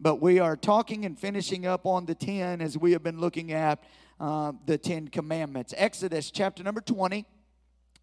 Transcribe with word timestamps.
but 0.00 0.20
we 0.20 0.38
are 0.38 0.56
talking 0.56 1.04
and 1.04 1.18
finishing 1.18 1.66
up 1.66 1.84
on 1.86 2.06
the 2.06 2.14
10 2.14 2.60
as 2.60 2.78
we 2.78 2.92
have 2.92 3.02
been 3.02 3.18
looking 3.18 3.52
at 3.52 3.82
uh, 4.20 4.52
the 4.66 4.78
10 4.78 5.08
commandments. 5.08 5.74
Exodus 5.76 6.30
chapter 6.30 6.62
number 6.62 6.80
20. 6.80 7.24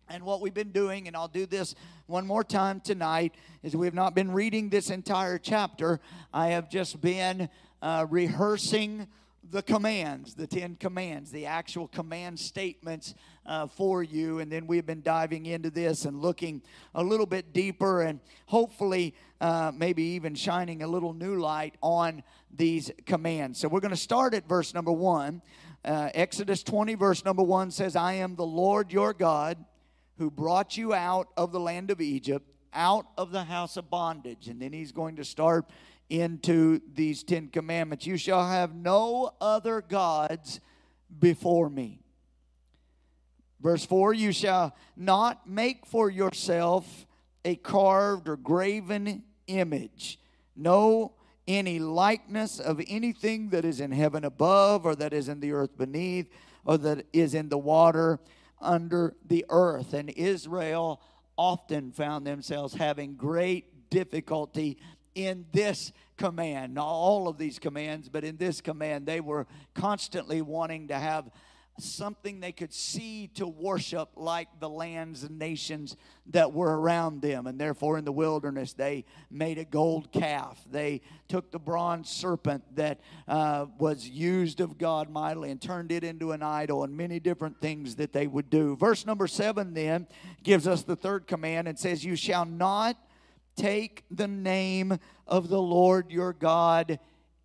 And 0.08 0.24
what 0.24 0.40
we've 0.40 0.54
been 0.54 0.72
doing, 0.72 1.08
and 1.08 1.16
I'll 1.16 1.28
do 1.28 1.46
this 1.48 1.74
one 2.06 2.28
more 2.28 2.44
time 2.44 2.80
tonight, 2.80 3.34
is 3.64 3.76
we 3.76 3.88
have 3.88 3.96
not 3.96 4.14
been 4.14 4.32
reading 4.32 4.70
this 4.70 4.90
entire 4.92 5.40
chapter. 5.40 6.00
I 6.32 6.50
have 6.50 6.70
just 6.70 7.02
been 7.02 7.50
uh, 7.82 8.06
rehearsing 8.10 9.08
the 9.52 9.62
commands, 9.62 10.34
the 10.34 10.48
Ten 10.48 10.76
Commands, 10.76 11.32
the 11.32 11.46
actual 11.46 11.88
command 11.88 12.40
statements 12.40 13.14
uh, 13.46 13.68
for 13.68 14.04
you. 14.04 14.40
And 14.40 14.52
then 14.52 14.68
we've 14.68 14.86
been 14.86 15.02
diving 15.02 15.46
into 15.46 15.70
this 15.70 16.06
and 16.06 16.22
looking 16.22 16.62
a 16.94 17.04
little 17.04 17.26
bit 17.26 17.54
deeper 17.54 18.02
and 18.02 18.20
hopefully 18.48 19.14
uh, 19.42 19.72
maybe 19.76 20.04
even 20.04 20.36
shining 20.36 20.84
a 20.84 20.88
little 20.88 21.14
new 21.14 21.40
light 21.40 21.76
on 21.82 22.24
these 22.56 22.92
commands. 23.06 23.60
So 23.60 23.68
we're 23.68 23.82
going 23.82 23.92
to 23.92 23.98
start 23.98 24.34
at 24.34 24.48
verse 24.48 24.74
number 24.74 24.92
one. 24.92 25.42
Uh, 25.84 26.10
Exodus 26.14 26.64
20, 26.64 26.96
verse 26.96 27.24
number 27.24 27.44
one 27.44 27.70
says, 27.70 27.96
I 27.96 28.14
am 28.14 28.36
the 28.36 28.46
Lord 28.46 28.92
your 28.92 29.14
God 29.14 29.64
who 30.18 30.32
brought 30.32 30.78
you 30.78 30.94
out 30.94 31.28
of 31.38 31.52
the 31.52 31.60
land 31.60 31.92
of 31.92 32.02
Egypt, 32.02 32.50
out 32.74 33.06
of 33.18 33.32
the 33.32 33.44
house 33.44 33.78
of 33.78 33.90
bondage. 33.90 34.48
And 34.48 34.62
then 34.62 34.74
he's 34.74 34.92
going 34.92 35.18
to 35.18 35.26
start 35.26 35.66
into 36.10 36.82
these 36.94 37.24
Ten 37.24 37.48
Commandments. 37.48 38.06
You 38.06 38.18
shall 38.18 38.48
have 38.48 38.76
no 38.76 39.34
other 39.42 39.82
gods 39.82 40.60
before 41.20 41.70
me. 41.70 42.02
Verse 43.60 43.86
4 43.86 44.14
You 44.14 44.32
shall 44.32 44.76
not 44.96 45.50
make 45.50 45.86
for 45.86 46.10
yourself 46.10 47.08
a 47.44 47.56
carved 47.56 48.28
or 48.28 48.38
graven 48.38 49.24
image, 49.48 50.20
no 50.56 51.14
any 51.48 51.80
likeness 51.80 52.60
of 52.60 52.82
anything 52.88 53.50
that 53.50 53.66
is 53.66 53.80
in 53.80 53.92
heaven 53.92 54.24
above, 54.24 54.86
or 54.86 54.96
that 54.96 55.14
is 55.14 55.30
in 55.30 55.40
the 55.40 55.52
earth 55.52 55.78
beneath, 55.78 56.28
or 56.64 56.78
that 56.78 57.06
is 57.14 57.34
in 57.34 57.50
the 57.50 57.58
water 57.58 58.20
under 58.60 59.16
the 59.26 59.46
earth. 59.50 59.94
And 59.94 60.10
Israel 60.10 61.02
often 61.38 61.92
found 61.92 62.26
themselves 62.26 62.74
having 62.74 63.16
great 63.16 63.90
difficulty 63.90 64.78
in 65.16 65.46
this 65.52 65.92
command, 66.18 66.76
not 66.76 66.86
all 66.86 67.28
of 67.28 67.38
these 67.38 67.58
commands, 67.58 68.10
but 68.10 68.24
in 68.24 68.38
this 68.38 68.62
command, 68.62 69.06
they 69.06 69.22
were 69.22 69.48
constantly 69.74 70.42
wanting 70.42 70.90
to 70.90 70.96
have 70.96 71.30
something 71.78 72.40
they 72.40 72.52
could 72.52 72.74
see 72.74 73.28
to 73.28 73.46
worship 73.46 74.10
like 74.16 74.48
the 74.60 74.70
lands 74.70 75.24
and 75.24 75.38
nations 75.38 75.98
that 76.28 76.54
were 76.54 76.80
around 76.80 77.22
them. 77.22 77.48
And 77.48 77.60
therefore, 77.60 77.98
in 77.98 78.06
the 78.06 78.12
wilderness, 78.12 78.74
they 78.74 79.04
made 79.30 79.58
a 79.58 79.66
gold 79.66 80.12
calf. 80.12 80.64
They 80.72 81.02
took 81.28 81.52
the 81.52 81.60
bronze 81.60 82.10
serpent 82.10 82.64
that 82.76 83.02
uh, 83.28 83.66
was 83.78 84.08
used 84.08 84.62
of 84.62 84.78
God 84.78 85.10
mightily 85.10 85.52
and 85.52 85.62
turned 85.62 85.92
it 85.92 86.04
into 86.04 86.32
an 86.32 86.42
idol, 86.42 86.84
and 86.84 86.96
many 86.96 87.20
different 87.20 87.60
things 87.60 87.96
that 87.96 88.14
they 88.14 88.28
would 88.28 88.50
do. 88.50 88.76
Verse 88.78 89.06
number 89.06 89.28
seven 89.28 89.74
then 89.74 90.08
gives 90.44 90.68
us 90.68 90.84
the 90.84 90.96
third 90.96 91.28
command 91.28 91.68
and 91.68 91.78
says, 91.78 92.06
You 92.06 92.16
shall 92.16 92.46
not 92.46 92.98
take 93.56 94.04
the 94.12 94.28
name 94.28 94.98
of 95.28 95.50
the 95.50 95.62
Lord 95.62 96.12
your 96.12 96.34
God 96.34 97.00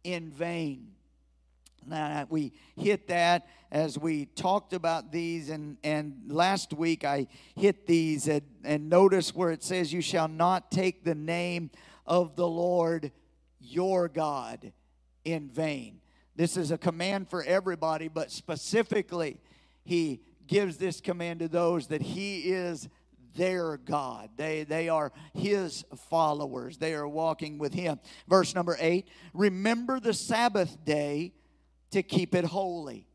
in 0.05 0.30
vain. 0.30 0.89
Now, 1.86 2.27
we 2.28 2.52
hit 2.77 3.08
that 3.08 3.48
as 3.72 3.98
we 3.98 4.27
talked 4.27 4.72
about 4.72 5.12
these, 5.12 5.48
and, 5.48 5.77
and 5.83 6.14
last 6.28 6.72
week 6.72 7.05
I 7.05 7.27
hit 7.56 7.86
these, 7.86 8.28
and, 8.28 8.42
and 8.64 8.89
notice 8.89 9.34
where 9.34 9.50
it 9.50 9.62
says, 9.62 9.92
You 9.92 10.02
shall 10.02 10.28
not 10.28 10.70
take 10.70 11.05
the 11.05 11.14
name 11.14 11.70
of 12.06 12.36
the 12.36 12.47
Lord 12.47 13.12
your 13.61 14.08
God 14.08 14.72
in 15.24 15.48
vain. 15.48 16.00
This 16.36 16.56
is 16.56 16.70
a 16.70 16.78
command 16.78 17.28
for 17.28 17.42
everybody, 17.45 18.08
but 18.08 18.30
specifically, 18.30 19.39
he 19.84 20.20
gives 20.47 20.77
this 20.77 21.00
command 21.00 21.41
to 21.41 21.48
those 21.48 21.86
that 21.89 22.02
he 22.02 22.51
is 22.51 22.89
their 23.35 23.77
God. 23.77 24.30
They, 24.36 24.64
they 24.64 24.89
are 24.89 25.13
His 25.35 25.85
followers. 26.08 26.79
They 26.79 26.95
are 26.95 27.08
walking 27.08 27.58
with 27.58 27.74
Him. 27.74 28.01
Verse 28.29 28.55
number 28.55 28.77
eight 28.80 29.08
Remember 29.33 30.01
the 30.01 30.14
Sabbath 30.14 30.85
day 30.85 31.33
to 31.90 32.02
keep 32.02 32.35
it 32.35 32.45
holy. 32.45 33.07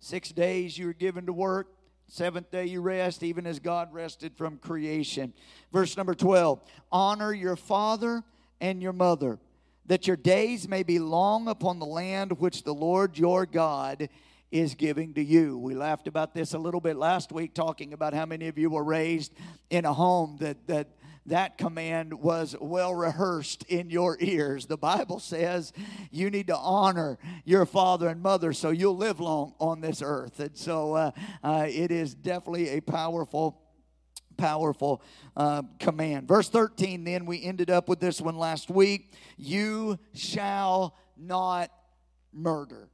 Six 0.00 0.30
days 0.32 0.76
you 0.76 0.86
were 0.86 0.92
given 0.92 1.26
to 1.26 1.32
work, 1.32 1.68
seventh 2.08 2.50
day 2.50 2.66
you 2.66 2.80
rest, 2.82 3.22
even 3.22 3.46
as 3.46 3.58
God 3.58 3.92
rested 3.92 4.36
from 4.36 4.58
creation. 4.58 5.32
Verse 5.72 5.96
number 5.96 6.14
12 6.14 6.60
Honor 6.92 7.32
your 7.32 7.56
father 7.56 8.22
and 8.60 8.82
your 8.82 8.92
mother, 8.92 9.38
that 9.86 10.06
your 10.06 10.16
days 10.16 10.68
may 10.68 10.82
be 10.82 10.98
long 10.98 11.48
upon 11.48 11.78
the 11.78 11.86
land 11.86 12.38
which 12.38 12.64
the 12.64 12.74
Lord 12.74 13.18
your 13.18 13.46
God 13.46 14.08
is 14.54 14.76
giving 14.76 15.12
to 15.14 15.22
you. 15.22 15.58
We 15.58 15.74
laughed 15.74 16.06
about 16.06 16.32
this 16.32 16.54
a 16.54 16.58
little 16.58 16.80
bit 16.80 16.94
last 16.96 17.32
week, 17.32 17.54
talking 17.54 17.92
about 17.92 18.14
how 18.14 18.24
many 18.24 18.46
of 18.46 18.56
you 18.56 18.70
were 18.70 18.84
raised 18.84 19.34
in 19.68 19.84
a 19.84 19.92
home 19.92 20.36
that 20.38 20.68
that 20.68 20.90
that 21.26 21.58
command 21.58 22.14
was 22.14 22.54
well 22.60 22.94
rehearsed 22.94 23.64
in 23.64 23.90
your 23.90 24.16
ears. 24.20 24.66
The 24.66 24.76
Bible 24.76 25.18
says 25.18 25.72
you 26.12 26.30
need 26.30 26.46
to 26.46 26.56
honor 26.56 27.18
your 27.44 27.66
father 27.66 28.08
and 28.08 28.22
mother 28.22 28.52
so 28.52 28.70
you'll 28.70 28.96
live 28.96 29.18
long 29.18 29.54
on 29.58 29.80
this 29.80 30.00
earth. 30.02 30.38
And 30.38 30.56
so 30.56 30.94
uh, 30.94 31.10
uh, 31.42 31.66
it 31.68 31.90
is 31.90 32.14
definitely 32.14 32.68
a 32.76 32.80
powerful 32.80 33.60
powerful 34.36 35.02
uh, 35.36 35.62
command. 35.80 36.28
Verse 36.28 36.48
13, 36.48 37.02
then 37.02 37.26
we 37.26 37.42
ended 37.42 37.70
up 37.70 37.88
with 37.88 37.98
this 37.98 38.20
one 38.20 38.36
last 38.36 38.70
week. 38.70 39.14
You 39.36 39.98
shall 40.12 40.96
not 41.16 41.70
murder. 42.32 42.88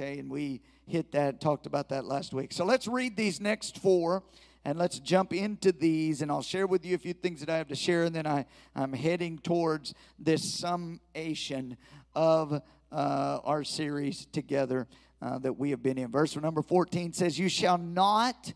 Okay, 0.00 0.18
and 0.18 0.30
we 0.30 0.62
hit 0.86 1.12
that, 1.12 1.42
talked 1.42 1.66
about 1.66 1.90
that 1.90 2.06
last 2.06 2.32
week. 2.32 2.54
So 2.54 2.64
let's 2.64 2.88
read 2.88 3.18
these 3.18 3.38
next 3.38 3.76
four 3.76 4.22
and 4.64 4.78
let's 4.78 4.98
jump 4.98 5.34
into 5.34 5.72
these 5.72 6.22
and 6.22 6.30
I'll 6.30 6.40
share 6.40 6.66
with 6.66 6.86
you 6.86 6.94
a 6.94 6.98
few 6.98 7.12
things 7.12 7.40
that 7.40 7.50
I 7.50 7.58
have 7.58 7.68
to 7.68 7.74
share 7.74 8.04
and 8.04 8.16
then 8.16 8.26
I, 8.26 8.46
I'm 8.74 8.94
heading 8.94 9.38
towards 9.38 9.92
this 10.18 10.54
summation 10.54 11.76
of 12.14 12.62
uh, 12.90 13.40
our 13.44 13.62
series 13.62 14.24
together 14.32 14.88
uh, 15.20 15.38
that 15.40 15.58
we 15.58 15.68
have 15.68 15.82
been 15.82 15.98
in. 15.98 16.10
Verse 16.10 16.34
number 16.34 16.62
14 16.62 17.12
says, 17.12 17.38
You 17.38 17.50
shall 17.50 17.76
not 17.76 18.54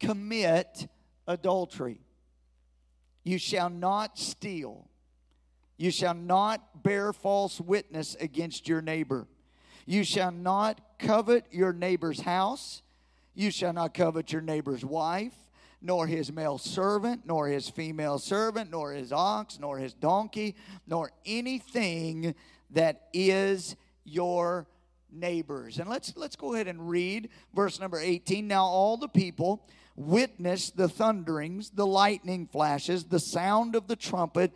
commit 0.00 0.88
adultery. 1.28 2.00
You 3.22 3.38
shall 3.38 3.70
not 3.70 4.18
steal. 4.18 4.88
You 5.76 5.92
shall 5.92 6.14
not 6.14 6.82
bear 6.82 7.12
false 7.12 7.60
witness 7.60 8.16
against 8.16 8.66
your 8.66 8.82
neighbor. 8.82 9.28
You 9.86 10.04
shall 10.04 10.30
not 10.30 10.80
covet 10.98 11.46
your 11.50 11.72
neighbor's 11.72 12.20
house. 12.20 12.82
You 13.34 13.50
shall 13.50 13.72
not 13.72 13.94
covet 13.94 14.32
your 14.32 14.42
neighbor's 14.42 14.84
wife, 14.84 15.34
nor 15.80 16.06
his 16.06 16.32
male 16.32 16.58
servant, 16.58 17.22
nor 17.24 17.48
his 17.48 17.68
female 17.68 18.18
servant, 18.18 18.70
nor 18.70 18.92
his 18.92 19.12
ox, 19.12 19.58
nor 19.58 19.78
his 19.78 19.94
donkey, 19.94 20.54
nor 20.86 21.10
anything 21.24 22.34
that 22.70 23.08
is 23.12 23.76
your 24.04 24.66
neighbor's. 25.10 25.78
And 25.78 25.88
let's 25.88 26.14
let's 26.16 26.36
go 26.36 26.54
ahead 26.54 26.68
and 26.68 26.88
read 26.88 27.28
verse 27.54 27.80
number 27.80 27.98
18. 27.98 28.46
Now 28.46 28.64
all 28.64 28.96
the 28.96 29.08
people 29.08 29.66
witnessed 29.96 30.76
the 30.76 30.88
thunderings, 30.88 31.70
the 31.70 31.86
lightning 31.86 32.46
flashes, 32.46 33.04
the 33.04 33.20
sound 33.20 33.76
of 33.76 33.88
the 33.88 33.96
trumpet, 33.96 34.52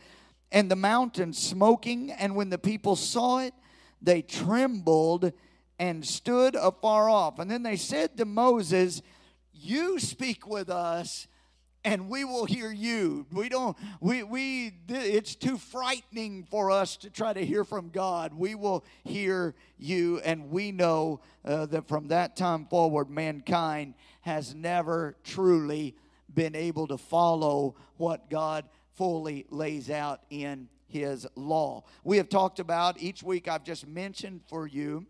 and 0.50 0.70
the 0.70 0.76
mountain 0.76 1.32
smoking, 1.32 2.10
and 2.10 2.34
when 2.34 2.50
the 2.50 2.58
people 2.58 2.96
saw 2.96 3.38
it, 3.38 3.52
they 4.00 4.22
trembled 4.22 5.32
and 5.78 6.06
stood 6.06 6.54
afar 6.54 7.08
off. 7.08 7.38
And 7.38 7.50
then 7.50 7.62
they 7.62 7.76
said 7.76 8.16
to 8.16 8.24
Moses, 8.24 9.02
You 9.52 9.98
speak 9.98 10.46
with 10.46 10.70
us 10.70 11.26
and 11.86 12.08
we 12.08 12.24
will 12.24 12.46
hear 12.46 12.72
you. 12.72 13.26
We 13.30 13.48
don't, 13.48 13.76
we, 14.00 14.24
we, 14.24 14.72
it's 14.88 15.36
too 15.36 15.56
frightening 15.56 16.42
for 16.50 16.72
us 16.72 16.96
to 16.98 17.10
try 17.10 17.32
to 17.32 17.46
hear 17.46 17.62
from 17.62 17.90
God. 17.90 18.34
We 18.34 18.56
will 18.56 18.84
hear 19.04 19.54
you, 19.78 20.18
and 20.24 20.50
we 20.50 20.72
know 20.72 21.20
uh, 21.44 21.66
that 21.66 21.86
from 21.86 22.08
that 22.08 22.36
time 22.36 22.66
forward, 22.66 23.08
mankind 23.08 23.94
has 24.22 24.52
never 24.52 25.14
truly 25.22 25.94
been 26.34 26.56
able 26.56 26.88
to 26.88 26.98
follow 26.98 27.76
what 27.98 28.28
God 28.30 28.64
fully 28.96 29.46
lays 29.48 29.88
out 29.88 30.22
in 30.28 30.68
his 30.88 31.26
law. 31.34 31.84
We 32.04 32.16
have 32.18 32.28
talked 32.28 32.58
about 32.58 33.00
each 33.00 33.22
week, 33.22 33.48
I've 33.48 33.64
just 33.64 33.86
mentioned 33.86 34.42
for 34.48 34.66
you, 34.66 35.06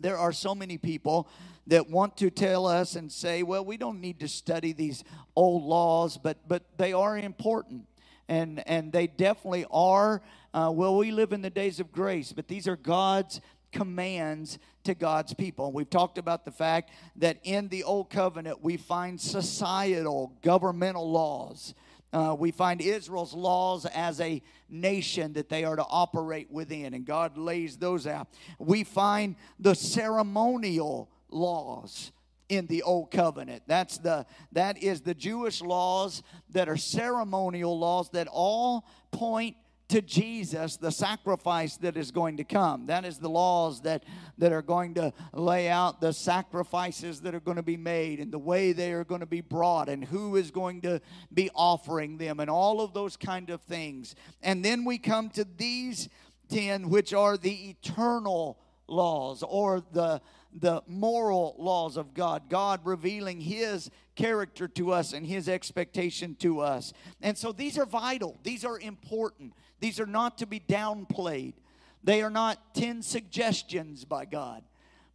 there 0.00 0.16
are 0.16 0.32
so 0.32 0.54
many 0.54 0.78
people 0.78 1.28
that 1.66 1.90
want 1.90 2.16
to 2.18 2.30
tell 2.30 2.66
us 2.66 2.96
and 2.96 3.12
say, 3.12 3.42
well, 3.42 3.64
we 3.64 3.76
don't 3.76 4.00
need 4.00 4.20
to 4.20 4.28
study 4.28 4.72
these 4.72 5.04
old 5.36 5.62
laws, 5.62 6.16
but, 6.16 6.38
but 6.48 6.64
they 6.78 6.92
are 6.92 7.18
important. 7.18 7.86
And, 8.28 8.62
and 8.66 8.92
they 8.92 9.08
definitely 9.08 9.66
are. 9.70 10.22
Uh, 10.54 10.70
well, 10.72 10.96
we 10.96 11.10
live 11.10 11.32
in 11.32 11.42
the 11.42 11.50
days 11.50 11.80
of 11.80 11.92
grace, 11.92 12.32
but 12.32 12.48
these 12.48 12.66
are 12.66 12.76
God's 12.76 13.40
commands 13.72 14.58
to 14.84 14.94
God's 14.94 15.34
people. 15.34 15.72
We've 15.72 15.90
talked 15.90 16.16
about 16.16 16.44
the 16.44 16.50
fact 16.50 16.90
that 17.16 17.38
in 17.42 17.68
the 17.68 17.84
Old 17.84 18.10
Covenant 18.10 18.62
we 18.62 18.76
find 18.76 19.20
societal, 19.20 20.32
governmental 20.42 21.10
laws 21.10 21.74
Uh, 22.12 22.34
we 22.38 22.50
find 22.50 22.80
Israel's 22.80 23.34
laws 23.34 23.86
as 23.86 24.20
a 24.20 24.42
nation 24.68 25.32
that 25.34 25.48
they 25.48 25.64
are 25.64 25.76
to 25.76 25.84
operate 25.88 26.50
within, 26.50 26.94
and 26.94 27.04
God 27.04 27.38
lays 27.38 27.76
those 27.76 28.06
out. 28.06 28.28
We 28.58 28.84
find 28.84 29.36
the 29.58 29.74
ceremonial 29.74 31.08
laws 31.30 32.12
in 32.48 32.66
the 32.66 32.82
old 32.82 33.12
covenant 33.12 33.62
that's 33.68 33.98
the 33.98 34.26
that 34.50 34.76
is 34.82 35.02
the 35.02 35.14
jewish 35.14 35.62
laws 35.62 36.24
that 36.50 36.68
are 36.68 36.76
ceremonial 36.76 37.78
laws 37.78 38.10
that 38.10 38.26
all 38.26 38.84
point 39.12 39.56
to 39.90 40.00
Jesus, 40.00 40.76
the 40.76 40.92
sacrifice 40.92 41.76
that 41.78 41.96
is 41.96 42.10
going 42.10 42.36
to 42.36 42.44
come. 42.44 42.86
That 42.86 43.04
is 43.04 43.18
the 43.18 43.28
laws 43.28 43.82
that, 43.82 44.04
that 44.38 44.52
are 44.52 44.62
going 44.62 44.94
to 44.94 45.12
lay 45.32 45.68
out 45.68 46.00
the 46.00 46.12
sacrifices 46.12 47.20
that 47.22 47.34
are 47.34 47.40
going 47.40 47.56
to 47.56 47.62
be 47.62 47.76
made 47.76 48.20
and 48.20 48.32
the 48.32 48.38
way 48.38 48.72
they 48.72 48.92
are 48.92 49.04
going 49.04 49.20
to 49.20 49.26
be 49.26 49.40
brought 49.40 49.88
and 49.88 50.04
who 50.04 50.36
is 50.36 50.50
going 50.50 50.80
to 50.82 51.00
be 51.34 51.50
offering 51.54 52.18
them 52.18 52.38
and 52.40 52.48
all 52.48 52.80
of 52.80 52.94
those 52.94 53.16
kind 53.16 53.50
of 53.50 53.60
things. 53.62 54.14
And 54.42 54.64
then 54.64 54.84
we 54.84 54.96
come 54.96 55.28
to 55.30 55.44
these 55.56 56.08
10, 56.50 56.88
which 56.88 57.12
are 57.12 57.36
the 57.36 57.70
eternal 57.70 58.58
laws 58.86 59.44
or 59.46 59.82
the 59.92 60.20
the 60.52 60.82
moral 60.86 61.54
laws 61.58 61.96
of 61.96 62.14
God, 62.14 62.48
God 62.48 62.80
revealing 62.84 63.40
His 63.40 63.90
character 64.16 64.66
to 64.68 64.92
us 64.92 65.12
and 65.12 65.24
His 65.26 65.48
expectation 65.48 66.34
to 66.40 66.60
us. 66.60 66.92
And 67.22 67.38
so 67.38 67.52
these 67.52 67.78
are 67.78 67.86
vital, 67.86 68.38
these 68.42 68.64
are 68.64 68.78
important. 68.78 69.52
These 69.80 69.98
are 69.98 70.06
not 70.06 70.38
to 70.38 70.46
be 70.46 70.60
downplayed. 70.60 71.54
They 72.02 72.22
are 72.22 72.30
not 72.30 72.74
10 72.74 73.02
suggestions 73.02 74.04
by 74.04 74.24
God. 74.24 74.62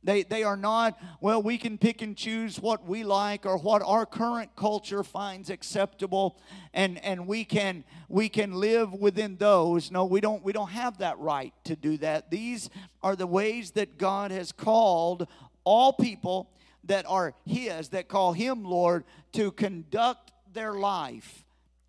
They, 0.06 0.22
they 0.22 0.44
are 0.44 0.56
not, 0.56 1.00
well, 1.20 1.42
we 1.42 1.58
can 1.58 1.80
pick 1.80 2.04
and 2.04 2.16
choose 2.16 2.60
what 2.60 2.86
we 2.86 3.04
like 3.04 3.48
or 3.48 3.58
what 3.58 3.82
our 3.82 4.06
current 4.06 4.56
culture 4.56 5.04
finds 5.04 5.50
acceptable 5.50 6.38
and, 6.76 7.04
and 7.04 7.26
we 7.26 7.44
can 7.44 7.84
we 8.08 8.30
can 8.30 8.54
live 8.54 8.94
within 8.94 9.38
those. 9.38 9.90
No, 9.90 10.06
we 10.06 10.22
don't 10.22 10.44
we 10.44 10.54
don't 10.54 10.70
have 10.70 11.00
that 11.00 11.18
right 11.18 11.54
to 11.64 11.76
do 11.76 11.98
that. 11.98 12.30
These 12.30 12.70
are 13.02 13.16
the 13.16 13.26
ways 13.26 13.72
that 13.72 13.98
God 13.98 14.30
has 14.30 14.52
called 14.52 15.28
all 15.64 15.92
people 15.92 16.52
that 16.84 17.06
are 17.08 17.34
his, 17.44 17.90
that 17.90 18.08
call 18.08 18.34
him 18.34 18.64
Lord, 18.64 19.06
to 19.34 19.52
conduct 19.52 20.32
their 20.54 20.74
life. 20.74 21.45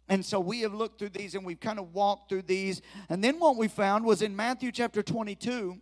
And 0.09 0.25
so 0.25 0.39
we 0.39 0.61
have 0.61 0.73
looked 0.73 0.99
through 0.99 1.11
these 1.11 1.35
and 1.35 1.45
we've 1.45 1.61
kind 1.61 1.79
of 1.79 1.93
walked 1.93 2.29
through 2.29 2.43
these. 2.43 2.81
And 3.09 3.23
then 3.23 3.39
what 3.41 3.57
we 3.57 3.69
found 3.69 4.05
was 4.05 4.23
in 4.23 4.37
Matthew 4.37 4.71
chapter 4.71 5.03
22, 5.03 5.81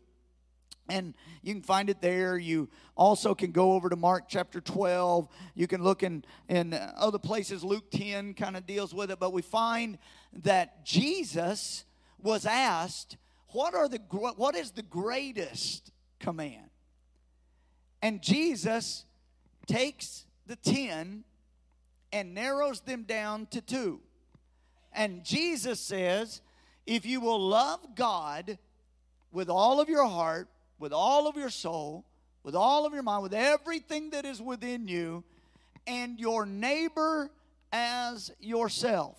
and 0.89 1.15
you 1.43 1.55
can 1.55 1.63
find 1.63 1.89
it 1.89 2.01
there. 2.01 2.37
You 2.37 2.69
also 2.95 3.35
can 3.35 3.53
go 3.53 3.73
over 3.73 3.89
to 3.89 3.97
Mark 3.97 4.25
chapter 4.29 4.61
12. 4.61 5.29
You 5.55 5.67
can 5.67 5.83
look 5.83 6.03
in, 6.03 6.25
in 6.49 6.79
other 6.97 7.19
places. 7.19 7.65
Luke 7.65 7.91
10 7.91 8.35
kind 8.35 8.57
of 8.57 8.67
deals 8.67 8.95
with 8.95 9.11
it. 9.11 9.19
But 9.19 9.33
we 9.33 9.43
find 9.43 9.99
that 10.33 10.85
Jesus 10.85 11.85
was 12.19 12.45
asked, 12.45 13.17
what, 13.49 13.75
are 13.75 13.89
the, 13.89 13.99
what 14.37 14.55
is 14.55 14.73
the 14.73 14.83
greatest 14.83 15.91
command? 16.19 16.71
And 18.03 18.21
Jesus 18.21 19.07
takes 19.67 20.27
the 20.47 20.57
10 20.57 21.25
and 22.13 22.35
narrows 22.35 22.81
them 22.81 23.05
down 23.05 23.47
to 23.47 23.63
two. 23.63 24.01
And 24.95 25.25
Jesus 25.25 25.81
says, 25.81 26.41
if 26.87 27.05
you 27.05 27.21
will 27.21 27.41
love 27.41 27.81
God 27.95 28.59
with 29.33 29.49
all 29.49 29.81
of 29.81 29.89
your 29.89 30.07
heart, 30.07 30.49
with 30.79 30.93
all 30.93 31.27
of 31.27 31.37
your 31.37 31.51
soul, 31.51 32.05
with 32.43 32.55
all 32.55 32.87
of 32.87 32.93
your 32.93 33.03
mind, 33.03 33.23
with 33.23 33.35
everything 33.35 34.11
that 34.11 34.25
is 34.25 34.41
within 34.41 34.87
you, 34.87 35.25
and 35.87 36.19
your 36.19 36.47
neighbor 36.47 37.31
as 37.73 38.31
yourself. 38.41 39.19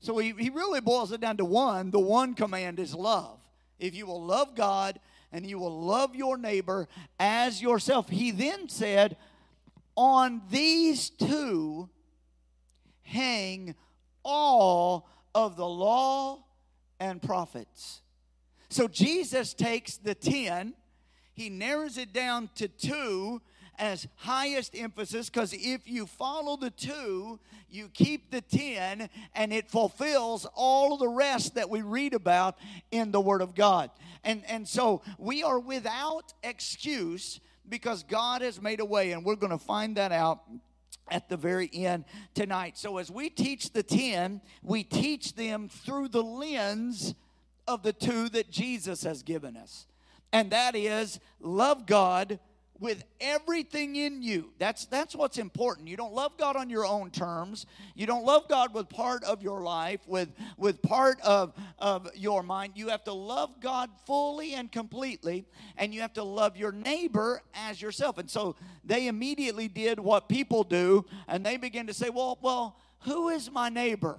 So 0.00 0.18
he, 0.18 0.32
he 0.32 0.50
really 0.50 0.80
boils 0.80 1.12
it 1.12 1.20
down 1.20 1.36
to 1.38 1.44
one. 1.44 1.90
The 1.90 1.98
one 1.98 2.34
command 2.34 2.78
is 2.78 2.94
love. 2.94 3.38
If 3.78 3.94
you 3.94 4.06
will 4.06 4.22
love 4.22 4.54
God 4.54 4.98
and 5.32 5.46
you 5.46 5.58
will 5.58 5.82
love 5.82 6.14
your 6.14 6.36
neighbor 6.36 6.88
as 7.18 7.60
yourself. 7.60 8.08
He 8.08 8.30
then 8.30 8.68
said, 8.68 9.16
On 9.96 10.40
these 10.50 11.10
two 11.10 11.88
hang 13.02 13.74
all 14.30 15.08
of 15.34 15.56
the 15.56 15.66
law 15.66 16.44
and 17.00 17.22
prophets. 17.22 18.02
So 18.68 18.86
Jesus 18.86 19.54
takes 19.54 19.96
the 19.96 20.14
10, 20.14 20.74
he 21.32 21.48
narrows 21.48 21.96
it 21.96 22.12
down 22.12 22.50
to 22.56 22.68
two 22.68 23.40
as 23.78 24.06
highest 24.16 24.76
emphasis 24.76 25.30
because 25.30 25.54
if 25.54 25.88
you 25.88 26.04
follow 26.04 26.56
the 26.56 26.70
two, 26.70 27.38
you 27.70 27.88
keep 27.88 28.30
the 28.30 28.42
10 28.42 29.08
and 29.34 29.52
it 29.52 29.70
fulfills 29.70 30.46
all 30.54 30.98
the 30.98 31.08
rest 31.08 31.54
that 31.54 31.70
we 31.70 31.80
read 31.80 32.12
about 32.12 32.58
in 32.90 33.12
the 33.12 33.20
Word 33.20 33.40
of 33.40 33.54
God. 33.54 33.90
And, 34.24 34.42
and 34.46 34.68
so 34.68 35.00
we 35.16 35.42
are 35.42 35.58
without 35.58 36.34
excuse 36.42 37.40
because 37.66 38.02
God 38.02 38.42
has 38.42 38.60
made 38.60 38.80
a 38.80 38.84
way, 38.84 39.12
and 39.12 39.24
we're 39.24 39.36
going 39.36 39.52
to 39.52 39.58
find 39.58 39.96
that 39.96 40.10
out 40.12 40.40
at 41.10 41.28
the 41.28 41.36
very 41.36 41.70
end 41.72 42.04
tonight. 42.34 42.78
So, 42.78 42.98
as 42.98 43.10
we 43.10 43.30
teach 43.30 43.72
the 43.72 43.82
10, 43.82 44.40
we 44.62 44.84
teach 44.84 45.34
them 45.34 45.68
through 45.68 46.08
the 46.08 46.22
lens 46.22 47.14
of 47.66 47.82
the 47.82 47.92
two 47.92 48.28
that 48.30 48.50
Jesus 48.50 49.02
has 49.02 49.22
given 49.22 49.56
us. 49.56 49.86
And 50.32 50.50
that 50.50 50.74
is 50.74 51.20
love 51.40 51.86
God 51.86 52.38
with 52.80 53.04
everything 53.20 53.96
in 53.96 54.22
you. 54.22 54.50
That's 54.58 54.86
that's 54.86 55.14
what's 55.14 55.38
important. 55.38 55.88
You 55.88 55.96
don't 55.96 56.12
love 56.12 56.36
God 56.38 56.56
on 56.56 56.70
your 56.70 56.86
own 56.86 57.10
terms. 57.10 57.66
You 57.94 58.06
don't 58.06 58.24
love 58.24 58.48
God 58.48 58.72
with 58.74 58.88
part 58.88 59.24
of 59.24 59.42
your 59.42 59.62
life, 59.62 60.00
with 60.06 60.28
with 60.56 60.80
part 60.82 61.20
of 61.22 61.54
of 61.78 62.08
your 62.14 62.42
mind. 62.42 62.74
You 62.76 62.88
have 62.88 63.04
to 63.04 63.12
love 63.12 63.60
God 63.60 63.90
fully 64.06 64.54
and 64.54 64.70
completely, 64.70 65.44
and 65.76 65.92
you 65.92 66.00
have 66.02 66.14
to 66.14 66.24
love 66.24 66.56
your 66.56 66.72
neighbor 66.72 67.42
as 67.54 67.82
yourself. 67.82 68.18
And 68.18 68.30
so 68.30 68.56
they 68.84 69.08
immediately 69.08 69.68
did 69.68 69.98
what 69.98 70.28
people 70.28 70.62
do, 70.64 71.04
and 71.26 71.44
they 71.44 71.56
began 71.56 71.86
to 71.88 71.94
say, 71.94 72.10
"Well, 72.10 72.38
well, 72.40 72.78
who 73.00 73.28
is 73.28 73.50
my 73.50 73.68
neighbor?" 73.68 74.18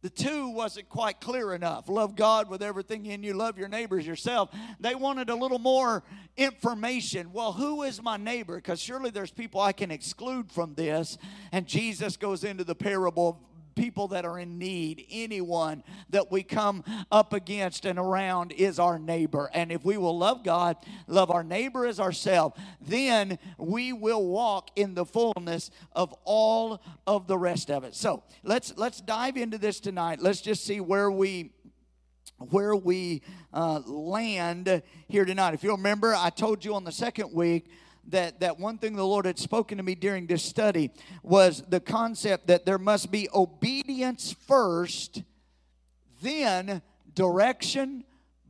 The 0.00 0.10
two 0.10 0.50
wasn't 0.50 0.88
quite 0.88 1.20
clear 1.20 1.52
enough. 1.54 1.88
Love 1.88 2.14
God 2.14 2.48
with 2.48 2.62
everything 2.62 3.06
in 3.06 3.24
you, 3.24 3.34
love 3.34 3.58
your 3.58 3.68
neighbors 3.68 4.06
yourself. 4.06 4.50
They 4.78 4.94
wanted 4.94 5.28
a 5.28 5.34
little 5.34 5.58
more 5.58 6.04
information. 6.36 7.32
Well, 7.32 7.52
who 7.52 7.82
is 7.82 8.00
my 8.00 8.16
neighbor? 8.16 8.56
Because 8.56 8.80
surely 8.80 9.10
there's 9.10 9.32
people 9.32 9.60
I 9.60 9.72
can 9.72 9.90
exclude 9.90 10.52
from 10.52 10.74
this. 10.74 11.18
And 11.50 11.66
Jesus 11.66 12.16
goes 12.16 12.44
into 12.44 12.62
the 12.62 12.76
parable 12.76 13.40
people 13.78 14.08
that 14.08 14.24
are 14.24 14.38
in 14.38 14.58
need, 14.58 15.06
anyone 15.10 15.84
that 16.10 16.32
we 16.32 16.42
come 16.42 16.84
up 17.12 17.32
against 17.32 17.86
and 17.86 17.98
around 17.98 18.50
is 18.52 18.78
our 18.78 18.98
neighbor. 18.98 19.48
And 19.54 19.70
if 19.70 19.84
we 19.84 19.96
will 19.96 20.18
love 20.18 20.42
God, 20.42 20.76
love 21.06 21.30
our 21.30 21.44
neighbor 21.44 21.86
as 21.86 22.00
ourselves, 22.00 22.58
then 22.80 23.38
we 23.56 23.92
will 23.92 24.26
walk 24.26 24.70
in 24.74 24.94
the 24.94 25.06
fullness 25.06 25.70
of 25.92 26.12
all 26.24 26.82
of 27.06 27.28
the 27.28 27.38
rest 27.38 27.70
of 27.70 27.84
it. 27.84 27.94
So 27.94 28.24
let's 28.42 28.76
let's 28.76 29.00
dive 29.00 29.36
into 29.36 29.58
this 29.58 29.78
tonight. 29.78 30.20
Let's 30.20 30.40
just 30.40 30.64
see 30.64 30.80
where 30.80 31.10
we 31.10 31.52
where 32.50 32.74
we 32.74 33.22
uh, 33.52 33.80
land 33.86 34.82
here 35.08 35.24
tonight. 35.24 35.54
If 35.54 35.62
you 35.62 35.70
remember, 35.70 36.14
I 36.14 36.30
told 36.30 36.64
you 36.64 36.74
on 36.74 36.84
the 36.84 36.92
second 36.92 37.32
week 37.32 37.70
that, 38.08 38.40
that 38.40 38.58
one 38.58 38.78
thing 38.78 38.96
the 38.96 39.06
Lord 39.06 39.26
had 39.26 39.38
spoken 39.38 39.78
to 39.78 39.84
me 39.84 39.94
during 39.94 40.26
this 40.26 40.42
study 40.42 40.90
was 41.22 41.62
the 41.68 41.80
concept 41.80 42.46
that 42.48 42.64
there 42.64 42.78
must 42.78 43.10
be 43.10 43.28
obedience 43.34 44.34
first, 44.46 45.22
then 46.22 46.82
direction, 47.14 48.04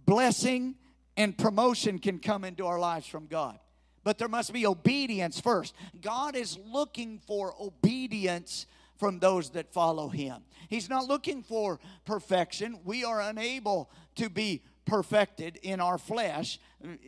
blessing, 0.07 0.77
and 1.17 1.37
promotion 1.37 1.99
can 1.99 2.19
come 2.19 2.45
into 2.45 2.67
our 2.67 2.79
lives 2.79 3.07
from 3.07 3.27
God. 3.27 3.59
But 4.05 4.19
there 4.19 4.29
must 4.29 4.53
be 4.53 4.67
obedience 4.67 5.41
first. 5.41 5.75
God 6.01 6.37
is 6.37 6.57
looking 6.65 7.19
for 7.27 7.55
obedience 7.61 8.67
from 8.97 9.19
those 9.19 9.51
that 9.51 9.73
follow 9.73 10.09
Him. 10.09 10.43
He's 10.69 10.89
not 10.89 11.07
looking 11.07 11.43
for 11.43 11.79
perfection. 12.05 12.79
We 12.85 13.05
are 13.05 13.21
unable 13.21 13.91
to 14.17 14.29
be 14.29 14.63
perfected 14.89 15.59
in 15.63 15.81
our 15.81 15.99
flesh, 15.99 16.59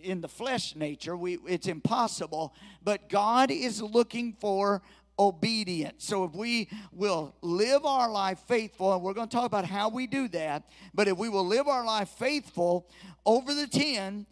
in 0.02 0.20
the 0.20 0.28
flesh 0.28 0.76
nature. 0.76 1.16
We, 1.16 1.38
it's 1.48 1.66
impossible. 1.66 2.54
But 2.84 3.08
God 3.08 3.50
is 3.50 3.82
looking 3.82 4.34
for 4.34 4.82
obedience. 5.18 6.04
So 6.04 6.24
if 6.24 6.34
we 6.34 6.68
will 6.92 7.34
live 7.42 7.84
our 7.84 8.10
life 8.10 8.38
faithful, 8.46 8.92
and 8.94 9.02
we're 9.02 9.14
going 9.14 9.28
to 9.28 9.36
talk 9.36 9.46
about 9.46 9.64
how 9.64 9.88
we 9.88 10.06
do 10.06 10.28
that, 10.28 10.64
but 10.94 11.08
if 11.08 11.16
we 11.16 11.28
will 11.28 11.46
live 11.46 11.68
our 11.68 11.84
life 11.84 12.10
faithful 12.10 12.86
over 13.26 13.52
the 13.52 13.66
10, 13.66 14.26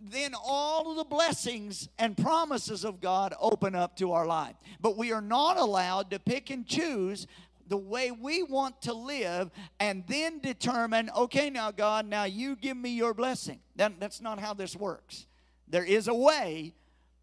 then 0.00 0.32
all 0.44 0.90
of 0.90 0.96
the 0.96 1.04
blessings 1.04 1.88
and 1.98 2.16
promises 2.16 2.84
of 2.84 3.00
God 3.00 3.34
open 3.40 3.74
up 3.74 3.96
to 3.96 4.12
our 4.12 4.26
life. 4.26 4.54
But 4.80 4.96
we 4.96 5.12
are 5.12 5.20
not 5.20 5.56
allowed 5.56 6.10
to 6.10 6.18
pick 6.18 6.50
and 6.50 6.66
choose 6.66 7.26
the 7.68 7.76
way 7.76 8.10
we 8.10 8.42
want 8.42 8.82
to 8.82 8.92
live 8.92 9.50
and 9.78 10.04
then 10.06 10.40
determine, 10.40 11.10
okay, 11.16 11.50
now, 11.50 11.70
God, 11.70 12.06
now 12.06 12.24
you 12.24 12.56
give 12.56 12.76
me 12.76 12.90
your 12.90 13.14
blessing. 13.14 13.60
That, 13.76 14.00
that's 14.00 14.20
not 14.20 14.40
how 14.40 14.54
this 14.54 14.74
works. 14.74 15.26
There 15.68 15.84
is 15.84 16.08
a 16.08 16.14
way 16.14 16.74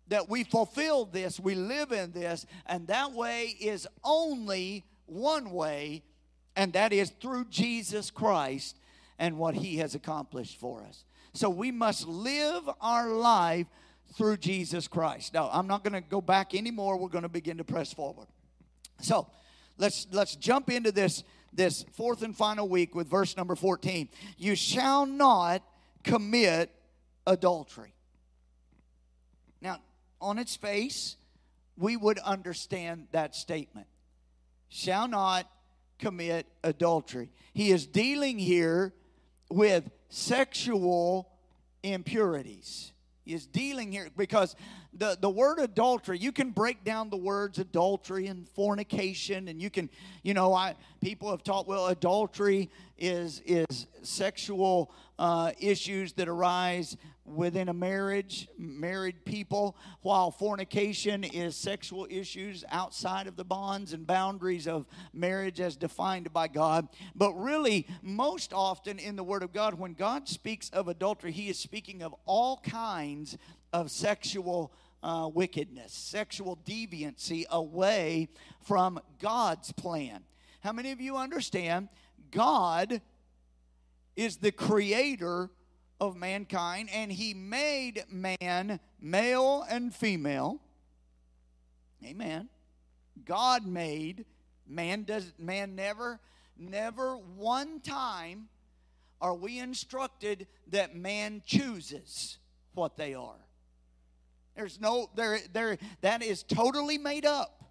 that 0.08 0.30
we 0.30 0.44
fulfill 0.44 1.06
this, 1.06 1.40
we 1.40 1.56
live 1.56 1.92
in 1.92 2.12
this, 2.12 2.46
and 2.68 2.88
that 2.88 3.12
way 3.12 3.56
is 3.60 3.88
only 4.04 4.84
one 5.08 5.52
way, 5.52 6.04
and 6.56 6.74
that 6.74 6.94
is 6.94 7.10
through 7.10 7.46
Jesus 7.46 8.12
Christ 8.12 8.78
and 9.18 9.38
what 9.38 9.56
he 9.56 9.78
has 9.78 9.96
accomplished 9.96 10.60
for 10.60 10.84
us. 10.84 11.06
So 11.34 11.50
we 11.50 11.72
must 11.72 12.08
live 12.08 12.70
our 12.82 13.10
life 13.10 13.68
through 14.14 14.38
Jesus 14.38 14.88
Christ. 14.88 15.34
Now, 15.34 15.50
I'm 15.52 15.68
not 15.68 15.84
going 15.84 15.94
to 15.94 16.08
go 16.08 16.22
back 16.22 16.54
anymore. 16.54 16.98
We're 16.98 17.10
going 17.10 17.24
to 17.24 17.30
begin 17.30 17.58
to 17.58 17.64
press 17.64 17.92
forward. 17.92 18.28
So, 19.02 19.28
let's 19.78 20.08
let's 20.12 20.36
jump 20.36 20.70
into 20.70 20.92
this 20.92 21.24
this 21.54 21.86
fourth 21.94 22.22
and 22.22 22.36
final 22.36 22.68
week 22.68 22.96
with 22.96 23.08
verse 23.08 23.38
number 23.38 23.56
14. 23.56 24.10
You 24.38 24.56
shall 24.56 25.06
not 25.06 25.64
commit 26.04 26.72
adultery. 27.26 27.94
Now, 29.62 29.80
on 30.22 30.38
its 30.38 30.56
face, 30.56 31.18
we 31.78 31.98
would 31.98 32.20
understand 32.20 33.08
that 33.12 33.36
statement. 33.36 33.88
Shall 34.70 35.08
not 35.08 35.50
commit 36.00 36.46
adultery. 36.64 37.32
He 37.54 37.72
is 37.72 37.88
dealing 37.88 38.38
here 38.38 38.94
with 39.50 39.90
sexual 40.10 41.30
impurities. 41.84 42.92
He 43.24 43.34
is 43.34 43.48
dealing 43.48 43.92
here 43.92 44.10
because 44.16 44.56
the, 44.98 45.18
the 45.20 45.30
word 45.30 45.60
adultery, 45.60 46.18
you 46.18 46.32
can 46.32 46.52
break 46.52 46.84
down 46.84 47.10
the 47.10 47.18
words 47.18 47.60
adultery 47.60 48.28
and 48.28 48.48
fornication, 48.50 49.48
and 49.48 49.62
you 49.62 49.70
can, 49.70 49.90
you 50.24 50.34
know, 50.34 50.54
I 50.54 50.76
people 51.02 51.30
have 51.32 51.44
taught, 51.44 51.68
well, 51.68 51.88
adultery 51.88 52.70
is 52.98 53.42
is 53.46 53.88
sexual 54.02 54.92
uh, 55.20 55.52
issues 55.60 56.14
that 56.14 56.28
arise 56.28 56.96
within 57.26 57.70
a 57.70 57.74
marriage, 57.74 58.48
married 58.58 59.26
people, 59.26 59.76
while 60.02 60.30
fornication 60.30 61.24
is 61.24 61.56
sexual 61.56 62.06
issues 62.10 62.64
outside 62.70 63.26
of 63.28 63.36
the 63.36 63.44
bonds 63.44 63.94
and 63.94 64.06
boundaries 64.06 64.68
of 64.68 64.86
marriage 65.12 65.60
as 65.60 65.76
defined 65.76 66.32
by 66.32 66.48
God. 66.48 66.88
But 67.16 67.34
really, 67.34 67.88
most 68.02 68.54
often 68.54 69.00
in 69.00 69.16
the 69.16 69.24
Word 69.24 69.42
of 69.42 69.52
God, 69.52 69.74
when 69.74 69.94
God 69.94 70.30
speaks 70.30 70.70
of 70.70 70.88
adultery, 70.88 71.32
He 71.32 71.50
is 71.50 71.58
speaking 71.58 72.04
of 72.04 72.14
all 72.26 72.58
kinds 72.58 73.38
of 73.74 73.90
sexual. 73.92 74.72
Uh, 75.08 75.28
wickedness, 75.28 75.94
sexual 75.94 76.58
deviancy 76.66 77.46
away 77.52 78.28
from 78.62 79.00
God's 79.20 79.72
plan. 79.72 80.24
How 80.62 80.72
many 80.72 80.92
of 80.92 81.00
you 81.00 81.16
understand 81.16 81.90
God 82.32 83.02
is 84.16 84.38
the 84.38 84.52
creator 84.52 85.52
of 86.00 86.16
mankind, 86.16 86.90
and 86.94 87.12
he 87.12 87.34
made 87.34 88.04
man 88.10 88.80
male 89.00 89.66
and 89.70 89.94
female. 89.94 90.60
Amen. 92.04 92.50
God 93.26 93.66
made 93.66 94.26
man 94.68 95.04
does 95.04 95.32
man 95.38 95.76
never 95.76 96.20
never 96.58 97.16
one 97.16 97.80
time 97.80 98.48
are 99.22 99.36
we 99.36 99.60
instructed 99.60 100.48
that 100.68 100.96
man 100.96 101.42
chooses 101.46 102.40
what 102.74 102.98
they 102.98 103.14
are. 103.14 103.45
There's 104.56 104.80
no 104.80 105.10
there 105.16 105.40
there 105.54 105.78
that 106.02 106.24
is 106.24 106.44
totally 106.44 106.98
made 106.98 107.26
up. 107.26 107.64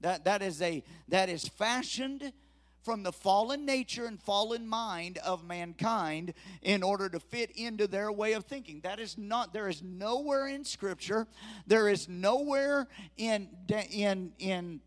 That 0.00 0.24
that 0.24 0.42
is 0.42 0.60
a 0.60 0.82
that 1.08 1.28
is 1.28 1.48
fashioned 1.48 2.32
from 2.82 3.02
the 3.02 3.12
fallen 3.12 3.64
nature 3.64 4.06
and 4.06 4.20
fallen 4.20 4.66
mind 4.66 5.18
of 5.18 5.44
mankind 5.44 6.34
in 6.62 6.82
order 6.82 7.08
to 7.08 7.20
fit 7.20 7.50
into 7.52 7.86
their 7.86 8.10
way 8.10 8.32
of 8.32 8.44
thinking. 8.44 8.80
That 8.82 8.98
is 8.98 9.16
not, 9.16 9.52
there 9.52 9.68
is 9.68 9.82
nowhere 9.82 10.48
in 10.48 10.64
Scripture, 10.64 11.26
there 11.66 11.88
is 11.88 12.08
nowhere 12.08 12.88
in, 13.16 13.48
in, 13.90 14.32
in 14.38 14.80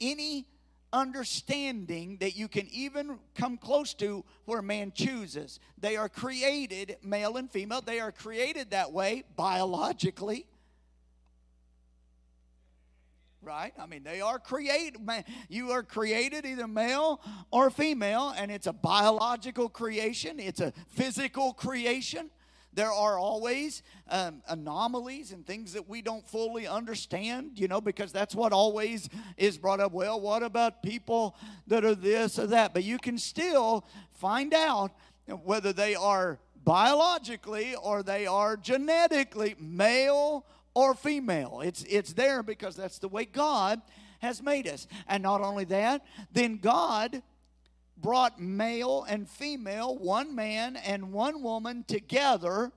any 0.00 0.46
understanding 0.92 2.18
that 2.20 2.36
you 2.36 2.46
can 2.46 2.68
even 2.68 3.18
come 3.34 3.56
close 3.56 3.94
to 3.94 4.24
where 4.44 4.62
man 4.62 4.92
chooses. 4.94 5.58
They 5.76 5.96
are 5.96 6.08
created, 6.08 6.98
male 7.02 7.36
and 7.36 7.50
female, 7.50 7.80
they 7.80 7.98
are 7.98 8.12
created 8.12 8.70
that 8.70 8.92
way 8.92 9.24
biologically 9.34 10.46
right? 13.44 13.72
I 13.78 13.86
mean, 13.86 14.02
they 14.02 14.20
are 14.20 14.38
created. 14.38 15.00
You 15.48 15.70
are 15.72 15.82
created 15.82 16.46
either 16.46 16.66
male 16.66 17.20
or 17.50 17.70
female, 17.70 18.34
and 18.36 18.50
it's 18.50 18.66
a 18.66 18.72
biological 18.72 19.68
creation, 19.68 20.40
it's 20.40 20.60
a 20.60 20.72
physical 20.88 21.52
creation. 21.52 22.30
There 22.72 22.90
are 22.90 23.16
always 23.16 23.84
um, 24.08 24.42
anomalies 24.48 25.30
and 25.30 25.46
things 25.46 25.74
that 25.74 25.88
we 25.88 26.02
don't 26.02 26.26
fully 26.28 26.66
understand, 26.66 27.52
you 27.54 27.68
know, 27.68 27.80
because 27.80 28.10
that's 28.10 28.34
what 28.34 28.52
always 28.52 29.08
is 29.36 29.58
brought 29.58 29.78
up. 29.78 29.92
Well, 29.92 30.20
what 30.20 30.42
about 30.42 30.82
people 30.82 31.36
that 31.68 31.84
are 31.84 31.94
this 31.94 32.36
or 32.36 32.48
that? 32.48 32.74
But 32.74 32.82
you 32.82 32.98
can 32.98 33.16
still 33.16 33.86
find 34.10 34.52
out 34.52 34.90
whether 35.44 35.72
they 35.72 35.94
are 35.94 36.40
biologically 36.64 37.76
or 37.76 38.02
they 38.02 38.26
are 38.26 38.56
genetically 38.56 39.54
male 39.60 40.44
or 40.74 40.94
female. 40.94 41.60
It's, 41.64 41.84
it's 41.84 42.12
there 42.12 42.42
because 42.42 42.76
that's 42.76 42.98
the 42.98 43.08
way 43.08 43.24
God 43.24 43.80
has 44.20 44.42
made 44.42 44.66
us. 44.68 44.86
And 45.06 45.22
not 45.22 45.40
only 45.40 45.64
that, 45.66 46.04
then 46.32 46.58
God 46.58 47.22
brought 47.96 48.40
male 48.40 49.04
and 49.08 49.28
female, 49.28 49.96
one 49.96 50.34
man 50.34 50.76
and 50.76 51.12
one 51.12 51.42
woman 51.42 51.84
together, 51.86 52.72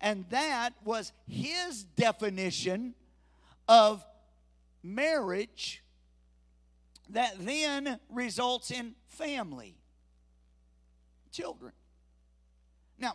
and 0.00 0.24
that 0.30 0.74
was 0.84 1.12
his 1.26 1.84
definition 1.84 2.94
of 3.68 4.04
marriage 4.82 5.82
that 7.10 7.34
then 7.38 7.98
results 8.10 8.70
in 8.70 8.94
family, 9.08 9.76
children. 11.32 11.72
Now, 12.98 13.14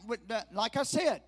like 0.51 0.75
I 0.75 0.83
said, 0.83 1.21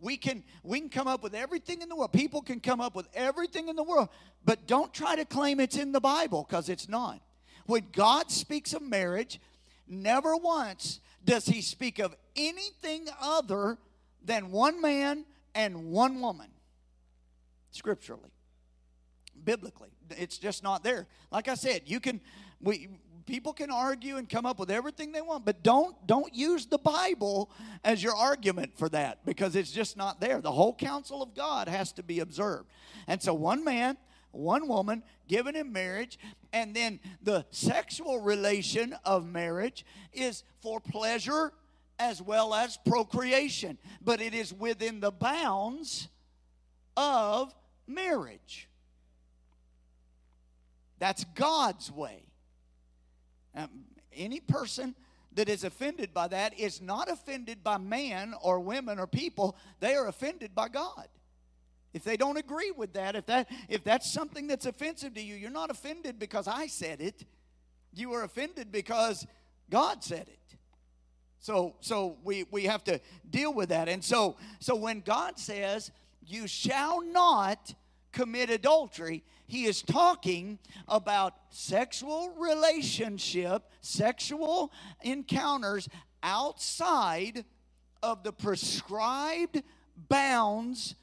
we 0.00 0.16
can 0.16 0.44
we 0.62 0.80
can 0.80 0.88
come 0.88 1.08
up 1.08 1.22
with 1.22 1.34
everything 1.34 1.82
in 1.82 1.88
the 1.88 1.96
world. 1.96 2.12
People 2.12 2.42
can 2.42 2.60
come 2.60 2.80
up 2.80 2.94
with 2.94 3.08
everything 3.14 3.68
in 3.68 3.76
the 3.76 3.82
world 3.82 4.08
but 4.44 4.66
don't 4.66 4.92
try 4.92 5.16
to 5.16 5.24
claim 5.24 5.60
it's 5.60 5.76
in 5.76 5.92
the 5.92 6.00
bible 6.00 6.46
because 6.48 6.68
it's 6.68 6.88
not. 6.88 7.20
When 7.66 7.86
god 7.92 8.30
speaks 8.30 8.72
of 8.72 8.82
marriage 8.82 9.40
never 9.86 10.36
once 10.36 11.00
does 11.24 11.46
he 11.46 11.60
speak 11.60 11.98
of 11.98 12.14
anything 12.36 13.08
other 13.20 13.78
than 14.24 14.50
one 14.50 14.80
man 14.80 15.24
and 15.54 15.90
one 15.90 16.20
woman 16.20 16.48
scripturally 17.70 18.30
biblically. 19.44 19.90
It's 20.10 20.38
just 20.38 20.62
not 20.62 20.82
there. 20.82 21.06
Like 21.30 21.48
i 21.48 21.54
said 21.54 21.82
you 21.86 22.00
can 22.00 22.20
we 22.60 22.88
people 23.28 23.52
can 23.52 23.70
argue 23.70 24.16
and 24.16 24.26
come 24.26 24.46
up 24.46 24.58
with 24.58 24.70
everything 24.70 25.12
they 25.12 25.20
want 25.20 25.44
but 25.44 25.62
don't 25.62 25.94
don't 26.06 26.34
use 26.34 26.64
the 26.64 26.78
bible 26.78 27.50
as 27.84 28.02
your 28.02 28.14
argument 28.16 28.72
for 28.76 28.88
that 28.88 29.24
because 29.26 29.54
it's 29.54 29.70
just 29.70 29.96
not 29.96 30.18
there. 30.20 30.40
The 30.40 30.50
whole 30.50 30.74
counsel 30.74 31.22
of 31.22 31.34
god 31.34 31.68
has 31.68 31.92
to 31.92 32.02
be 32.02 32.20
observed. 32.20 32.70
And 33.06 33.22
so 33.22 33.34
one 33.34 33.62
man 33.62 33.98
one 34.32 34.66
woman 34.66 35.02
given 35.28 35.54
in 35.54 35.70
marriage 35.72 36.18
and 36.52 36.74
then 36.74 37.00
the 37.22 37.44
sexual 37.50 38.20
relation 38.20 38.96
of 39.04 39.26
marriage 39.26 39.84
is 40.12 40.42
for 40.60 40.80
pleasure 40.80 41.52
as 41.98 42.22
well 42.22 42.54
as 42.54 42.78
procreation 42.86 43.76
but 44.00 44.22
it 44.22 44.32
is 44.32 44.54
within 44.54 45.00
the 45.00 45.12
bounds 45.12 46.08
of 46.96 47.54
marriage. 47.86 48.70
That's 50.98 51.24
god's 51.34 51.92
way 51.92 52.27
um, 53.58 53.70
any 54.12 54.40
person 54.40 54.94
that 55.34 55.48
is 55.48 55.64
offended 55.64 56.14
by 56.14 56.28
that 56.28 56.58
is 56.58 56.80
not 56.80 57.10
offended 57.10 57.62
by 57.62 57.78
man 57.78 58.34
or 58.42 58.60
women 58.60 58.98
or 58.98 59.06
people, 59.06 59.56
they 59.80 59.94
are 59.94 60.08
offended 60.08 60.54
by 60.54 60.68
God. 60.68 61.08
If 61.92 62.04
they 62.04 62.16
don't 62.16 62.36
agree 62.36 62.70
with 62.70 62.92
that, 62.94 63.16
if 63.16 63.26
that 63.26 63.48
if 63.68 63.82
that's 63.82 64.10
something 64.12 64.46
that's 64.46 64.66
offensive 64.66 65.14
to 65.14 65.22
you, 65.22 65.34
you're 65.34 65.50
not 65.50 65.70
offended 65.70 66.18
because 66.18 66.46
I 66.46 66.66
said 66.66 67.00
it. 67.00 67.24
You 67.94 68.12
are 68.12 68.24
offended 68.24 68.70
because 68.70 69.26
God 69.70 70.04
said 70.04 70.28
it. 70.28 70.56
So 71.40 71.76
so 71.80 72.18
we 72.22 72.44
we 72.50 72.64
have 72.64 72.84
to 72.84 73.00
deal 73.28 73.52
with 73.52 73.70
that. 73.70 73.88
And 73.88 74.04
so 74.04 74.36
so 74.60 74.76
when 74.76 75.00
God 75.00 75.38
says, 75.38 75.90
"You 76.26 76.46
shall 76.46 77.00
not 77.00 77.74
commit 78.12 78.50
adultery," 78.50 79.24
he 79.48 79.64
is 79.64 79.80
talking 79.80 80.58
about 80.86 81.34
sexual 81.48 82.34
relationship, 82.36 83.62
sexual 83.80 84.70
encounters 85.02 85.88
outside 86.22 87.46
of 88.02 88.22
the 88.22 88.32
prescribed 88.32 89.62
bounds, 90.08 90.94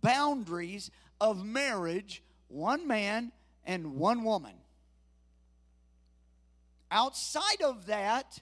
boundaries 0.00 0.92
of 1.20 1.44
marriage, 1.44 2.22
one 2.46 2.86
man 2.86 3.32
and 3.64 3.96
one 3.96 4.22
woman. 4.22 4.54
Outside 6.92 7.62
of 7.64 7.86
that, 7.86 8.38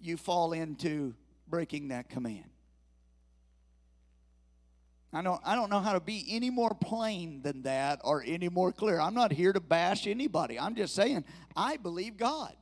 you 0.00 0.16
fall 0.16 0.54
into 0.54 1.14
breaking 1.46 1.88
that 1.88 2.08
command. 2.08 2.50
I 5.12 5.22
don't, 5.22 5.40
I 5.44 5.54
don't 5.54 5.70
know 5.70 5.80
how 5.80 5.92
to 5.94 6.00
be 6.00 6.26
any 6.28 6.50
more 6.50 6.74
plain 6.74 7.42
than 7.42 7.62
that 7.62 8.00
or 8.04 8.22
any 8.26 8.48
more 8.48 8.72
clear. 8.72 9.00
I'm 9.00 9.14
not 9.14 9.32
here 9.32 9.52
to 9.52 9.60
bash 9.60 10.06
anybody. 10.06 10.58
I'm 10.58 10.74
just 10.74 10.94
saying, 10.94 11.24
I 11.56 11.76
believe 11.78 12.16
God. 12.16 12.54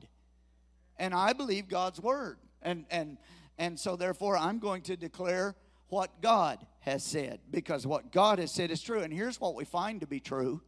and 0.97 1.13
I 1.13 1.33
believe 1.33 1.67
God's 1.67 1.99
word. 1.99 2.37
And 2.61 2.85
and 2.89 3.17
and 3.57 3.79
so 3.79 3.95
therefore 3.95 4.37
I'm 4.37 4.59
going 4.59 4.81
to 4.83 4.97
declare 4.97 5.55
what 5.89 6.21
God 6.21 6.65
has 6.79 7.03
said 7.03 7.39
because 7.51 7.85
what 7.85 8.11
God 8.11 8.39
has 8.39 8.51
said 8.51 8.71
is 8.71 8.81
true. 8.81 9.01
And 9.01 9.13
here's 9.13 9.39
what 9.39 9.55
we 9.55 9.65
find 9.65 10.01
to 10.01 10.07
be 10.07 10.19
true. 10.19 10.61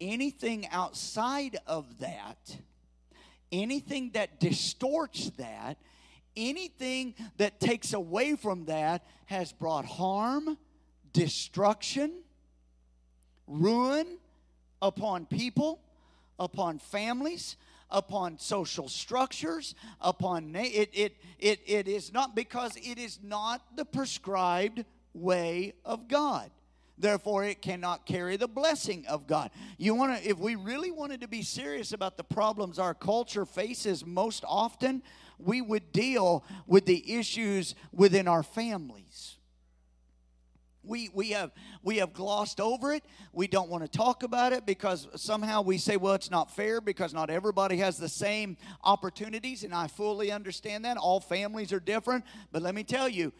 Anything 0.00 0.66
outside 0.70 1.58
of 1.66 1.98
that, 2.00 2.56
anything 3.52 4.10
that 4.14 4.40
distorts 4.40 5.30
that, 5.30 5.78
anything 6.36 7.14
that 7.36 7.60
takes 7.60 7.92
away 7.92 8.34
from 8.36 8.66
that 8.66 9.04
has 9.26 9.52
brought 9.52 9.84
harm, 9.84 10.56
destruction, 11.12 12.12
ruin 13.46 14.18
upon 14.80 15.26
people, 15.26 15.80
upon 16.38 16.78
families, 16.78 17.56
upon 17.90 18.38
social 18.38 18.88
structures, 18.88 19.74
upon 20.00 20.54
it, 20.54 20.90
it, 20.92 21.16
it, 21.38 21.60
it 21.66 21.88
is 21.88 22.12
not 22.12 22.34
because 22.34 22.76
it 22.76 22.98
is 22.98 23.18
not 23.22 23.76
the 23.76 23.84
prescribed 23.84 24.84
way 25.12 25.74
of 25.84 26.08
God. 26.08 26.50
Therefore, 26.96 27.44
it 27.44 27.62
cannot 27.62 28.04
carry 28.04 28.36
the 28.36 28.46
blessing 28.46 29.06
of 29.06 29.26
God. 29.26 29.50
You 29.78 29.94
want 29.94 30.18
to, 30.18 30.28
if 30.28 30.38
we 30.38 30.54
really 30.54 30.90
wanted 30.90 31.22
to 31.22 31.28
be 31.28 31.42
serious 31.42 31.92
about 31.92 32.18
the 32.18 32.24
problems 32.24 32.78
our 32.78 32.94
culture 32.94 33.46
faces 33.46 34.04
most 34.04 34.44
often, 34.46 35.02
we 35.38 35.62
would 35.62 35.92
deal 35.92 36.44
with 36.66 36.84
the 36.84 37.14
issues 37.14 37.74
within 37.90 38.28
our 38.28 38.42
families. 38.42 39.38
We, 40.82 41.10
we, 41.12 41.30
have, 41.30 41.50
we 41.82 41.98
have 41.98 42.12
glossed 42.12 42.60
over 42.60 42.92
it. 42.92 43.04
We 43.32 43.46
don't 43.46 43.68
want 43.68 43.84
to 43.84 43.98
talk 43.98 44.22
about 44.22 44.52
it 44.52 44.64
because 44.64 45.08
somehow 45.16 45.62
we 45.62 45.76
say, 45.76 45.96
well, 45.96 46.14
it's 46.14 46.30
not 46.30 46.54
fair 46.54 46.80
because 46.80 47.12
not 47.12 47.28
everybody 47.28 47.76
has 47.78 47.98
the 47.98 48.08
same 48.08 48.56
opportunities, 48.82 49.62
and 49.62 49.74
I 49.74 49.88
fully 49.88 50.32
understand 50.32 50.84
that. 50.86 50.96
All 50.96 51.20
families 51.20 51.72
are 51.72 51.80
different. 51.80 52.24
But 52.50 52.62
let 52.62 52.74
me 52.74 52.82
tell 52.82 53.08
you, 53.08 53.32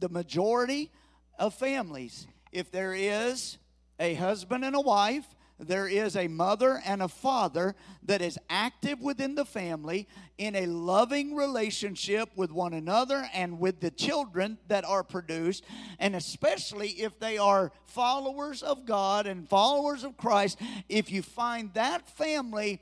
the 0.00 0.08
majority 0.08 0.90
of 1.38 1.54
families, 1.54 2.26
if 2.50 2.70
there 2.70 2.94
is 2.94 3.58
a 4.00 4.14
husband 4.14 4.64
and 4.64 4.74
a 4.74 4.80
wife 4.80 5.26
there 5.58 5.88
is 5.88 6.16
a 6.16 6.28
mother 6.28 6.80
and 6.84 7.02
a 7.02 7.08
father 7.08 7.74
that 8.04 8.22
is 8.22 8.38
active 8.48 9.00
within 9.00 9.34
the 9.34 9.44
family 9.44 10.06
in 10.38 10.54
a 10.54 10.66
loving 10.66 11.34
relationship 11.34 12.30
with 12.36 12.52
one 12.52 12.72
another 12.72 13.28
and 13.34 13.58
with 13.58 13.80
the 13.80 13.90
children 13.90 14.58
that 14.68 14.84
are 14.84 15.02
produced, 15.02 15.64
and 15.98 16.14
especially 16.14 16.90
if 16.90 17.18
they 17.18 17.38
are 17.38 17.72
followers 17.86 18.62
of 18.62 18.86
God 18.86 19.26
and 19.26 19.48
followers 19.48 20.04
of 20.04 20.16
Christ, 20.16 20.58
if 20.88 21.10
you 21.10 21.22
find 21.22 21.74
that 21.74 22.08
family 22.08 22.80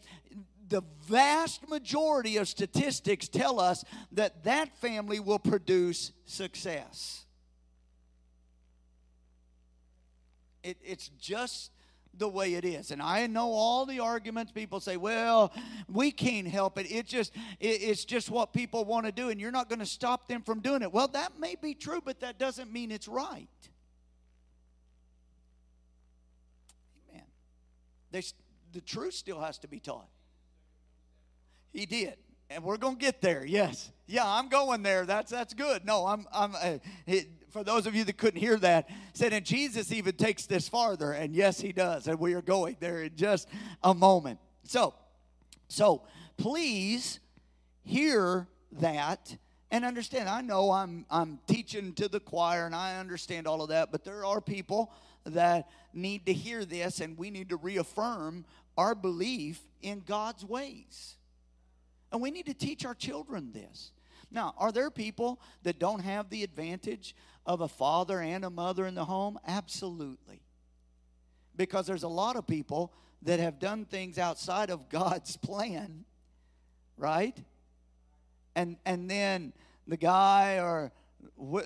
the 0.68 0.82
vast 1.06 1.68
majority 1.68 2.36
of 2.38 2.48
statistics 2.48 3.28
tell 3.28 3.60
us 3.60 3.84
that 4.12 4.44
that 4.44 4.76
family 4.78 5.20
will 5.20 5.38
produce 5.38 6.12
success. 6.24 7.24
It, 10.62 10.76
it's 10.82 11.08
just 11.20 11.70
the 12.18 12.28
way 12.28 12.54
it 12.54 12.64
is. 12.64 12.90
And 12.90 13.02
I 13.02 13.26
know 13.26 13.50
all 13.52 13.86
the 13.86 14.00
arguments 14.00 14.52
people 14.52 14.80
say, 14.80 14.96
well, 14.96 15.52
we 15.88 16.10
can't 16.10 16.46
help 16.46 16.78
it. 16.78 16.90
It 16.90 17.06
just 17.06 17.34
it, 17.60 17.82
it's 17.82 18.04
just 18.04 18.30
what 18.30 18.52
people 18.52 18.84
want 18.84 19.06
to 19.06 19.12
do 19.12 19.30
and 19.30 19.40
you're 19.40 19.50
not 19.50 19.68
going 19.68 19.78
to 19.78 19.86
stop 19.86 20.28
them 20.28 20.42
from 20.42 20.60
doing 20.60 20.82
it. 20.82 20.92
Well, 20.92 21.08
that 21.08 21.38
may 21.38 21.56
be 21.60 21.74
true, 21.74 22.00
but 22.04 22.20
that 22.20 22.38
doesn't 22.38 22.72
mean 22.72 22.90
it's 22.90 23.08
right. 23.08 23.48
Amen. 27.10 27.24
They, 28.10 28.22
the 28.72 28.80
truth 28.80 29.14
still 29.14 29.40
has 29.40 29.58
to 29.58 29.68
be 29.68 29.80
taught. 29.80 30.08
He 31.72 31.86
did. 31.86 32.16
And 32.48 32.62
we're 32.62 32.76
going 32.76 32.96
to 32.96 33.00
get 33.00 33.20
there. 33.20 33.44
Yes. 33.44 33.90
Yeah, 34.06 34.22
I'm 34.24 34.48
going 34.48 34.82
there. 34.82 35.04
That's 35.04 35.30
that's 35.30 35.52
good. 35.52 35.84
No, 35.84 36.06
I'm 36.06 36.26
I'm 36.32 36.54
uh, 36.54 36.78
it, 37.06 37.28
for 37.50 37.64
those 37.64 37.86
of 37.86 37.94
you 37.94 38.04
that 38.04 38.16
couldn't 38.18 38.38
hear 38.38 38.56
that, 38.58 38.88
said, 39.14 39.32
and 39.32 39.44
Jesus 39.44 39.90
even 39.90 40.14
takes 40.14 40.46
this 40.46 40.68
farther. 40.68 41.12
And 41.12 41.34
yes, 41.34 41.60
he 41.60 41.72
does. 41.72 42.06
And 42.06 42.20
we 42.20 42.34
are 42.34 42.42
going 42.42 42.76
there 42.78 43.02
in 43.02 43.16
just 43.16 43.48
a 43.82 43.94
moment. 43.94 44.38
So, 44.62 44.94
so 45.68 46.02
please 46.36 47.18
hear 47.82 48.46
that 48.72 49.36
and 49.70 49.84
understand. 49.84 50.28
I 50.28 50.40
know 50.40 50.70
I'm 50.70 51.06
I'm 51.10 51.40
teaching 51.46 51.92
to 51.94 52.08
the 52.08 52.20
choir 52.20 52.66
and 52.66 52.74
I 52.74 52.98
understand 52.98 53.46
all 53.46 53.62
of 53.62 53.70
that, 53.70 53.90
but 53.90 54.04
there 54.04 54.24
are 54.24 54.40
people 54.40 54.92
that 55.24 55.68
need 55.92 56.26
to 56.26 56.32
hear 56.32 56.64
this 56.64 57.00
and 57.00 57.18
we 57.18 57.30
need 57.30 57.48
to 57.48 57.56
reaffirm 57.56 58.44
our 58.76 58.94
belief 58.94 59.60
in 59.82 60.02
God's 60.06 60.44
ways. 60.44 61.16
And 62.12 62.20
we 62.20 62.30
need 62.30 62.46
to 62.46 62.54
teach 62.54 62.84
our 62.84 62.94
children 62.94 63.52
this. 63.52 63.92
Now, 64.30 64.54
are 64.58 64.72
there 64.72 64.90
people 64.90 65.40
that 65.62 65.78
don't 65.78 66.00
have 66.00 66.30
the 66.30 66.42
advantage 66.42 67.14
of 67.44 67.60
a 67.60 67.68
father 67.68 68.20
and 68.20 68.44
a 68.44 68.50
mother 68.50 68.86
in 68.86 68.94
the 68.94 69.04
home? 69.04 69.38
Absolutely. 69.46 70.40
Because 71.56 71.86
there's 71.86 72.02
a 72.02 72.08
lot 72.08 72.36
of 72.36 72.46
people 72.46 72.92
that 73.22 73.40
have 73.40 73.58
done 73.58 73.84
things 73.84 74.18
outside 74.18 74.70
of 74.70 74.88
God's 74.88 75.36
plan, 75.36 76.04
right? 76.96 77.36
And 78.54 78.76
and 78.84 79.10
then 79.10 79.52
the 79.86 79.96
guy 79.96 80.58
or 80.58 80.92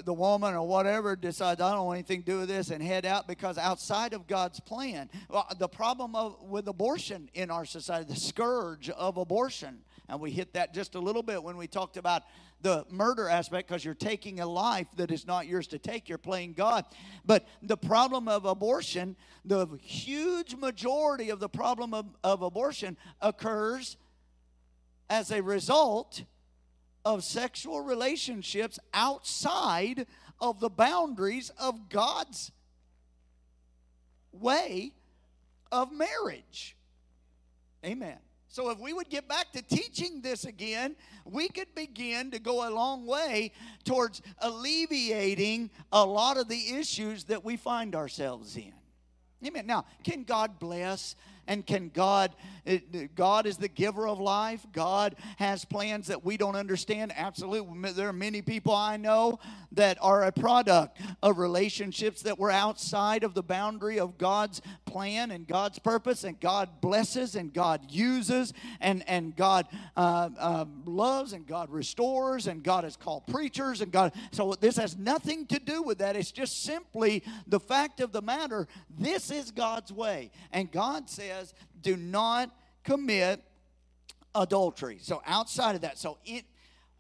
the 0.05 0.15
woman 0.15 0.55
or 0.55 0.67
whatever 0.67 1.17
decides 1.17 1.61
I 1.61 1.75
don't 1.75 1.87
want 1.87 1.99
anything 1.99 2.23
to 2.23 2.27
do 2.27 2.39
with 2.41 2.49
this 2.49 2.71
and 2.71 2.83
head 2.83 3.07
out 3.07 3.27
because 3.27 3.59
outside 3.59 4.13
of 4.13 4.27
God's 4.27 4.61
plan. 4.61 5.09
The 5.59 5.69
problem 5.69 6.15
of, 6.15 6.43
with 6.43 6.69
abortion 6.69 7.31
in 7.35 7.51
our 7.51 7.65
society, 7.65 8.13
the 8.13 8.21
scourge 8.21 8.91
of 8.91 9.17
abortion, 9.17 9.79
and 10.09 10.21
we 10.21 10.31
hit 10.31 10.55
that 10.55 10.75
just 10.75 10.95
a 10.95 11.01
little 11.01 11.23
bit 11.23 11.43
when 11.43 11.57
we 11.57 11.67
talked 11.67 11.97
about 11.97 12.23
the 12.63 12.85
murder 12.91 13.29
aspect 13.29 13.69
because 13.69 13.85
you're 13.85 13.95
taking 13.95 14.41
a 14.41 14.47
life 14.47 14.89
that 14.97 15.11
is 15.11 15.27
not 15.27 15.47
yours 15.47 15.67
to 15.69 15.79
take. 15.79 16.09
You're 16.09 16.19
playing 16.19 16.53
God. 16.55 16.85
But 17.25 17.47
the 17.63 17.77
problem 17.77 18.29
of 18.29 18.45
abortion, 18.45 19.17
the 19.45 19.67
huge 19.81 20.57
majority 20.57 21.31
of 21.31 21.41
the 21.41 21.49
problem 21.49 21.95
of, 21.95 22.07
of 22.23 22.43
abortion 22.43 22.97
occurs 23.21 23.97
as 25.09 25.31
a 25.31 25.43
result 25.43 26.25
of 27.05 27.25
sexual 27.25 27.81
relationships 27.81 28.79
outside 28.93 30.07
of 30.41 30.61
the 30.61 30.71
boundaries 30.71 31.51
of 31.59 31.89
God's 31.89 32.53
way 34.33 34.93
of 35.71 35.93
marriage. 35.93 36.77
Amen. 37.85 38.19
So, 38.49 38.71
if 38.71 38.81
we 38.81 38.93
would 38.93 39.09
get 39.09 39.29
back 39.29 39.53
to 39.53 39.63
teaching 39.63 40.23
this 40.23 40.45
again, 40.45 40.97
we 41.25 41.49
could 41.49 41.73
begin 41.77 42.33
to 42.33 42.41
go 42.41 42.69
a 42.69 42.71
long 42.71 43.07
way 43.07 43.53
towards 43.85 44.23
alleviating 44.39 45.71
a 45.93 46.05
lot 46.05 46.37
of 46.37 46.49
the 46.49 46.75
issues 46.75 47.25
that 47.25 47.45
we 47.45 47.57
find 47.57 47.95
ourselves 47.95 48.57
in. 48.57 48.73
Amen. 49.47 49.67
Now, 49.67 49.87
can 50.03 50.25
God 50.25 50.59
bless 50.59 51.15
and 51.51 51.67
can 51.67 51.89
God, 51.89 52.31
uh, 52.65 52.77
God 53.17 53.45
is 53.45 53.57
the 53.57 53.67
giver 53.67 54.07
of 54.07 54.21
life. 54.21 54.65
God 54.73 55.17
has 55.37 55.65
plans 55.65 56.07
that 56.07 56.25
we 56.25 56.37
don't 56.37 56.55
understand. 56.55 57.13
Absolutely. 57.17 57.91
There 57.91 58.09
are 58.09 58.13
many 58.13 58.41
people 58.41 58.73
I 58.73 58.97
know 58.97 59.41
that 59.73 59.99
are 60.01 60.25
a 60.25 60.33
product 60.33 61.01
of 61.25 61.39
relationships 61.39 62.23
that 62.23 62.39
were 62.39 62.53
outside 62.53 63.25
of 63.25 63.35
the 63.35 63.43
boundary 63.43 63.99
of 63.99 64.17
God's 64.17 64.63
plan 64.87 65.33
and 65.33 65.47
God's 65.47 65.81
purpose, 65.81 66.23
and 66.23 66.39
God 66.39 66.81
blesses 66.81 67.35
and 67.35 67.53
God 67.53 67.91
uses 67.91 68.53
and, 68.81 69.03
and 69.09 69.35
God 69.35 69.67
uh, 69.97 70.31
uh, 70.39 70.65
loves 70.85 71.33
and 71.33 71.47
God 71.47 71.71
restores 71.71 72.47
and 72.47 72.63
God 72.63 72.85
has 72.85 72.97
called 72.97 73.27
preachers 73.27 73.81
and 73.81 73.91
God. 73.91 74.13
So 74.31 74.55
this 74.61 74.77
has 74.77 74.97
nothing 74.97 75.47
to 75.47 75.59
do 75.59 75.83
with 75.83 75.99
that. 75.99 76.15
It's 76.15 76.31
just 76.31 76.63
simply 76.63 77.25
the 77.49 77.61
fact 77.61 78.01
of 78.01 78.13
the 78.13 78.23
matter. 78.23 78.69
This 78.97 79.33
is 79.33 79.51
God's 79.51 79.93
way. 79.93 80.31
And 80.53 80.71
God 80.71 81.09
says, 81.09 81.40
says, 81.41 81.55
do 81.81 81.97
not 81.97 82.51
commit 82.85 83.43
adultery. 84.35 84.99
So 85.01 85.23
outside 85.27 85.75
of 85.75 85.83
that, 85.83 85.99
so 85.99 86.19
it 86.25 86.45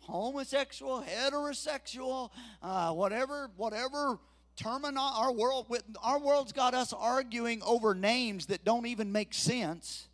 homosexual, 0.00 1.02
heterosexual, 1.02 2.30
uh, 2.62 2.92
whatever, 2.92 3.50
whatever 3.56 4.18
terminal 4.56 5.02
our 5.02 5.32
world 5.32 5.66
our 6.02 6.18
world's 6.18 6.52
got 6.52 6.74
us 6.74 6.92
arguing 6.92 7.62
over 7.62 7.94
names 7.94 8.46
that 8.46 8.64
don't 8.64 8.86
even 8.86 9.10
make 9.10 9.32
sense 9.32 10.08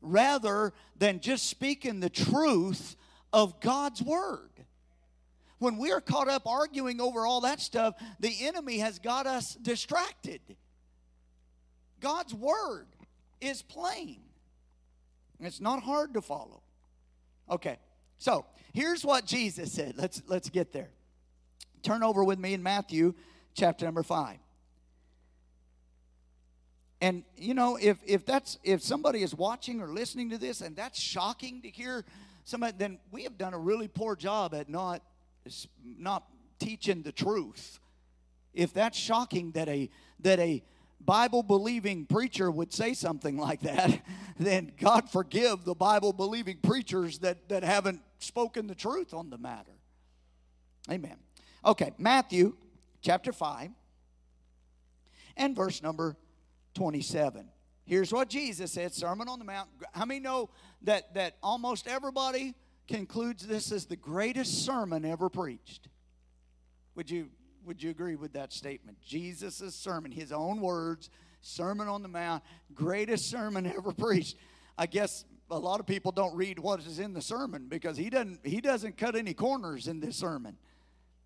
rather 0.00 0.72
than 0.98 1.20
just 1.20 1.48
speaking 1.48 2.00
the 2.00 2.10
truth 2.10 2.96
of 3.32 3.60
God's 3.60 4.02
word. 4.02 4.50
When 5.58 5.76
we 5.76 5.92
are 5.92 6.00
caught 6.00 6.28
up 6.28 6.46
arguing 6.46 7.00
over 7.00 7.26
all 7.26 7.42
that 7.42 7.60
stuff, 7.60 7.94
the 8.18 8.34
enemy 8.40 8.78
has 8.78 8.98
got 8.98 9.26
us 9.26 9.54
distracted. 9.54 10.40
God's 12.00 12.34
word 12.34 12.86
is 13.44 13.62
plain. 13.62 14.20
It's 15.40 15.60
not 15.60 15.82
hard 15.82 16.14
to 16.14 16.22
follow. 16.22 16.62
Okay, 17.50 17.78
so 18.18 18.46
here's 18.72 19.04
what 19.04 19.26
Jesus 19.26 19.72
said. 19.72 19.94
Let's 19.96 20.22
let's 20.26 20.48
get 20.48 20.72
there. 20.72 20.90
Turn 21.82 22.02
over 22.02 22.24
with 22.24 22.38
me 22.38 22.54
in 22.54 22.62
Matthew 22.62 23.14
chapter 23.54 23.84
number 23.84 24.02
five. 24.02 24.38
And 27.00 27.24
you 27.36 27.52
know, 27.52 27.76
if 27.76 27.98
if 28.06 28.24
that's 28.24 28.58
if 28.64 28.82
somebody 28.82 29.22
is 29.22 29.34
watching 29.34 29.82
or 29.82 29.88
listening 29.88 30.30
to 30.30 30.38
this 30.38 30.62
and 30.62 30.74
that's 30.74 30.98
shocking 30.98 31.60
to 31.62 31.68
hear 31.68 32.04
somebody, 32.44 32.74
then 32.78 32.98
we 33.10 33.24
have 33.24 33.36
done 33.36 33.52
a 33.52 33.58
really 33.58 33.88
poor 33.88 34.16
job 34.16 34.54
at 34.54 34.68
not, 34.68 35.02
not 35.84 36.24
teaching 36.58 37.02
the 37.02 37.12
truth. 37.12 37.80
If 38.54 38.72
that's 38.72 38.96
shocking 38.96 39.50
that 39.52 39.68
a 39.68 39.90
that 40.20 40.38
a 40.38 40.62
Bible 41.04 41.42
believing 41.42 42.06
preacher 42.06 42.50
would 42.50 42.72
say 42.72 42.94
something 42.94 43.36
like 43.36 43.60
that, 43.60 44.02
then 44.38 44.72
God 44.78 45.10
forgive 45.10 45.64
the 45.64 45.74
Bible 45.74 46.12
believing 46.12 46.58
preachers 46.62 47.18
that, 47.20 47.48
that 47.48 47.62
haven't 47.62 48.00
spoken 48.18 48.66
the 48.66 48.74
truth 48.74 49.12
on 49.12 49.30
the 49.30 49.38
matter. 49.38 49.72
Amen. 50.90 51.16
Okay, 51.64 51.92
Matthew 51.98 52.56
chapter 53.00 53.32
5 53.32 53.70
and 55.36 55.56
verse 55.56 55.82
number 55.82 56.16
27. 56.74 57.48
Here's 57.86 58.12
what 58.12 58.28
Jesus 58.28 58.72
said 58.72 58.94
Sermon 58.94 59.28
on 59.28 59.38
the 59.38 59.44
Mount. 59.44 59.68
How 59.92 60.04
many 60.04 60.20
know 60.20 60.50
that, 60.82 61.14
that 61.14 61.36
almost 61.42 61.86
everybody 61.86 62.54
concludes 62.88 63.46
this 63.46 63.72
as 63.72 63.86
the 63.86 63.96
greatest 63.96 64.64
sermon 64.64 65.04
ever 65.04 65.28
preached? 65.28 65.88
Would 66.94 67.10
you 67.10 67.28
would 67.66 67.82
you 67.82 67.90
agree 67.90 68.16
with 68.16 68.32
that 68.34 68.52
statement? 68.52 68.98
Jesus' 69.00 69.74
sermon, 69.74 70.12
his 70.12 70.32
own 70.32 70.60
words, 70.60 71.10
Sermon 71.40 71.88
on 71.88 72.02
the 72.02 72.08
Mount, 72.08 72.42
greatest 72.74 73.30
sermon 73.30 73.66
ever 73.76 73.92
preached. 73.92 74.36
I 74.78 74.86
guess 74.86 75.24
a 75.50 75.58
lot 75.58 75.80
of 75.80 75.86
people 75.86 76.10
don't 76.12 76.34
read 76.34 76.58
what 76.58 76.80
is 76.80 76.98
in 76.98 77.12
the 77.12 77.20
sermon 77.22 77.66
because 77.68 77.96
he 77.96 78.10
doesn't 78.10 78.40
he 78.44 78.60
doesn't 78.60 78.96
cut 78.96 79.14
any 79.14 79.34
corners 79.34 79.88
in 79.88 80.00
this 80.00 80.16
sermon. 80.16 80.56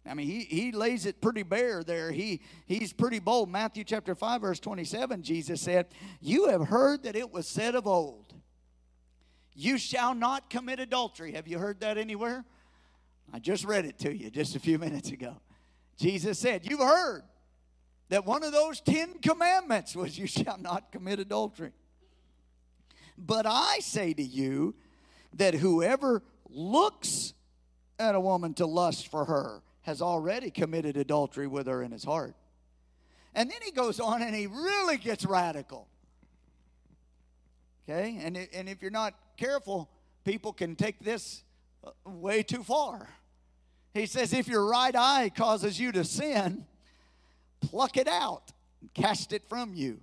I 0.07 0.15
mean, 0.15 0.27
he, 0.27 0.41
he 0.45 0.73
lays 0.73 1.07
it 1.07 1.21
pretty 1.21 1.43
bare 1.43 1.85
there. 1.85 2.11
He, 2.11 2.41
he's 2.67 2.93
pretty 2.93 3.19
bold. 3.19 3.51
Matthew 3.51 3.85
chapter 3.85 4.15
5, 4.15 4.41
verse 4.41 4.61
27, 4.61 5.23
Jesus 5.23 5.61
said, 5.61 5.89
You 6.21 6.49
have 6.49 6.69
heard 6.69 7.03
that 7.03 7.15
it 7.15 7.31
was 7.31 7.47
said 7.47 7.75
of 7.75 7.87
old, 7.87 8.33
You 9.55 9.77
shall 9.77 10.15
not 10.15 10.49
commit 10.49 10.81
adultery. 10.81 11.33
Have 11.33 11.47
you 11.47 11.59
heard 11.59 11.81
that 11.81 11.99
anywhere? 11.99 12.45
I 13.33 13.39
just 13.39 13.65
read 13.65 13.85
it 13.85 13.99
to 14.01 14.17
you 14.17 14.31
just 14.31 14.57
a 14.57 14.61
few 14.61 14.79
minutes 14.79 15.11
ago. 15.11 15.37
Jesus 15.99 16.39
said, 16.39 16.65
You've 16.65 16.81
heard 16.81 17.23
that 18.09 18.25
one 18.25 18.43
of 18.43 18.53
those 18.53 18.81
Ten 18.81 19.19
Commandments 19.19 19.95
was, 19.95 20.19
You 20.19 20.27
shall 20.27 20.59
not 20.59 20.91
commit 20.93 21.19
adultery. 21.19 21.73
But 23.19 23.47
I 23.47 23.81
say 23.81 24.15
to 24.15 24.23
you 24.23 24.77
that 25.35 25.55
whoever 25.55 26.23
looks 26.49 27.35
at 27.99 28.15
a 28.15 28.21
woman 28.21 28.55
to 28.55 28.67
lust 28.67 29.09
for 29.09 29.25
her 29.25 29.63
has 29.83 30.01
already 30.01 30.51
committed 30.51 30.97
adultery 30.97 31.49
with 31.49 31.67
her 31.67 31.83
in 31.83 31.91
his 31.91 32.05
heart. 32.05 32.35
And 33.35 33.51
then 33.51 33.59
he 33.63 33.73
goes 33.73 33.99
on 33.99 34.23
and 34.23 34.35
he 34.35 34.47
really 34.47 34.97
gets 34.99 35.25
radical. 35.25 35.89
Okay? 37.89 38.21
And, 38.23 38.37
and 38.37 38.69
if 38.69 38.83
you're 38.83 38.91
not 38.91 39.15
careful, 39.37 39.91
people 40.25 40.53
can 40.53 40.77
take 40.77 41.01
this 41.01 41.43
uh, 41.85 41.91
way 42.05 42.43
too 42.43 42.63
far. 42.63 43.09
He 43.99 44.07
says, 44.07 44.33
if 44.33 44.49
your 44.49 44.67
right 44.67 44.95
eye 44.95 45.31
causes 45.35 45.79
you 45.79 45.93
to 45.93 46.05
sin, 46.05 46.67
pluck 47.61 47.97
it 47.97 48.09
out 48.09 48.53
and 48.81 48.93
cast 48.95 49.33
it 49.33 49.49
from 49.49 49.75
you. 49.75 50.01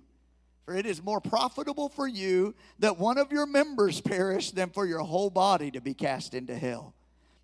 For 0.64 0.74
it 0.74 0.84
is 0.84 1.02
more 1.02 1.20
profitable 1.20 1.88
for 1.88 2.08
you 2.08 2.54
that 2.80 2.98
one 2.98 3.18
of 3.18 3.30
your 3.30 3.46
members 3.46 4.00
perish 4.00 4.50
than 4.50 4.70
for 4.70 4.84
your 4.84 5.00
whole 5.00 5.30
body 5.30 5.70
to 5.70 5.80
be 5.80 5.94
cast 5.94 6.34
into 6.34 6.56
hell. 6.56 6.92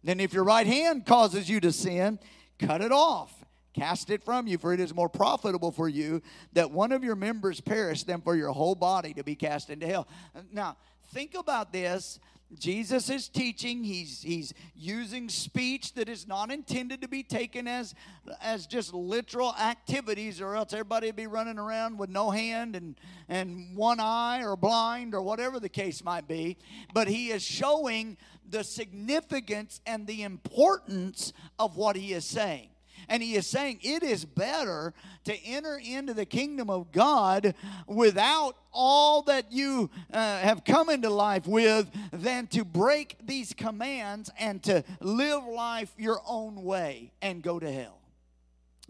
Then, 0.02 0.18
if 0.18 0.32
your 0.32 0.42
right 0.42 0.66
hand 0.66 1.06
causes 1.06 1.48
you 1.48 1.60
to 1.60 1.70
sin, 1.70 2.18
cut 2.58 2.80
it 2.80 2.90
off, 2.90 3.32
cast 3.72 4.10
it 4.10 4.24
from 4.24 4.48
you, 4.48 4.58
for 4.58 4.72
it 4.72 4.80
is 4.80 4.92
more 4.92 5.08
profitable 5.08 5.70
for 5.70 5.88
you 5.88 6.20
that 6.52 6.72
one 6.72 6.90
of 6.90 7.04
your 7.04 7.14
members 7.14 7.60
perish 7.60 8.02
than 8.02 8.20
for 8.20 8.34
your 8.34 8.50
whole 8.50 8.74
body 8.74 9.14
to 9.14 9.22
be 9.22 9.36
cast 9.36 9.70
into 9.70 9.86
hell. 9.86 10.08
Now, 10.50 10.76
think 11.14 11.36
about 11.36 11.72
this 11.72 12.18
Jesus 12.58 13.08
is 13.08 13.28
teaching. 13.28 13.82
He's, 13.82 14.22
he's 14.22 14.52
using 14.74 15.28
speech 15.28 15.94
that 15.94 16.08
is 16.08 16.26
not 16.26 16.50
intended 16.50 17.00
to 17.02 17.08
be 17.08 17.22
taken 17.22 17.66
as, 17.66 17.94
as 18.42 18.66
just 18.66 18.92
literal 18.92 19.54
activities, 19.56 20.40
or 20.40 20.54
else 20.54 20.72
everybody 20.72 21.06
would 21.06 21.16
be 21.16 21.26
running 21.26 21.58
around 21.58 21.98
with 21.98 22.10
no 22.10 22.30
hand 22.30 22.76
and, 22.76 22.98
and 23.28 23.74
one 23.76 24.00
eye 24.00 24.42
or 24.42 24.56
blind 24.56 25.14
or 25.14 25.22
whatever 25.22 25.58
the 25.58 25.68
case 25.68 26.04
might 26.04 26.28
be. 26.28 26.58
But 26.92 27.08
he 27.08 27.30
is 27.30 27.42
showing 27.42 28.18
the 28.48 28.62
significance 28.62 29.80
and 29.86 30.06
the 30.06 30.22
importance 30.22 31.32
of 31.58 31.76
what 31.76 31.96
he 31.96 32.12
is 32.12 32.24
saying. 32.24 32.68
And 33.08 33.22
he 33.22 33.34
is 33.34 33.46
saying 33.46 33.80
it 33.82 34.02
is 34.02 34.24
better 34.24 34.94
to 35.24 35.36
enter 35.44 35.80
into 35.82 36.14
the 36.14 36.26
kingdom 36.26 36.70
of 36.70 36.92
God 36.92 37.54
without 37.86 38.56
all 38.72 39.22
that 39.22 39.52
you 39.52 39.90
uh, 40.12 40.38
have 40.38 40.64
come 40.64 40.88
into 40.88 41.10
life 41.10 41.46
with 41.46 41.90
than 42.12 42.46
to 42.48 42.64
break 42.64 43.16
these 43.24 43.52
commands 43.52 44.30
and 44.38 44.62
to 44.64 44.84
live 45.00 45.44
life 45.44 45.92
your 45.98 46.20
own 46.26 46.62
way 46.62 47.12
and 47.20 47.42
go 47.42 47.58
to 47.58 47.70
hell. 47.70 47.98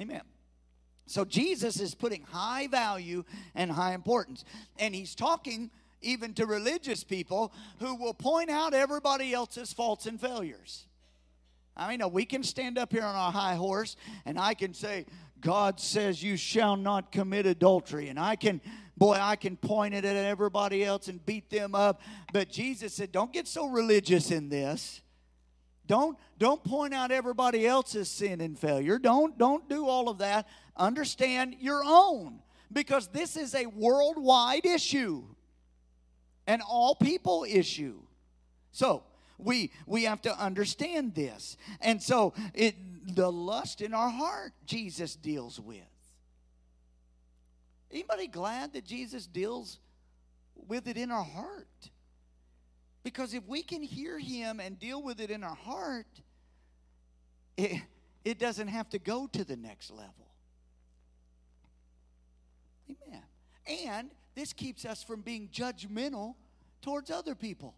Amen. 0.01 0.23
So 1.07 1.25
Jesus 1.25 1.81
is 1.81 1.95
putting 1.95 2.23
high 2.23 2.69
value 2.69 3.25
and 3.55 3.71
high 3.71 3.93
importance. 3.93 4.45
And 4.79 4.95
he's 4.95 5.15
talking 5.15 5.71
even 6.01 6.35
to 6.35 6.47
religious 6.47 7.05
people 7.05 7.53
who 7.79 7.95
will 7.95 8.15
point 8.15 8.51
out 8.51 8.75
everybody 8.75 9.33
else's 9.33 9.73
faults 9.73 10.07
and 10.07 10.21
failures. 10.21 10.87
I 11.77 11.97
mean, 11.97 12.13
we 12.13 12.25
can 12.25 12.43
stand 12.43 12.79
up 12.79 12.93
here 12.93 13.03
on 13.03 13.15
our 13.15 13.33
high 13.33 13.55
horse 13.55 13.97
and 14.27 14.39
I 14.39 14.55
can 14.55 14.75
say, 14.75 15.07
God 15.41 15.81
says 15.81 16.23
you 16.23 16.37
shall 16.37 16.77
not 16.77 17.11
commit 17.11 17.47
adultery. 17.47 18.09
And 18.09 18.19
I 18.19 18.37
can, 18.37 18.61
boy, 18.97 19.15
I 19.15 19.37
can 19.37 19.57
point 19.57 19.95
it 19.95 20.05
at 20.05 20.17
everybody 20.17 20.85
else 20.85 21.09
and 21.09 21.25
beat 21.25 21.51
them 21.51 21.75
up. 21.75 22.01
But 22.33 22.49
Jesus 22.49 22.95
said, 22.95 23.11
don't 23.11 23.33
get 23.33 23.49
so 23.49 23.67
religious 23.67 24.31
in 24.31 24.49
this. 24.49 25.03
Don't, 25.87 26.17
don't 26.39 26.63
point 26.63 26.95
out 26.95 27.11
everybody 27.11 27.67
else's 27.67 28.09
sin 28.09 28.41
and 28.41 28.57
failure. 28.59 28.99
Don't, 28.99 29.37
don't 29.37 29.69
do 29.69 29.87
all 29.89 30.09
of 30.09 30.19
that. 30.19 30.47
Understand 30.77 31.57
your 31.59 31.83
own. 31.85 32.41
Because 32.73 33.09
this 33.09 33.37
is 33.37 33.55
a 33.55 33.67
worldwide 33.67 34.65
issue. 34.65 35.25
An 36.47 36.61
all 36.61 36.95
people 36.95 37.45
issue. 37.49 38.01
So, 38.71 39.03
we 39.43 39.73
we 39.87 40.05
have 40.05 40.23
to 40.23 40.39
understand 40.43 41.15
this. 41.15 41.57
And 41.81 42.03
so 42.03 42.35
it 42.55 42.75
the 43.15 43.31
lust 43.31 43.81
in 43.81 43.95
our 43.95 44.11
heart 44.11 44.53
Jesus 44.67 45.17
deals 45.17 45.59
with. 45.59 45.81
Anybody 47.91 48.27
glad 48.27 48.73
that 48.73 48.85
Jesus 48.85 49.27
deals 49.27 49.79
with 50.69 50.89
it 50.89 50.97
in 50.97 51.11
our 51.11 51.25
heart? 51.25 51.67
Because 53.03 53.35
if 53.35 53.47
we 53.47 53.63
can 53.63 53.83
hear 53.83 54.19
him 54.19 54.61
and 54.61 54.79
deal 54.79 55.03
with 55.03 55.21
it 55.21 55.31
in 55.31 55.43
our 55.43 55.57
heart, 55.57 56.07
it, 57.57 57.83
it 58.25 58.39
doesn't 58.39 58.69
have 58.69 58.89
to 58.91 58.99
go 58.99 59.27
to 59.27 59.45
the 59.45 59.57
next 59.57 59.91
level. 59.91 60.29
Amen. 62.89 63.23
And 63.87 64.11
this 64.35 64.53
keeps 64.53 64.85
us 64.85 65.03
from 65.03 65.21
being 65.21 65.49
judgmental 65.53 66.35
towards 66.81 67.11
other 67.11 67.35
people. 67.35 67.75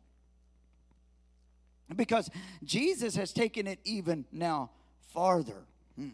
Because 1.94 2.31
Jesus 2.62 3.16
has 3.16 3.33
taken 3.33 3.66
it 3.66 3.79
even 3.85 4.25
now 4.33 4.70
farther. 5.12 5.64
Hmm. 5.97 6.09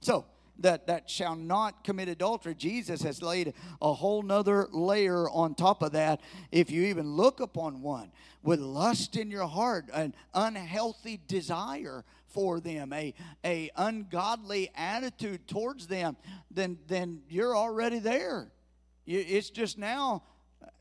So, 0.00 0.24
that, 0.60 0.86
that 0.88 1.08
shall 1.08 1.36
not 1.36 1.84
commit 1.84 2.08
adultery. 2.08 2.54
Jesus 2.54 3.02
has 3.02 3.22
laid 3.22 3.54
a 3.80 3.92
whole 3.92 4.22
nother 4.22 4.68
layer 4.72 5.28
on 5.30 5.54
top 5.54 5.82
of 5.82 5.92
that. 5.92 6.20
If 6.50 6.70
you 6.70 6.82
even 6.84 7.12
look 7.12 7.40
upon 7.40 7.80
one 7.82 8.10
with 8.42 8.60
lust 8.60 9.16
in 9.16 9.30
your 9.30 9.46
heart, 9.46 9.86
an 9.92 10.14
unhealthy 10.34 11.20
desire 11.28 12.04
for 12.26 12.60
them, 12.60 12.92
a, 12.92 13.14
a 13.44 13.70
ungodly 13.76 14.70
attitude 14.74 15.46
towards 15.46 15.86
them, 15.86 16.16
then, 16.50 16.78
then 16.88 17.22
you're 17.28 17.56
already 17.56 17.98
there. 17.98 18.50
It's 19.06 19.50
just 19.50 19.78
now 19.78 20.22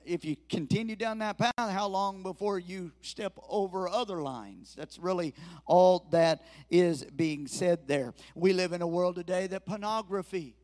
if 0.05 0.23
you 0.23 0.35
continue 0.49 0.95
down 0.95 1.19
that 1.19 1.37
path, 1.37 1.53
how 1.57 1.87
long 1.87 2.23
before 2.23 2.59
you 2.59 2.91
step 3.01 3.33
over 3.49 3.89
other 3.89 4.21
lines? 4.21 4.73
That's 4.77 4.97
really 4.97 5.33
all 5.65 6.07
that 6.11 6.45
is 6.69 7.03
being 7.03 7.47
said 7.47 7.87
there. 7.87 8.13
We 8.33 8.53
live 8.53 8.71
in 8.73 8.81
a 8.81 8.87
world 8.87 9.15
today 9.15 9.47
that 9.47 9.65
pornography 9.65 10.55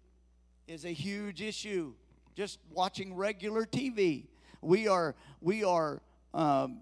is 0.67 0.85
a 0.85 0.93
huge 0.93 1.41
issue. 1.41 1.93
Just 2.35 2.59
watching 2.71 3.15
regular 3.15 3.65
TV, 3.65 4.27
we 4.61 4.87
are 4.87 5.15
we 5.41 5.63
are 5.63 6.01
um, 6.33 6.79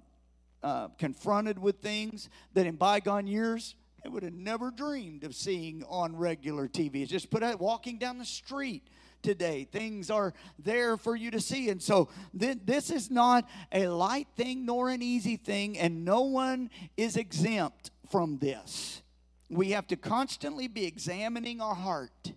uh, 0.63 0.89
confronted 0.97 1.59
with 1.59 1.77
things 1.77 2.29
that 2.53 2.65
in 2.65 2.75
bygone 2.75 3.27
years 3.27 3.75
I 4.05 4.09
would 4.09 4.23
have 4.23 4.33
never 4.33 4.71
dreamed 4.71 5.23
of 5.23 5.35
seeing 5.35 5.83
on 5.87 6.15
regular 6.15 6.67
TV. 6.67 7.01
It's 7.01 7.11
just 7.11 7.29
put 7.29 7.43
out 7.43 7.59
walking 7.59 7.97
down 7.97 8.17
the 8.17 8.25
street 8.25 8.87
today. 9.21 9.67
Things 9.71 10.09
are 10.09 10.33
there 10.59 10.97
for 10.97 11.15
you 11.15 11.31
to 11.31 11.39
see. 11.39 11.69
And 11.69 11.81
so 11.81 12.09
th- 12.37 12.59
this 12.65 12.89
is 12.89 13.09
not 13.09 13.47
a 13.71 13.87
light 13.87 14.27
thing 14.35 14.65
nor 14.65 14.89
an 14.89 15.01
easy 15.01 15.37
thing, 15.37 15.77
and 15.77 16.03
no 16.05 16.21
one 16.21 16.69
is 16.97 17.17
exempt 17.17 17.91
from 18.09 18.37
this. 18.39 19.01
We 19.49 19.71
have 19.71 19.87
to 19.87 19.95
constantly 19.95 20.67
be 20.67 20.85
examining 20.85 21.61
our 21.61 21.75
heart. 21.75 22.33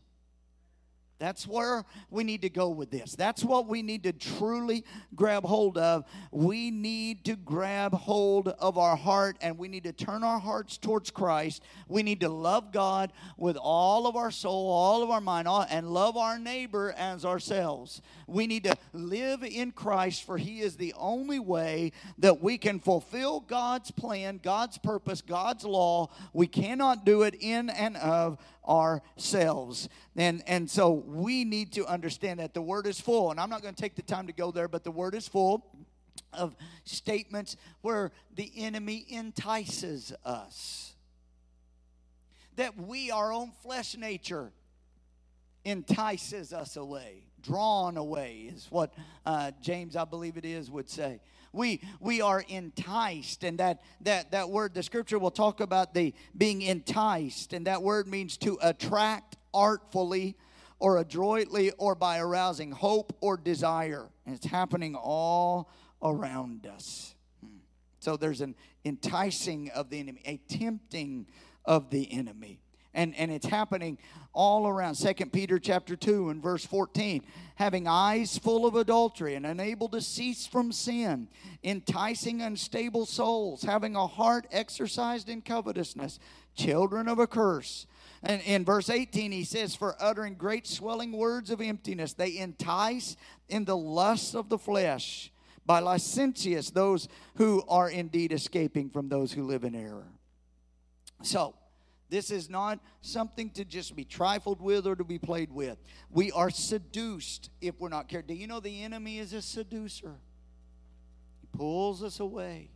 That's 1.24 1.48
where 1.48 1.86
we 2.10 2.22
need 2.22 2.42
to 2.42 2.50
go 2.50 2.68
with 2.68 2.90
this. 2.90 3.14
That's 3.14 3.42
what 3.42 3.66
we 3.66 3.80
need 3.80 4.02
to 4.02 4.12
truly 4.12 4.84
grab 5.14 5.42
hold 5.44 5.78
of. 5.78 6.04
We 6.30 6.70
need 6.70 7.24
to 7.24 7.36
grab 7.36 7.94
hold 7.94 8.48
of 8.48 8.76
our 8.76 8.94
heart 8.94 9.38
and 9.40 9.56
we 9.56 9.68
need 9.68 9.84
to 9.84 9.92
turn 9.92 10.22
our 10.22 10.38
hearts 10.38 10.76
towards 10.76 11.10
Christ. 11.10 11.62
We 11.88 12.02
need 12.02 12.20
to 12.20 12.28
love 12.28 12.72
God 12.72 13.10
with 13.38 13.56
all 13.56 14.06
of 14.06 14.16
our 14.16 14.30
soul, 14.30 14.70
all 14.70 15.02
of 15.02 15.08
our 15.08 15.22
mind, 15.22 15.48
and 15.48 15.88
love 15.88 16.18
our 16.18 16.38
neighbor 16.38 16.94
as 16.98 17.24
ourselves. 17.24 18.02
We 18.26 18.46
need 18.46 18.64
to 18.64 18.76
live 18.92 19.42
in 19.42 19.72
Christ, 19.72 20.24
for 20.24 20.38
He 20.38 20.60
is 20.60 20.76
the 20.76 20.94
only 20.96 21.38
way 21.38 21.92
that 22.18 22.42
we 22.42 22.58
can 22.58 22.80
fulfill 22.80 23.40
God's 23.40 23.90
plan, 23.90 24.40
God's 24.42 24.78
purpose, 24.78 25.20
God's 25.20 25.64
law. 25.64 26.10
We 26.32 26.46
cannot 26.46 27.04
do 27.04 27.22
it 27.22 27.36
in 27.38 27.70
and 27.70 27.96
of 27.96 28.38
ourselves. 28.66 29.88
And, 30.16 30.42
and 30.46 30.70
so 30.70 30.90
we 30.92 31.44
need 31.44 31.72
to 31.72 31.86
understand 31.86 32.40
that 32.40 32.54
the 32.54 32.62
word 32.62 32.86
is 32.86 33.00
full. 33.00 33.30
And 33.30 33.40
I'm 33.40 33.50
not 33.50 33.62
going 33.62 33.74
to 33.74 33.80
take 33.80 33.96
the 33.96 34.02
time 34.02 34.26
to 34.26 34.32
go 34.32 34.50
there, 34.50 34.68
but 34.68 34.84
the 34.84 34.90
word 34.90 35.14
is 35.14 35.28
full 35.28 35.66
of 36.32 36.56
statements 36.84 37.56
where 37.82 38.12
the 38.34 38.50
enemy 38.56 39.04
entices 39.08 40.12
us. 40.24 40.94
That 42.56 42.76
we, 42.76 43.10
our 43.10 43.32
own 43.32 43.52
flesh 43.62 43.96
nature, 43.96 44.52
entices 45.64 46.52
us 46.52 46.76
away, 46.76 47.24
drawn 47.42 47.96
away, 47.96 48.50
is 48.54 48.66
what 48.70 48.94
uh, 49.24 49.50
James, 49.60 49.96
I 49.96 50.04
believe 50.04 50.36
it 50.36 50.44
is, 50.44 50.70
would 50.70 50.88
say. 50.88 51.20
We 51.52 51.82
we 52.00 52.20
are 52.20 52.44
enticed 52.48 53.44
and 53.44 53.58
that 53.58 53.82
that 54.00 54.32
that 54.32 54.50
word 54.50 54.74
the 54.74 54.82
scripture 54.82 55.20
will 55.20 55.30
talk 55.30 55.60
about 55.60 55.94
the 55.94 56.12
being 56.36 56.62
enticed 56.62 57.52
and 57.52 57.68
that 57.68 57.80
word 57.80 58.08
means 58.08 58.36
to 58.38 58.58
attract 58.60 59.36
artfully 59.54 60.36
or 60.80 60.98
adroitly 60.98 61.70
or 61.78 61.94
by 61.94 62.18
arousing 62.18 62.72
hope 62.72 63.16
or 63.20 63.36
desire. 63.36 64.08
And 64.26 64.34
it's 64.34 64.46
happening 64.46 64.96
all 64.96 65.70
around 66.02 66.66
us. 66.66 67.14
Hmm. 67.40 67.58
so 68.00 68.16
there's 68.16 68.40
an 68.40 68.56
enticing 68.84 69.70
of 69.70 69.90
the 69.90 70.00
enemy 70.00 70.22
a 70.26 70.36
tempting 70.48 71.28
of 71.64 71.90
the 71.90 72.12
enemy 72.12 72.63
and, 72.94 73.14
and 73.16 73.30
it's 73.30 73.46
happening 73.46 73.98
all 74.32 74.66
around. 74.66 74.94
Second 74.94 75.32
peter 75.32 75.58
chapter 75.58 75.96
2 75.96 76.30
and 76.30 76.42
verse 76.42 76.64
14 76.64 77.22
having 77.56 77.86
eyes 77.86 78.36
full 78.38 78.66
of 78.66 78.74
adultery 78.74 79.34
and 79.34 79.46
unable 79.46 79.88
to 79.88 80.00
cease 80.00 80.46
from 80.46 80.72
sin 80.72 81.28
enticing 81.62 82.42
unstable 82.42 83.06
souls 83.06 83.62
having 83.62 83.94
a 83.94 84.06
heart 84.06 84.46
exercised 84.50 85.28
in 85.28 85.40
covetousness 85.40 86.18
children 86.56 87.08
of 87.08 87.18
a 87.18 87.26
curse. 87.26 87.86
And 88.22 88.40
in 88.42 88.64
verse 88.64 88.90
18 88.90 89.32
he 89.32 89.44
says 89.44 89.74
for 89.74 89.94
uttering 90.00 90.34
great 90.34 90.66
swelling 90.66 91.12
words 91.12 91.50
of 91.50 91.60
emptiness 91.60 92.12
they 92.12 92.38
entice 92.38 93.16
in 93.48 93.64
the 93.64 93.76
lust 93.76 94.34
of 94.34 94.48
the 94.48 94.58
flesh 94.58 95.30
by 95.66 95.80
licentious 95.80 96.70
those 96.70 97.08
who 97.36 97.62
are 97.68 97.88
indeed 97.88 98.32
escaping 98.32 98.90
from 98.90 99.08
those 99.08 99.32
who 99.32 99.44
live 99.44 99.64
in 99.64 99.74
error. 99.74 100.08
So 101.22 101.54
this 102.14 102.30
is 102.30 102.48
not 102.48 102.78
something 103.00 103.50
to 103.50 103.64
just 103.64 103.96
be 103.96 104.04
trifled 104.04 104.62
with 104.62 104.86
or 104.86 104.94
to 104.94 105.02
be 105.02 105.18
played 105.18 105.50
with. 105.50 105.78
We 106.12 106.30
are 106.30 106.48
seduced 106.48 107.50
if 107.60 107.80
we're 107.80 107.88
not 107.88 108.06
careful. 108.06 108.28
Do 108.28 108.34
you 108.34 108.46
know 108.46 108.60
the 108.60 108.84
enemy 108.84 109.18
is 109.18 109.32
a 109.32 109.42
seducer? 109.42 110.14
He 111.40 111.48
pulls 111.58 112.04
us 112.04 112.20
away. 112.20 112.70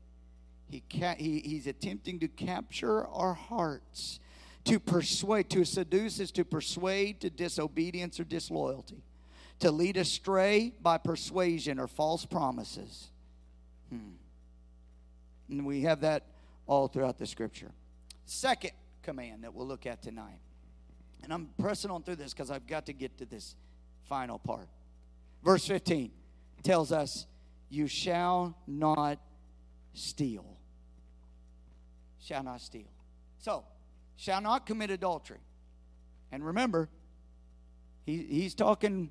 He, 0.68 0.82
ca- 0.92 1.14
he 1.16 1.38
he's 1.38 1.68
attempting 1.68 2.18
to 2.18 2.26
capture 2.26 3.06
our 3.06 3.32
hearts. 3.32 4.18
To 4.64 4.80
persuade, 4.80 5.48
to 5.50 5.64
seduce 5.64 6.18
is 6.18 6.32
to 6.32 6.44
persuade 6.44 7.20
to 7.20 7.30
disobedience 7.30 8.18
or 8.18 8.24
disloyalty. 8.24 9.04
To 9.60 9.70
lead 9.70 9.98
astray 9.98 10.74
by 10.82 10.98
persuasion 10.98 11.78
or 11.78 11.86
false 11.86 12.26
promises. 12.26 13.06
Hmm. 13.88 14.16
And 15.48 15.64
we 15.64 15.82
have 15.82 16.00
that 16.00 16.26
all 16.66 16.88
throughout 16.88 17.18
the 17.18 17.26
scripture. 17.26 17.70
Second, 18.26 18.72
command 19.02 19.44
that 19.44 19.54
we'll 19.54 19.66
look 19.66 19.86
at 19.86 20.02
tonight. 20.02 20.40
And 21.22 21.32
I'm 21.32 21.50
pressing 21.58 21.90
on 21.90 22.02
through 22.02 22.16
this 22.16 22.32
because 22.32 22.50
I've 22.50 22.66
got 22.66 22.86
to 22.86 22.92
get 22.92 23.18
to 23.18 23.26
this 23.26 23.56
final 24.08 24.38
part. 24.38 24.68
Verse 25.42 25.66
15 25.66 26.10
tells 26.62 26.92
us, 26.92 27.26
You 27.68 27.86
shall 27.86 28.56
not 28.66 29.18
steal. 29.94 30.58
Shall 32.20 32.42
not 32.42 32.60
steal. 32.60 32.90
So, 33.38 33.64
shall 34.16 34.40
not 34.40 34.66
commit 34.66 34.90
adultery. 34.90 35.40
And 36.30 36.44
remember, 36.44 36.88
he, 38.04 38.18
he's 38.28 38.54
talking, 38.54 39.10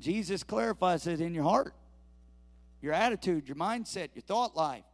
Jesus 0.00 0.42
clarifies 0.42 1.06
it 1.06 1.20
in 1.20 1.34
your 1.34 1.44
heart, 1.44 1.74
your 2.80 2.92
attitude, 2.92 3.48
your 3.48 3.56
mindset, 3.56 4.10
your 4.14 4.22
thought 4.22 4.56
life, 4.56 4.84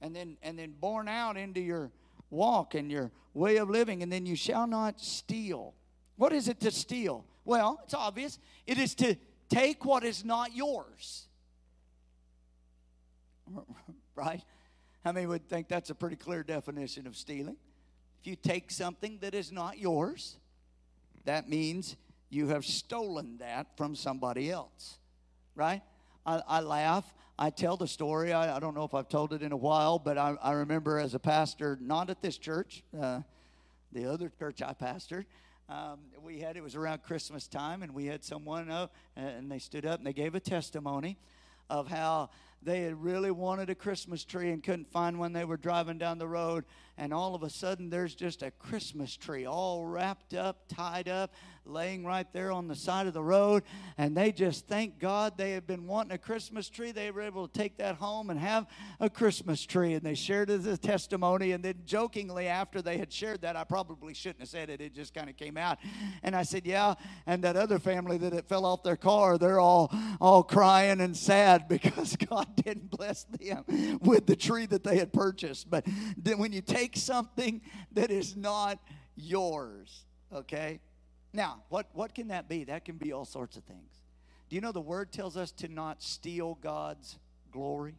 and 0.00 0.14
then 0.14 0.36
and 0.42 0.58
then 0.58 0.72
born 0.72 1.08
out 1.08 1.36
into 1.36 1.60
your 1.60 1.90
walk 2.30 2.74
and 2.74 2.90
your 2.90 3.10
way 3.34 3.56
of 3.56 3.68
living, 3.68 4.02
and 4.02 4.10
then 4.10 4.26
you 4.26 4.36
shall 4.36 4.66
not 4.66 5.00
steal. 5.00 5.74
What 6.16 6.32
is 6.32 6.48
it 6.48 6.60
to 6.60 6.70
steal? 6.70 7.24
Well, 7.44 7.80
it's 7.84 7.94
obvious. 7.94 8.38
It 8.66 8.78
is 8.78 8.94
to 8.96 9.16
take 9.48 9.84
what 9.84 10.04
is 10.04 10.24
not 10.24 10.54
yours. 10.54 11.26
right? 14.14 14.42
How 15.04 15.12
many 15.12 15.26
would 15.26 15.48
think 15.48 15.68
that's 15.68 15.90
a 15.90 15.94
pretty 15.94 16.16
clear 16.16 16.42
definition 16.42 17.06
of 17.06 17.16
stealing? 17.16 17.56
If 18.20 18.26
you 18.26 18.36
take 18.36 18.70
something 18.70 19.18
that 19.22 19.34
is 19.34 19.50
not 19.50 19.78
yours, 19.78 20.36
that 21.24 21.48
means 21.48 21.96
you 22.28 22.48
have 22.48 22.64
stolen 22.64 23.38
that 23.38 23.76
from 23.76 23.94
somebody 23.94 24.50
else. 24.50 24.98
Right? 25.54 25.82
I, 26.26 26.42
I 26.46 26.60
laugh 26.60 27.12
I 27.42 27.48
tell 27.48 27.78
the 27.78 27.88
story. 27.88 28.34
I, 28.34 28.56
I, 28.58 28.60
don't 28.60 28.74
know 28.74 28.84
if 28.84 28.92
I've 28.92 29.08
told 29.08 29.32
it 29.32 29.42
in 29.42 29.50
a 29.50 29.56
while, 29.56 29.98
but 29.98 30.18
I, 30.18 30.36
I 30.42 30.52
remember 30.52 30.98
as 30.98 31.14
a 31.14 31.18
pastor, 31.18 31.78
not 31.80 32.10
at 32.10 32.20
this 32.20 32.36
church, 32.36 32.82
uh, 33.00 33.20
the 33.92 34.04
other 34.12 34.30
church 34.38 34.60
I 34.60 34.74
pastored. 34.74 35.24
Um, 35.66 36.00
we 36.22 36.40
had 36.40 36.58
it 36.58 36.62
was 36.62 36.76
around 36.76 37.02
Christmas 37.02 37.48
time, 37.48 37.82
and 37.82 37.94
we 37.94 38.04
had 38.04 38.22
someone 38.22 38.70
up, 38.70 38.94
and 39.16 39.50
they 39.50 39.58
stood 39.58 39.86
up 39.86 39.96
and 39.96 40.06
they 40.06 40.12
gave 40.12 40.34
a 40.34 40.40
testimony 40.40 41.16
of 41.70 41.88
how 41.88 42.28
they 42.62 42.82
had 42.82 43.02
really 43.02 43.30
wanted 43.30 43.70
a 43.70 43.74
Christmas 43.74 44.22
tree 44.22 44.50
and 44.50 44.62
couldn't 44.62 44.92
find 44.92 45.18
one. 45.18 45.32
They 45.32 45.46
were 45.46 45.56
driving 45.56 45.96
down 45.96 46.18
the 46.18 46.28
road, 46.28 46.66
and 47.00 47.14
all 47.14 47.34
of 47.34 47.42
a 47.42 47.48
sudden, 47.48 47.88
there's 47.88 48.14
just 48.14 48.42
a 48.42 48.50
Christmas 48.50 49.16
tree 49.16 49.46
all 49.46 49.86
wrapped 49.86 50.34
up, 50.34 50.68
tied 50.68 51.08
up, 51.08 51.32
laying 51.64 52.04
right 52.04 52.30
there 52.32 52.52
on 52.52 52.68
the 52.68 52.74
side 52.74 53.06
of 53.06 53.14
the 53.14 53.22
road. 53.22 53.62
And 53.96 54.16
they 54.16 54.32
just 54.32 54.66
thank 54.66 54.98
God 54.98 55.38
they 55.38 55.52
had 55.52 55.66
been 55.66 55.86
wanting 55.86 56.12
a 56.12 56.18
Christmas 56.18 56.68
tree. 56.68 56.92
They 56.92 57.10
were 57.10 57.22
able 57.22 57.48
to 57.48 57.58
take 57.58 57.78
that 57.78 57.96
home 57.96 58.30
and 58.30 58.38
have 58.38 58.66
a 58.98 59.08
Christmas 59.08 59.64
tree. 59.64 59.94
And 59.94 60.02
they 60.02 60.14
shared 60.14 60.50
a 60.50 60.76
testimony. 60.76 61.52
And 61.52 61.64
then, 61.64 61.74
jokingly, 61.86 62.48
after 62.48 62.82
they 62.82 62.98
had 62.98 63.12
shared 63.12 63.42
that, 63.42 63.56
I 63.56 63.64
probably 63.64 64.14
shouldn't 64.14 64.40
have 64.40 64.48
said 64.48 64.68
it, 64.70 64.80
it 64.80 64.94
just 64.94 65.14
kind 65.14 65.30
of 65.30 65.36
came 65.36 65.56
out. 65.56 65.78
And 66.22 66.34
I 66.34 66.42
said, 66.42 66.66
Yeah. 66.66 66.94
And 67.26 67.44
that 67.44 67.56
other 67.56 67.78
family 67.78 68.18
that 68.18 68.32
it 68.32 68.48
fell 68.48 68.64
off 68.66 68.82
their 68.82 68.96
car, 68.96 69.38
they're 69.38 69.60
all, 69.60 69.92
all 70.20 70.42
crying 70.42 71.00
and 71.00 71.16
sad 71.16 71.68
because 71.68 72.16
God 72.16 72.56
didn't 72.56 72.90
bless 72.90 73.24
them 73.24 73.64
with 74.02 74.26
the 74.26 74.36
tree 74.36 74.66
that 74.66 74.84
they 74.84 74.98
had 74.98 75.12
purchased. 75.12 75.70
But 75.70 75.86
when 76.36 76.52
you 76.52 76.60
take 76.60 76.89
something 76.96 77.60
that 77.92 78.10
is 78.10 78.36
not 78.36 78.78
yours, 79.16 80.04
okay? 80.32 80.80
Now, 81.32 81.62
what, 81.68 81.86
what 81.92 82.14
can 82.14 82.28
that 82.28 82.48
be? 82.48 82.64
That 82.64 82.84
can 82.84 82.96
be 82.96 83.12
all 83.12 83.24
sorts 83.24 83.56
of 83.56 83.64
things. 83.64 83.92
Do 84.48 84.56
you 84.56 84.60
know 84.60 84.72
the 84.72 84.80
word 84.80 85.12
tells 85.12 85.36
us 85.36 85.52
to 85.52 85.68
not 85.68 86.02
steal 86.02 86.58
God's 86.60 87.18
glory? 87.52 87.94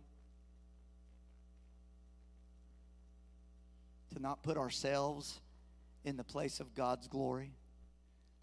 To 4.13 4.21
not 4.21 4.43
put 4.43 4.57
ourselves 4.57 5.39
in 6.03 6.17
the 6.17 6.23
place 6.23 6.59
of 6.59 6.75
God's 6.75 7.07
glory? 7.07 7.53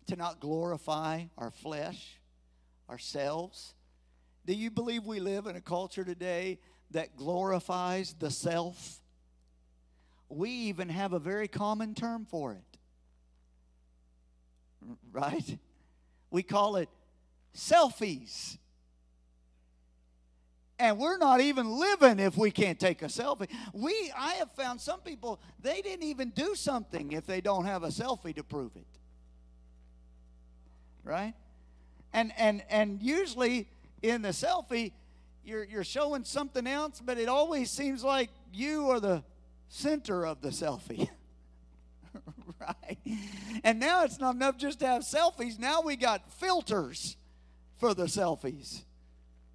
To 0.06 0.16
not 0.16 0.40
glorify 0.40 1.24
our 1.36 1.50
flesh, 1.50 2.18
ourselves? 2.88 3.74
Do 4.46 4.54
you 4.54 4.70
believe 4.70 5.04
we 5.04 5.20
live 5.20 5.46
in 5.46 5.56
a 5.56 5.60
culture 5.60 6.04
today 6.04 6.58
that 6.92 7.16
glorifies 7.16 8.14
the 8.18 8.30
self? 8.30 9.00
We 10.28 10.50
even 10.50 10.88
have 10.88 11.12
a 11.12 11.18
very 11.18 11.48
common 11.48 11.94
term 11.94 12.26
for 12.26 12.52
it. 12.52 12.78
Right? 15.12 15.58
We 16.30 16.42
call 16.42 16.76
it 16.76 16.88
selfies. 17.54 18.58
And 20.78 20.98
we're 20.98 21.18
not 21.18 21.40
even 21.40 21.68
living 21.68 22.20
if 22.20 22.36
we 22.36 22.50
can't 22.52 22.78
take 22.78 23.02
a 23.02 23.06
selfie. 23.06 23.48
We 23.72 24.12
I 24.16 24.34
have 24.34 24.52
found 24.52 24.80
some 24.80 25.00
people 25.00 25.40
they 25.60 25.82
didn't 25.82 26.04
even 26.04 26.30
do 26.30 26.54
something 26.54 27.12
if 27.12 27.26
they 27.26 27.40
don't 27.40 27.64
have 27.64 27.82
a 27.82 27.88
selfie 27.88 28.34
to 28.36 28.44
prove 28.44 28.76
it. 28.76 28.86
Right? 31.02 31.34
And 32.12 32.32
and 32.38 32.62
and 32.70 33.02
usually 33.02 33.68
in 34.02 34.22
the 34.22 34.28
selfie, 34.28 34.92
you're, 35.44 35.64
you're 35.64 35.84
showing 35.84 36.24
something 36.24 36.66
else, 36.66 37.00
but 37.04 37.18
it 37.18 37.28
always 37.28 37.70
seems 37.70 38.04
like 38.04 38.30
you 38.52 38.90
are 38.90 39.00
the 39.00 39.24
center 39.68 40.26
of 40.26 40.40
the 40.40 40.50
selfie. 40.50 41.08
right? 42.60 42.98
And 43.64 43.78
now 43.78 44.04
it's 44.04 44.18
not 44.18 44.34
enough 44.34 44.56
just 44.56 44.80
to 44.80 44.86
have 44.86 45.02
selfies. 45.02 45.58
Now 45.58 45.82
we 45.82 45.96
got 45.96 46.32
filters 46.32 47.16
for 47.76 47.94
the 47.94 48.04
selfies 48.04 48.82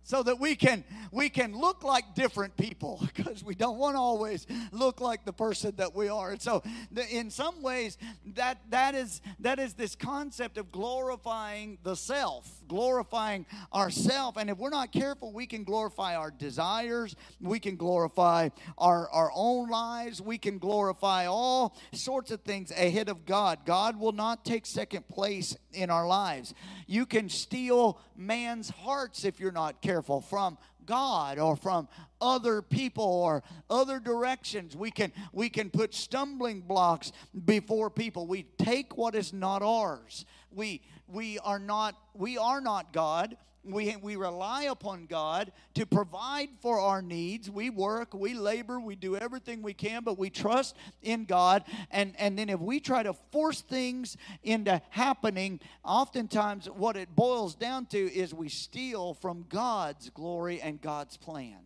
so 0.04 0.22
that 0.24 0.39
we 0.39 0.56
can 0.56 0.84
we 1.12 1.30
can 1.30 1.58
look 1.58 1.84
like 1.84 2.13
different 2.13 2.56
people 2.58 3.02
because 3.16 3.44
we 3.44 3.56
don't 3.56 3.78
want 3.78 3.96
to 3.96 4.00
always 4.00 4.46
look 4.72 5.00
like 5.00 5.26
the 5.26 5.34
person 5.34 5.74
that 5.78 5.96
we 5.96 6.10
are. 6.10 6.32
And 6.32 6.42
so 6.42 6.62
in 7.10 7.30
some 7.30 7.62
ways 7.62 7.98
that 8.36 8.60
that 8.70 8.96
is 8.96 9.22
that 9.39 9.60
is 9.60 9.74
this 9.74 9.96
concept 9.96 10.58
of 10.58 10.72
glorifying 10.72 11.78
the 11.84 11.96
self 11.96 12.50
glorifying 12.68 13.46
ourself. 13.74 14.38
And 14.38 14.50
if 14.50 14.58
we're 14.58 14.70
not 14.70 14.92
careful 14.92 15.32
we 15.32 15.48
can 15.48 15.63
glorify 15.63 16.16
our 16.16 16.32
desires 16.32 17.16
we 17.39 17.60
can 17.60 17.76
glorify 17.76 18.50
our 18.78 19.10
our 19.10 19.32
own 19.34 19.70
lives 19.70 20.22
we 20.22 20.38
can 20.38 20.58
glorify 20.58 21.26
all 21.28 21.76
sorts 21.94 22.32
of 22.32 22.42
things 22.42 22.72
ahead 22.72 23.10
of 23.10 23.26
god. 23.26 23.60
God 23.66 23.98
will 24.00 24.12
not 24.12 24.44
take 24.44 24.66
second 24.66 25.08
place 25.08 25.56
in 25.72 25.89
our 25.89 26.08
lives. 26.08 26.54
You 26.88 27.06
can 27.06 27.30
steal 27.30 28.00
man's 28.16 28.70
hearts 28.70 29.24
if 29.26 29.39
you're 29.39 29.52
not 29.52 29.82
careful 29.82 29.92
from 30.01 30.58
God 30.86 31.39
or 31.39 31.56
from 31.56 31.88
other 32.19 32.62
people 32.62 33.06
or 33.06 33.43
other 33.69 33.99
directions. 33.99 34.75
We 34.75 34.91
can 34.91 35.12
we 35.32 35.49
can 35.49 35.69
put 35.69 35.93
stumbling 35.93 36.62
blocks 36.62 37.12
before 37.45 37.89
people. 37.89 38.27
We 38.27 38.43
take 38.58 38.97
what 38.97 39.15
is 39.15 39.34
not 39.34 39.62
ours. 39.62 40.25
We 40.51 40.82
we 41.08 41.39
are 41.39 41.60
not 41.60 41.95
we 42.13 42.38
are 42.38 42.62
not 42.62 42.93
God 42.93 43.38
we, 43.65 43.95
we 44.02 44.15
rely 44.15 44.63
upon 44.63 45.06
God 45.06 45.52
to 45.76 45.86
provide 45.86 46.49
for 46.62 46.80
our 46.80 47.02
needs. 47.02 47.49
We 47.49 47.69
work, 47.69 48.13
we 48.13 48.34
labor, 48.34 48.80
we 48.80 48.95
do 48.95 49.15
everything 49.15 49.62
we 49.62 49.73
can, 49.73 50.04
but 50.04 50.17
we 50.17 50.30
trust 50.30 50.76
in 51.02 51.26
God. 51.26 51.63
And, 51.89 52.13
and 52.17 52.38
then 52.38 52.49
if 52.49 52.60
we 52.60 52.80
try 52.80 53.04
to 53.04 53.13
force 53.32 53.62
things 53.62 54.17
into 54.43 54.82
happening, 54.89 55.62
oftentimes 55.84 56.65
what 56.65 56.97
it 56.97 57.15
boils 57.15 57.56
down 57.56 57.86
to 57.88 57.97
is 57.97 58.34
we 58.34 58.49
steal 58.49 59.13
from 59.13 59.45
God's 59.47 60.10
glory 60.10 60.60
and 60.60 60.82
God's 60.82 61.15
plan. 61.15 61.60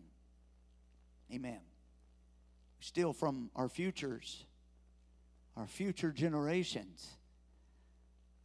Amen. 1.32 1.60
We 2.78 2.84
steal 2.84 3.12
from 3.12 3.50
our 3.56 3.68
futures, 3.68 4.44
our 5.56 5.66
future 5.66 6.12
generations. 6.12 7.08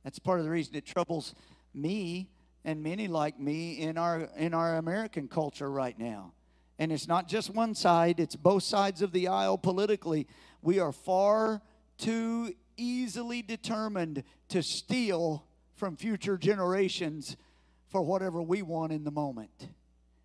That's 0.03 0.19
part 0.19 0.39
of 0.39 0.45
the 0.45 0.51
reason 0.51 0.75
it 0.75 0.85
troubles 0.85 1.35
me 1.73 2.29
and 2.65 2.81
many 2.81 3.07
like 3.07 3.39
me 3.39 3.79
in 3.79 3.97
our 3.97 4.29
in 4.37 4.53
our 4.53 4.77
American 4.77 5.27
culture 5.27 5.69
right 5.69 5.97
now. 5.97 6.33
And 6.79 6.91
it's 6.91 7.07
not 7.07 7.27
just 7.27 7.49
one 7.49 7.75
side, 7.75 8.19
it's 8.19 8.35
both 8.35 8.63
sides 8.63 9.01
of 9.01 9.11
the 9.11 9.27
aisle 9.27 9.57
politically. 9.57 10.27
We 10.61 10.79
are 10.79 10.91
far 10.91 11.61
too 11.97 12.53
easily 12.77 13.41
determined 13.41 14.23
to 14.49 14.63
steal 14.63 15.45
from 15.75 15.95
future 15.95 16.37
generations 16.37 17.37
for 17.89 18.01
whatever 18.01 18.41
we 18.41 18.61
want 18.61 18.91
in 18.91 19.03
the 19.03 19.11
moment. 19.11 19.69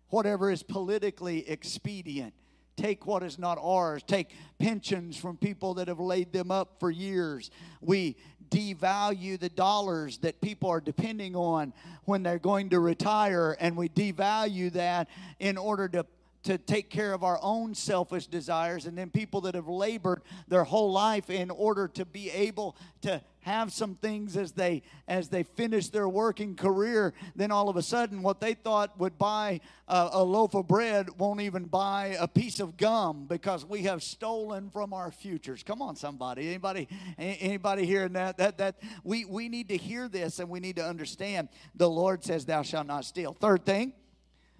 Whatever 0.09 0.49
is 0.49 0.63
politically 0.63 1.47
expedient. 1.47 2.33
Take 2.75 3.05
what 3.05 3.23
is 3.23 3.37
not 3.37 3.59
ours. 3.61 4.01
Take 4.03 4.31
pensions 4.57 5.17
from 5.17 5.37
people 5.37 5.75
that 5.75 5.87
have 5.87 5.99
laid 5.99 6.31
them 6.31 6.49
up 6.49 6.79
for 6.79 6.89
years. 6.89 7.51
We 7.81 8.15
devalue 8.49 9.39
the 9.39 9.49
dollars 9.49 10.17
that 10.19 10.39
people 10.41 10.69
are 10.69 10.81
depending 10.81 11.35
on 11.35 11.73
when 12.05 12.23
they're 12.23 12.39
going 12.39 12.69
to 12.69 12.79
retire, 12.79 13.55
and 13.59 13.75
we 13.77 13.89
devalue 13.89 14.71
that 14.73 15.07
in 15.39 15.57
order 15.57 15.87
to 15.87 16.05
to 16.49 16.57
take 16.57 16.89
care 16.89 17.13
of 17.13 17.23
our 17.23 17.37
own 17.43 17.75
selfish 17.75 18.25
desires 18.25 18.87
and 18.87 18.97
then 18.97 19.11
people 19.11 19.41
that 19.41 19.53
have 19.53 19.67
labored 19.67 20.23
their 20.47 20.63
whole 20.63 20.91
life 20.91 21.29
in 21.29 21.51
order 21.51 21.87
to 21.87 22.03
be 22.05 22.31
able 22.31 22.75
to 23.01 23.21
have 23.41 23.71
some 23.71 23.93
things 23.93 24.35
as 24.35 24.53
they 24.53 24.81
as 25.07 25.29
they 25.29 25.43
finish 25.43 25.89
their 25.89 26.09
working 26.09 26.55
career 26.55 27.13
then 27.35 27.51
all 27.51 27.69
of 27.69 27.77
a 27.77 27.83
sudden 27.83 28.23
what 28.23 28.41
they 28.41 28.55
thought 28.55 28.99
would 28.99 29.15
buy 29.19 29.61
a, 29.87 30.09
a 30.13 30.23
loaf 30.23 30.55
of 30.55 30.67
bread 30.67 31.07
won't 31.19 31.39
even 31.39 31.65
buy 31.65 32.17
a 32.19 32.27
piece 32.27 32.59
of 32.59 32.77
gum 32.77 33.27
because 33.27 33.63
we 33.63 33.83
have 33.83 34.01
stolen 34.01 34.71
from 34.71 34.91
our 34.91 35.11
futures. 35.11 35.61
Come 35.61 35.83
on 35.83 35.95
somebody. 35.95 36.47
Anybody 36.47 36.87
anybody 37.17 37.85
hearing 37.85 38.13
that 38.13 38.37
that 38.37 38.57
that? 38.57 38.79
We 39.03 39.25
we 39.25 39.49
need 39.49 39.69
to 39.69 39.77
hear 39.77 40.07
this 40.07 40.39
and 40.39 40.49
we 40.49 40.59
need 40.59 40.77
to 40.77 40.85
understand. 40.85 41.49
The 41.75 41.89
lord 41.89 42.23
says 42.23 42.45
thou 42.45 42.63
shalt 42.63 42.87
not 42.87 43.05
steal. 43.05 43.33
Third 43.33 43.65
thing 43.65 43.93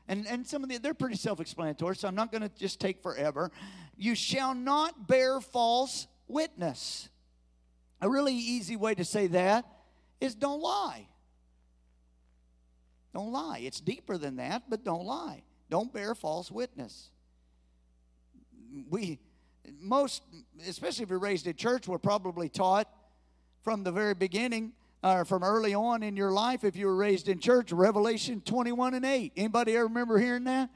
and, 0.09 0.25
and 0.27 0.45
some 0.45 0.63
of 0.63 0.69
the, 0.69 0.79
they're 0.79 0.95
pretty 0.95 1.15
self 1.15 1.39
explanatory, 1.39 1.95
so 1.95 2.07
I'm 2.07 2.15
not 2.15 2.31
going 2.31 2.41
to 2.41 2.49
just 2.49 2.79
take 2.79 3.01
forever. 3.03 3.51
You 3.95 4.15
shall 4.15 4.55
not 4.55 5.07
bear 5.07 5.39
false 5.39 6.07
witness. 6.27 7.09
A 8.01 8.09
really 8.09 8.33
easy 8.33 8.75
way 8.75 8.95
to 8.95 9.05
say 9.05 9.27
that 9.27 9.65
is 10.19 10.33
don't 10.33 10.61
lie. 10.61 11.07
Don't 13.13 13.31
lie. 13.31 13.59
It's 13.59 13.79
deeper 13.79 14.17
than 14.17 14.37
that, 14.37 14.63
but 14.67 14.83
don't 14.83 15.05
lie. 15.05 15.43
Don't 15.69 15.93
bear 15.93 16.15
false 16.15 16.49
witness. 16.49 17.11
We, 18.89 19.19
most, 19.79 20.23
especially 20.67 21.03
if 21.03 21.09
you're 21.11 21.19
raised 21.19 21.45
in 21.45 21.55
church, 21.55 21.87
we're 21.87 21.99
probably 21.99 22.49
taught 22.49 22.91
from 23.63 23.83
the 23.83 23.91
very 23.91 24.15
beginning 24.15 24.73
or 25.03 25.25
from 25.25 25.43
early 25.43 25.73
on 25.73 26.03
in 26.03 26.15
your 26.15 26.31
life 26.31 26.63
if 26.63 26.75
you 26.75 26.87
were 26.87 26.95
raised 26.95 27.29
in 27.29 27.39
church 27.39 27.71
revelation 27.71 28.41
21 28.41 28.93
and 28.95 29.05
8 29.05 29.33
anybody 29.37 29.75
ever 29.75 29.85
remember 29.85 30.17
hearing 30.17 30.45
that? 30.45 30.69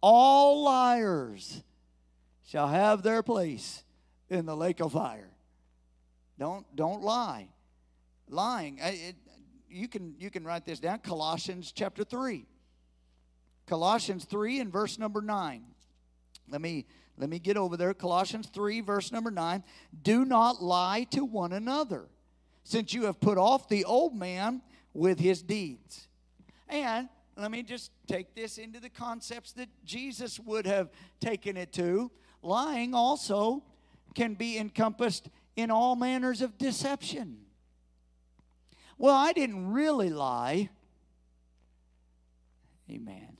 All 0.00 0.64
liars 0.64 1.62
shall 2.46 2.68
have 2.68 3.02
their 3.02 3.22
place 3.22 3.84
in 4.28 4.46
the 4.46 4.56
lake 4.56 4.80
of 4.80 4.92
fire. 4.92 5.30
Don't 6.38 6.66
don't 6.74 7.02
lie. 7.02 7.48
Lying. 8.28 8.78
It, 8.80 9.16
you 9.68 9.88
can 9.88 10.14
you 10.18 10.30
can 10.30 10.44
write 10.44 10.64
this 10.64 10.80
down. 10.80 10.98
Colossians 10.98 11.72
chapter 11.72 12.04
3 12.04 12.46
colossians 13.66 14.24
3 14.24 14.60
and 14.60 14.72
verse 14.72 14.98
number 14.98 15.22
9 15.22 15.62
let 16.48 16.60
me 16.60 16.84
let 17.18 17.28
me 17.28 17.38
get 17.38 17.56
over 17.56 17.76
there. 17.76 17.94
Colossians 17.94 18.48
3 18.48 18.80
verse 18.80 19.12
number 19.12 19.30
9 19.30 19.62
do 20.02 20.24
not 20.24 20.62
lie 20.62 21.06
to 21.10 21.24
one 21.24 21.52
another 21.52 22.08
since 22.64 22.94
you 22.94 23.04
have 23.04 23.20
put 23.20 23.38
off 23.38 23.68
the 23.68 23.84
old 23.84 24.14
man 24.14 24.62
with 24.94 25.18
his 25.18 25.42
deeds. 25.42 26.08
And 26.68 27.08
let 27.36 27.50
me 27.50 27.62
just 27.62 27.90
take 28.06 28.34
this 28.34 28.58
into 28.58 28.80
the 28.80 28.90
concepts 28.90 29.52
that 29.52 29.68
Jesus 29.84 30.38
would 30.40 30.66
have 30.66 30.90
taken 31.20 31.56
it 31.56 31.72
to. 31.74 32.10
Lying 32.42 32.94
also 32.94 33.62
can 34.14 34.34
be 34.34 34.58
encompassed 34.58 35.28
in 35.56 35.70
all 35.70 35.96
manners 35.96 36.42
of 36.42 36.58
deception. 36.58 37.38
Well, 38.98 39.14
I 39.14 39.32
didn't 39.32 39.72
really 39.72 40.10
lie. 40.10 40.70
Amen. 42.90 43.36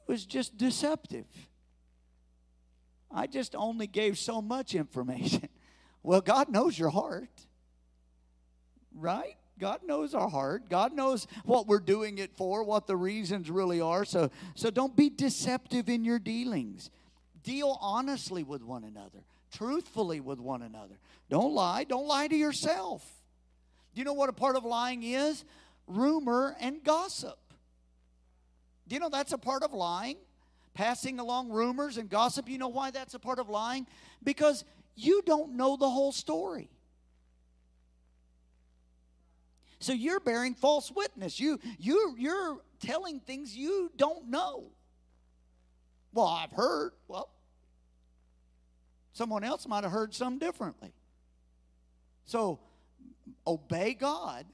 It 0.00 0.08
was 0.08 0.24
just 0.24 0.56
deceptive. 0.56 1.26
I 3.10 3.26
just 3.26 3.54
only 3.54 3.86
gave 3.86 4.18
so 4.18 4.40
much 4.40 4.74
information. 4.74 5.48
Well, 6.02 6.22
God 6.22 6.48
knows 6.48 6.78
your 6.78 6.88
heart 6.88 7.28
right? 8.94 9.36
God 9.58 9.80
knows 9.84 10.14
our 10.14 10.28
heart. 10.28 10.68
God 10.68 10.94
knows 10.94 11.26
what 11.44 11.66
we're 11.66 11.80
doing 11.80 12.18
it 12.18 12.34
for, 12.34 12.64
what 12.64 12.86
the 12.86 12.96
reasons 12.96 13.50
really 13.50 13.80
are. 13.80 14.04
So, 14.04 14.30
so 14.54 14.70
don't 14.70 14.96
be 14.96 15.10
deceptive 15.10 15.88
in 15.88 16.04
your 16.04 16.18
dealings. 16.18 16.90
Deal 17.42 17.78
honestly 17.80 18.42
with 18.42 18.62
one 18.62 18.84
another, 18.84 19.24
truthfully 19.52 20.20
with 20.20 20.40
one 20.40 20.62
another. 20.62 20.98
Don't 21.28 21.52
lie. 21.52 21.84
Don't 21.84 22.06
lie 22.06 22.26
to 22.26 22.36
yourself. 22.36 23.06
Do 23.94 24.00
you 24.00 24.04
know 24.04 24.14
what 24.14 24.28
a 24.28 24.32
part 24.32 24.56
of 24.56 24.64
lying 24.64 25.02
is? 25.02 25.44
Rumor 25.86 26.56
and 26.60 26.82
gossip. 26.82 27.38
Do 28.88 28.94
you 28.94 29.00
know 29.00 29.08
that's 29.08 29.32
a 29.32 29.38
part 29.38 29.62
of 29.62 29.72
lying? 29.72 30.16
Passing 30.74 31.18
along 31.18 31.50
rumors 31.50 31.96
and 31.96 32.08
gossip. 32.08 32.48
You 32.48 32.58
know 32.58 32.68
why 32.68 32.90
that's 32.90 33.14
a 33.14 33.18
part 33.18 33.38
of 33.38 33.48
lying? 33.48 33.86
Because 34.22 34.64
you 34.96 35.22
don't 35.26 35.56
know 35.56 35.76
the 35.76 35.88
whole 35.88 36.12
story. 36.12 36.70
So 39.80 39.94
you're 39.94 40.20
bearing 40.20 40.54
false 40.54 40.92
witness. 40.94 41.40
You, 41.40 41.58
you, 41.78 42.14
you're 42.18 42.58
telling 42.80 43.18
things 43.20 43.56
you 43.56 43.90
don't 43.96 44.28
know. 44.28 44.64
Well, 46.12 46.26
I've 46.26 46.52
heard. 46.52 46.92
Well, 47.08 47.30
someone 49.14 49.42
else 49.42 49.66
might 49.66 49.84
have 49.84 49.92
heard 49.92 50.14
some 50.14 50.38
differently. 50.38 50.92
So 52.26 52.60
obey 53.46 53.94
God 53.94 54.44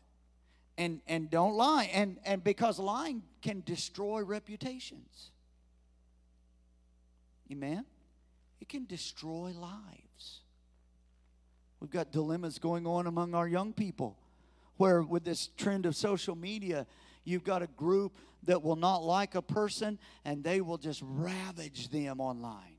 and, 0.79 1.01
and 1.09 1.29
don't 1.29 1.57
lie. 1.57 1.91
And, 1.93 2.19
and 2.25 2.45
because 2.45 2.79
lying 2.79 3.23
can 3.43 3.65
destroy 3.67 4.23
reputations. 4.23 5.33
Amen? 7.51 7.85
It 8.61 8.69
can 8.69 8.87
destroy 8.87 9.53
lives. 9.59 10.41
We've 11.81 11.91
got 11.91 12.13
dilemmas 12.13 12.61
going 12.61 12.87
on 12.87 13.09
among 13.09 13.35
our 13.35 13.49
young 13.49 13.73
people 13.73 14.17
where 14.77 15.03
with 15.03 15.25
this 15.25 15.49
trend 15.57 15.87
of 15.87 15.97
social 15.97 16.35
media, 16.35 16.87
you've 17.25 17.45
got 17.45 17.63
a 17.63 17.67
group 17.67 18.13
that 18.45 18.63
will 18.63 18.77
not 18.77 19.03
like 19.03 19.35
a 19.35 19.43
person 19.43 19.99
and 20.25 20.43
they 20.45 20.61
will 20.61 20.79
just 20.79 21.03
ravage 21.05 21.89
them 21.89 22.21
online. 22.21 22.76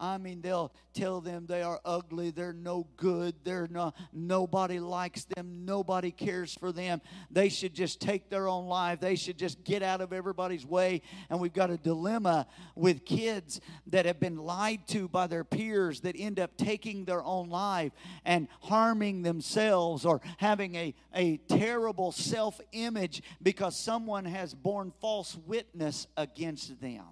I 0.00 0.16
mean, 0.16 0.40
they'll 0.40 0.72
tell 0.94 1.20
them 1.20 1.44
they 1.46 1.60
are 1.62 1.78
ugly, 1.84 2.30
they're 2.30 2.54
no 2.54 2.86
good, 2.96 3.34
they're 3.44 3.68
no, 3.70 3.92
nobody 4.14 4.80
likes 4.80 5.26
them, 5.36 5.66
nobody 5.66 6.10
cares 6.10 6.54
for 6.54 6.72
them. 6.72 7.02
They 7.30 7.50
should 7.50 7.74
just 7.74 8.00
take 8.00 8.30
their 8.30 8.48
own 8.48 8.66
life, 8.66 9.00
they 9.00 9.14
should 9.14 9.36
just 9.36 9.62
get 9.62 9.82
out 9.82 10.00
of 10.00 10.14
everybody's 10.14 10.64
way. 10.64 11.02
And 11.28 11.38
we've 11.38 11.52
got 11.52 11.68
a 11.68 11.76
dilemma 11.76 12.46
with 12.74 13.04
kids 13.04 13.60
that 13.88 14.06
have 14.06 14.18
been 14.18 14.38
lied 14.38 14.88
to 14.88 15.06
by 15.06 15.26
their 15.26 15.44
peers 15.44 16.00
that 16.00 16.16
end 16.18 16.40
up 16.40 16.56
taking 16.56 17.04
their 17.04 17.22
own 17.22 17.50
life 17.50 17.92
and 18.24 18.48
harming 18.62 19.20
themselves 19.20 20.06
or 20.06 20.22
having 20.38 20.76
a, 20.76 20.94
a 21.14 21.36
terrible 21.48 22.10
self 22.10 22.58
image 22.72 23.22
because 23.42 23.78
someone 23.78 24.24
has 24.24 24.54
borne 24.54 24.94
false 25.02 25.36
witness 25.46 26.06
against 26.16 26.80
them. 26.80 27.04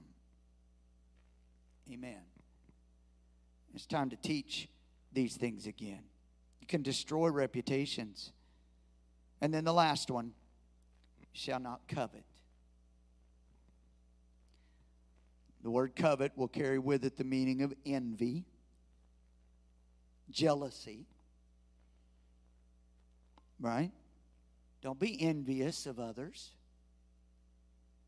Amen. 1.93 2.28
It's 3.79 3.87
time 3.87 4.11
to 4.11 4.17
teach 4.17 4.69
these 5.13 5.37
things 5.37 5.69
again. 5.69 6.03
You 6.61 6.67
can 6.67 6.83
destroy 6.83 7.29
reputations. 7.29 8.33
And 9.41 9.55
then 9.55 9.63
the 9.63 9.73
last 9.73 10.11
one 10.11 10.33
shall 11.33 11.61
not 11.61 11.83
covet. 11.87 12.25
The 15.63 15.71
word 15.71 15.95
covet 15.95 16.33
will 16.35 16.49
carry 16.49 16.81
with 16.81 17.05
it 17.05 17.17
the 17.17 17.23
meaning 17.23 17.63
of 17.63 17.73
envy, 17.87 18.47
jealousy. 20.29 21.07
Right? 23.61 23.93
Don't 24.83 24.99
be 24.99 25.23
envious 25.23 25.87
of 25.87 26.01
others. 26.01 26.51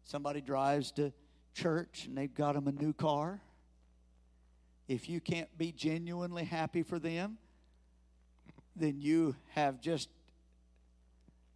Somebody 0.03 0.41
drives 0.41 0.91
to 0.93 1.13
church 1.55 2.07
and 2.09 2.19
they've 2.19 2.35
got 2.35 2.57
them 2.57 2.67
a 2.67 2.73
new 2.73 2.93
car 2.93 3.41
if 4.91 5.09
you 5.09 5.21
can't 5.21 5.57
be 5.57 5.71
genuinely 5.71 6.43
happy 6.43 6.83
for 6.83 6.99
them, 6.99 7.39
then 8.75 9.01
you 9.01 9.37
have 9.51 9.81
just 9.81 10.09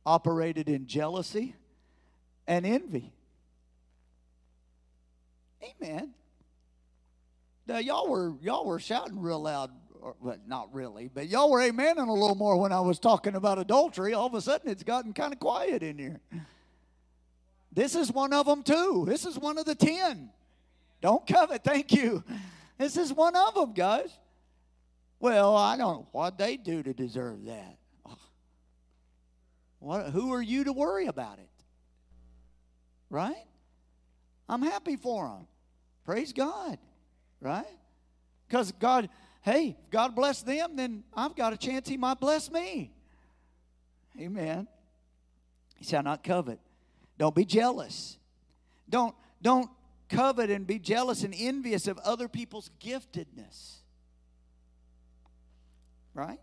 operated 0.06 0.68
in 0.68 0.86
jealousy 0.86 1.56
and 2.46 2.64
envy. 2.64 3.12
Amen. 5.64 6.14
Now 7.66 7.78
y'all 7.78 8.08
were 8.08 8.34
y'all 8.40 8.64
were 8.64 8.78
shouting 8.78 9.20
real 9.20 9.42
loud, 9.42 9.72
or, 10.00 10.14
not 10.46 10.72
really, 10.72 11.10
but 11.12 11.26
y'all 11.26 11.50
were 11.50 11.60
amening 11.60 12.06
a 12.06 12.12
little 12.12 12.36
more 12.36 12.56
when 12.56 12.70
I 12.70 12.80
was 12.82 13.00
talking 13.00 13.34
about 13.34 13.58
adultery. 13.58 14.14
All 14.14 14.26
of 14.26 14.34
a 14.34 14.40
sudden, 14.40 14.70
it's 14.70 14.84
gotten 14.84 15.12
kind 15.12 15.32
of 15.32 15.40
quiet 15.40 15.82
in 15.82 15.98
here. 15.98 16.20
This 17.72 17.96
is 17.96 18.12
one 18.12 18.32
of 18.32 18.46
them 18.46 18.62
too. 18.62 19.04
This 19.08 19.26
is 19.26 19.36
one 19.36 19.58
of 19.58 19.64
the 19.64 19.74
ten. 19.74 20.30
Don't 21.00 21.26
covet. 21.26 21.64
Thank 21.64 21.90
you. 21.90 22.22
This 22.78 22.96
is 22.96 23.12
one 23.12 23.36
of 23.36 23.54
them, 23.54 23.72
guys. 23.72 24.10
Well, 25.20 25.56
I 25.56 25.76
don't 25.76 25.94
know 25.94 26.08
what 26.12 26.38
they 26.38 26.56
do 26.56 26.82
to 26.82 26.92
deserve 26.92 27.44
that. 27.46 27.78
What, 29.78 30.10
who 30.10 30.32
are 30.32 30.42
you 30.42 30.64
to 30.64 30.72
worry 30.72 31.06
about 31.06 31.38
it? 31.38 31.50
Right? 33.10 33.44
I'm 34.48 34.62
happy 34.62 34.96
for 34.96 35.28
them. 35.28 35.46
Praise 36.04 36.32
God. 36.32 36.78
Right? 37.40 37.66
Because 38.48 38.72
God, 38.72 39.10
hey, 39.42 39.76
God 39.90 40.14
bless 40.14 40.42
them, 40.42 40.76
then 40.76 41.04
I've 41.14 41.36
got 41.36 41.52
a 41.52 41.56
chance 41.56 41.88
He 41.88 41.96
might 41.96 42.18
bless 42.18 42.50
me. 42.50 42.92
Amen. 44.18 44.68
He 45.76 45.84
shall 45.84 46.02
not 46.02 46.24
covet. 46.24 46.60
Don't 47.18 47.34
be 47.34 47.44
jealous. 47.44 48.18
Don't 48.88 49.14
don't 49.42 49.68
covet 50.08 50.50
and 50.50 50.66
be 50.66 50.78
jealous 50.78 51.22
and 51.22 51.34
envious 51.36 51.86
of 51.86 51.98
other 51.98 52.28
people's 52.28 52.70
giftedness. 52.80 53.76
Right? 56.14 56.40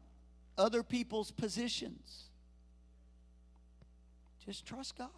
Other 0.58 0.84
people's 0.84 1.32
positions. 1.32 2.26
Just 4.46 4.66
trust 4.66 4.98
God. 4.98 5.10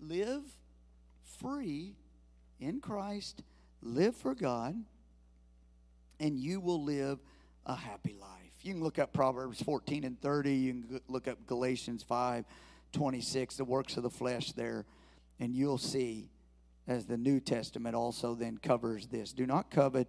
Live 0.00 0.42
free 1.40 1.94
in 2.60 2.80
Christ, 2.80 3.42
live 3.82 4.14
for 4.14 4.34
God, 4.34 4.76
and 6.18 6.38
you 6.38 6.60
will 6.60 6.82
live 6.82 7.18
a 7.66 7.74
happy 7.74 8.14
life. 8.20 8.30
You 8.62 8.74
can 8.74 8.82
look 8.82 8.98
up 8.98 9.12
Proverbs 9.12 9.62
14 9.62 10.04
and 10.04 10.20
30. 10.20 10.54
You 10.54 10.72
can 10.72 11.00
look 11.08 11.28
up 11.28 11.46
Galatians 11.46 12.02
5 12.02 12.44
26, 12.92 13.56
the 13.56 13.64
works 13.64 13.96
of 13.96 14.02
the 14.02 14.10
flesh 14.10 14.50
there, 14.52 14.84
and 15.38 15.54
you'll 15.54 15.78
see 15.78 16.28
as 16.90 17.06
the 17.06 17.16
New 17.16 17.38
Testament 17.38 17.94
also 17.94 18.34
then 18.34 18.58
covers 18.58 19.06
this. 19.06 19.32
Do 19.32 19.46
not 19.46 19.70
covet, 19.70 20.08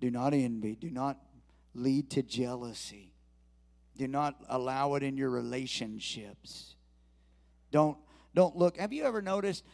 do 0.00 0.10
not 0.10 0.34
envy, 0.34 0.74
do 0.74 0.90
not 0.90 1.16
lead 1.74 2.10
to 2.10 2.22
jealousy. 2.24 3.12
Do 3.96 4.08
not 4.08 4.34
allow 4.48 4.94
it 4.94 5.04
in 5.04 5.16
your 5.16 5.30
relationships. 5.30 6.74
Don't 7.70 7.96
don't 8.34 8.56
look. 8.56 8.76
Have 8.78 8.92
you 8.92 9.04
ever 9.04 9.22
noticed 9.22 9.64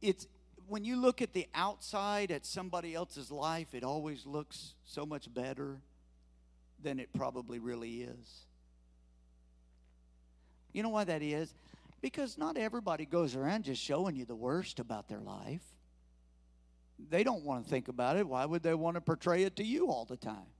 it's 0.00 0.26
when 0.68 0.84
you 0.84 0.96
look 0.96 1.20
at 1.20 1.32
the 1.32 1.46
outside 1.54 2.30
at 2.30 2.46
somebody 2.46 2.94
else's 2.94 3.30
life, 3.30 3.74
it 3.74 3.82
always 3.82 4.24
looks 4.24 4.74
so 4.84 5.04
much 5.04 5.32
better 5.34 5.78
than 6.80 7.00
it 7.00 7.08
probably 7.12 7.58
really 7.58 8.02
is. 8.02 8.46
You 10.72 10.84
know 10.84 10.88
why 10.90 11.04
that 11.04 11.22
is? 11.22 11.52
Because 12.02 12.36
not 12.36 12.58
everybody 12.58 13.06
goes 13.06 13.36
around 13.36 13.64
just 13.64 13.80
showing 13.80 14.16
you 14.16 14.26
the 14.26 14.34
worst 14.34 14.80
about 14.80 15.08
their 15.08 15.20
life. 15.20 15.62
They 17.08 17.22
don't 17.22 17.44
want 17.44 17.64
to 17.64 17.70
think 17.70 17.88
about 17.88 18.16
it. 18.16 18.26
Why 18.26 18.44
would 18.44 18.62
they 18.62 18.74
want 18.74 18.96
to 18.96 19.00
portray 19.00 19.44
it 19.44 19.56
to 19.56 19.64
you 19.64 19.88
all 19.88 20.04
the 20.04 20.16
time? 20.16 20.50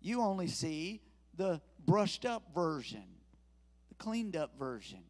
You 0.00 0.20
only 0.20 0.48
see 0.48 1.00
the 1.36 1.60
brushed 1.86 2.26
up 2.26 2.42
version, 2.54 3.04
the 3.88 3.94
cleaned 3.94 4.36
up 4.36 4.58
version. 4.58 5.00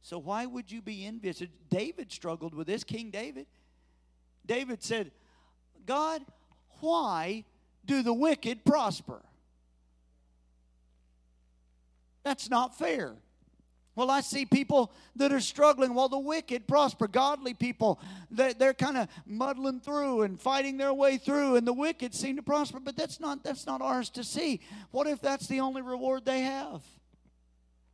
So 0.00 0.18
why 0.18 0.46
would 0.46 0.70
you 0.72 0.80
be 0.80 1.04
envious? 1.06 1.42
David 1.70 2.10
struggled 2.10 2.54
with 2.54 2.66
this, 2.66 2.82
King 2.82 3.10
David. 3.10 3.46
David 4.46 4.82
said, 4.82 5.10
God, 5.86 6.22
why 6.80 7.44
do 7.84 8.02
the 8.02 8.12
wicked 8.12 8.64
prosper? 8.64 9.22
That's 12.22 12.48
not 12.48 12.78
fair. 12.78 13.16
Well, 13.96 14.10
I 14.10 14.22
see 14.22 14.44
people 14.44 14.92
that 15.16 15.32
are 15.32 15.40
struggling 15.40 15.94
while 15.94 16.08
the 16.08 16.18
wicked 16.18 16.66
prosper. 16.66 17.06
Godly 17.06 17.54
people, 17.54 18.00
they're 18.30 18.74
kind 18.74 18.96
of 18.96 19.08
muddling 19.24 19.80
through 19.80 20.22
and 20.22 20.40
fighting 20.40 20.76
their 20.76 20.92
way 20.92 21.16
through, 21.16 21.56
and 21.56 21.66
the 21.66 21.72
wicked 21.72 22.12
seem 22.12 22.36
to 22.36 22.42
prosper. 22.42 22.80
But 22.80 22.96
that's 22.96 23.20
not, 23.20 23.44
that's 23.44 23.66
not 23.66 23.80
ours 23.80 24.10
to 24.10 24.24
see. 24.24 24.60
What 24.90 25.06
if 25.06 25.20
that's 25.20 25.46
the 25.46 25.60
only 25.60 25.82
reward 25.82 26.24
they 26.24 26.40
have? 26.40 26.82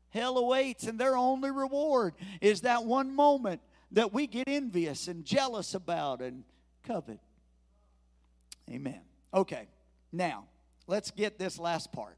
Hell 0.08 0.38
awaits, 0.38 0.84
and 0.84 0.98
their 0.98 1.16
only 1.16 1.50
reward 1.50 2.14
is 2.40 2.62
that 2.62 2.84
one 2.84 3.14
moment 3.14 3.60
that 3.92 4.12
we 4.12 4.26
get 4.26 4.48
envious 4.48 5.06
and 5.06 5.24
jealous 5.24 5.74
about 5.74 6.22
and 6.22 6.44
covet. 6.82 7.20
Amen. 8.70 9.00
Okay, 9.34 9.68
now 10.12 10.46
let's 10.86 11.10
get 11.10 11.38
this 11.38 11.58
last 11.58 11.92
part. 11.92 12.16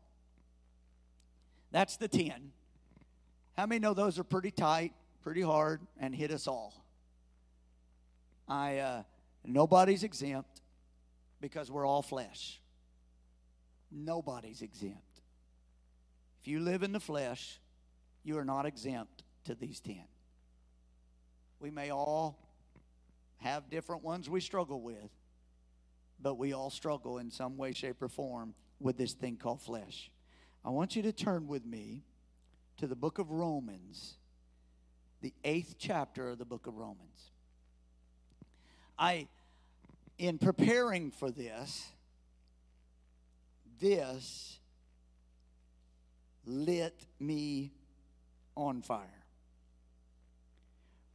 That's 1.72 1.96
the 1.96 2.08
10. 2.08 2.52
How 3.62 3.66
many 3.66 3.78
know 3.78 3.94
those 3.94 4.18
are 4.18 4.24
pretty 4.24 4.50
tight, 4.50 4.92
pretty 5.22 5.40
hard, 5.40 5.82
and 6.00 6.12
hit 6.12 6.32
us 6.32 6.48
all? 6.48 6.74
I 8.48 8.78
uh, 8.78 9.02
nobody's 9.44 10.02
exempt 10.02 10.62
because 11.40 11.70
we're 11.70 11.86
all 11.86 12.02
flesh. 12.02 12.60
Nobody's 13.92 14.62
exempt. 14.62 15.20
If 16.40 16.48
you 16.48 16.58
live 16.58 16.82
in 16.82 16.90
the 16.90 16.98
flesh, 16.98 17.60
you 18.24 18.36
are 18.36 18.44
not 18.44 18.66
exempt 18.66 19.22
to 19.44 19.54
these 19.54 19.78
ten. 19.78 20.08
We 21.60 21.70
may 21.70 21.92
all 21.92 22.40
have 23.36 23.70
different 23.70 24.02
ones 24.02 24.28
we 24.28 24.40
struggle 24.40 24.80
with, 24.80 25.12
but 26.20 26.34
we 26.34 26.52
all 26.52 26.70
struggle 26.70 27.18
in 27.18 27.30
some 27.30 27.56
way, 27.56 27.74
shape, 27.74 28.02
or 28.02 28.08
form 28.08 28.54
with 28.80 28.98
this 28.98 29.12
thing 29.12 29.36
called 29.36 29.62
flesh. 29.62 30.10
I 30.64 30.70
want 30.70 30.96
you 30.96 31.02
to 31.02 31.12
turn 31.12 31.46
with 31.46 31.64
me 31.64 32.02
to 32.78 32.86
the 32.86 32.96
book 32.96 33.18
of 33.18 33.30
Romans, 33.30 34.14
the 35.20 35.32
eighth 35.44 35.76
chapter 35.78 36.30
of 36.30 36.38
the 36.38 36.44
book 36.44 36.66
of 36.66 36.76
Romans. 36.76 37.30
I, 38.98 39.28
in 40.18 40.38
preparing 40.38 41.10
for 41.10 41.30
this, 41.30 41.86
this 43.80 44.58
lit 46.44 47.06
me 47.18 47.72
on 48.56 48.82
fire. 48.82 49.24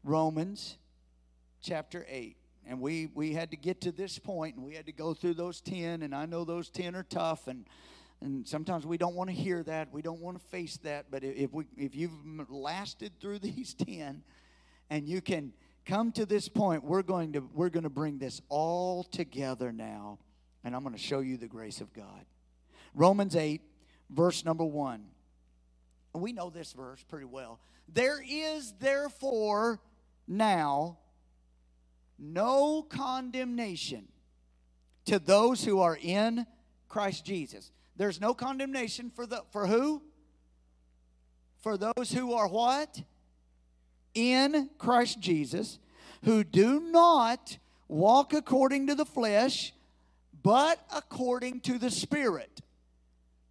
Romans 0.03 0.77
chapter 1.61 2.05
8. 2.09 2.37
And 2.65 2.81
we, 2.81 3.09
we 3.13 3.33
had 3.33 3.51
to 3.51 3.57
get 3.57 3.81
to 3.81 3.91
this 3.91 4.19
point 4.19 4.55
and 4.55 4.65
we 4.65 4.75
had 4.75 4.85
to 4.87 4.91
go 4.91 5.13
through 5.13 5.35
those 5.35 5.61
10. 5.61 6.01
And 6.01 6.13
I 6.13 6.25
know 6.25 6.43
those 6.43 6.69
10 6.69 6.95
are 6.95 7.03
tough. 7.03 7.47
And 7.47 7.65
and 8.21 8.47
sometimes 8.47 8.85
we 8.85 8.97
don't 8.97 9.15
want 9.15 9.29
to 9.29 9.35
hear 9.35 9.63
that 9.63 9.91
we 9.91 10.01
don't 10.01 10.21
want 10.21 10.39
to 10.39 10.47
face 10.47 10.77
that 10.77 11.05
but 11.11 11.23
if 11.23 11.53
we 11.53 11.65
if 11.77 11.95
you've 11.95 12.11
lasted 12.49 13.11
through 13.19 13.39
these 13.39 13.73
10 13.73 14.23
and 14.89 15.07
you 15.07 15.21
can 15.21 15.53
come 15.87 16.11
to 16.11 16.25
this 16.25 16.49
point, 16.49 16.83
we're 16.83 17.01
going 17.01 17.33
to 17.33 17.39
we're 17.53 17.69
going 17.69 17.83
to 17.83 17.89
bring 17.89 18.19
this 18.19 18.41
all 18.49 19.03
together 19.03 19.71
now, 19.71 20.19
and 20.63 20.75
I'm 20.75 20.83
going 20.83 20.93
to 20.93 21.01
show 21.01 21.21
you 21.21 21.37
the 21.37 21.47
grace 21.47 21.81
of 21.81 21.93
God. 21.93 22.25
Romans 22.93 23.35
8, 23.35 23.61
verse 24.09 24.43
number 24.45 24.65
1. 24.65 25.05
We 26.13 26.33
know 26.33 26.49
this 26.49 26.73
verse 26.73 27.03
pretty 27.07 27.25
well. 27.25 27.59
There 27.87 28.21
is 28.27 28.73
therefore 28.79 29.79
now 30.27 30.97
no 32.19 32.81
condemnation 32.81 34.07
to 35.05 35.19
those 35.19 35.63
who 35.63 35.79
are 35.79 35.97
in 36.01 36.45
Christ 36.89 37.23
Jesus. 37.23 37.71
There's 37.97 38.21
no 38.21 38.33
condemnation 38.33 39.11
for 39.13 39.25
the 39.25 39.43
for 39.51 39.67
who? 39.67 40.03
For 41.57 41.77
those 41.77 42.11
who 42.13 42.33
are 42.33 42.47
what? 42.47 43.01
In 44.13 44.69
Christ 44.77 45.19
Jesus, 45.19 45.79
who 46.23 46.43
do 46.43 46.79
not 46.79 47.57
walk 47.87 48.33
according 48.33 48.87
to 48.87 48.95
the 48.95 49.05
flesh, 49.05 49.73
but 50.43 50.79
according 50.95 51.61
to 51.61 51.77
the 51.77 51.91
Spirit. 51.91 52.61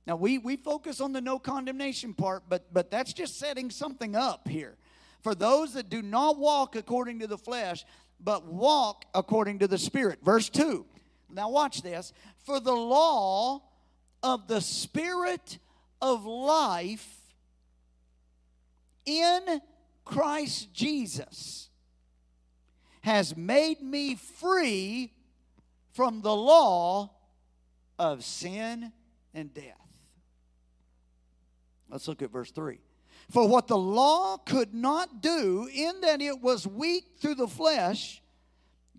Now 0.07 0.15
we, 0.15 0.39
we 0.39 0.57
focus 0.57 1.01
on 1.01 1.13
the 1.13 1.21
no 1.21 1.41
condemnation 1.41 2.15
part, 2.15 2.45
but 2.49 2.73
but 2.73 2.91
that's 2.91 3.13
just 3.13 3.39
setting 3.39 3.71
something 3.71 4.15
up 4.15 4.47
here. 4.47 4.77
For 5.23 5.35
those 5.35 5.75
that 5.75 5.91
do 5.91 6.03
not 6.03 6.39
walk 6.39 6.77
according 6.77 7.19
to 7.19 7.27
the 7.27 7.39
flesh, 7.39 7.85
but 8.21 8.47
walk 8.47 9.05
according 9.13 9.59
to 9.59 9.67
the 9.67 9.79
Spirit. 9.79 10.21
Verse 10.23 10.49
2. 10.49 10.87
Now 11.33 11.51
watch 11.51 11.83
this. 11.83 12.13
For 12.45 12.61
the 12.61 12.73
law 12.73 13.63
of 14.23 14.49
the 14.49 14.61
Spirit 14.61 15.59
of 16.01 16.25
life 16.25 17.35
in 19.05 19.61
Christ 20.05 20.73
Jesus 20.73 21.71
has 23.03 23.37
made 23.37 23.81
me 23.81 24.17
free 24.17 25.13
from 25.93 26.23
the 26.23 26.35
law 26.35 27.13
of 27.99 28.25
sin 28.25 28.93
and 29.33 29.55
death. 29.55 29.87
Let's 31.89 32.09
look 32.09 32.21
at 32.23 32.33
verse 32.33 32.51
3. 32.51 32.81
For 33.31 33.49
what 33.49 33.69
the 33.69 33.79
law 33.79 34.37
could 34.37 34.75
not 34.75 35.21
do, 35.21 35.69
in 35.73 36.01
that 36.03 36.21
it 36.21 36.41
was 36.41 36.67
weak 36.67 37.05
through 37.19 37.37
the 37.37 37.49
flesh, 37.49 38.23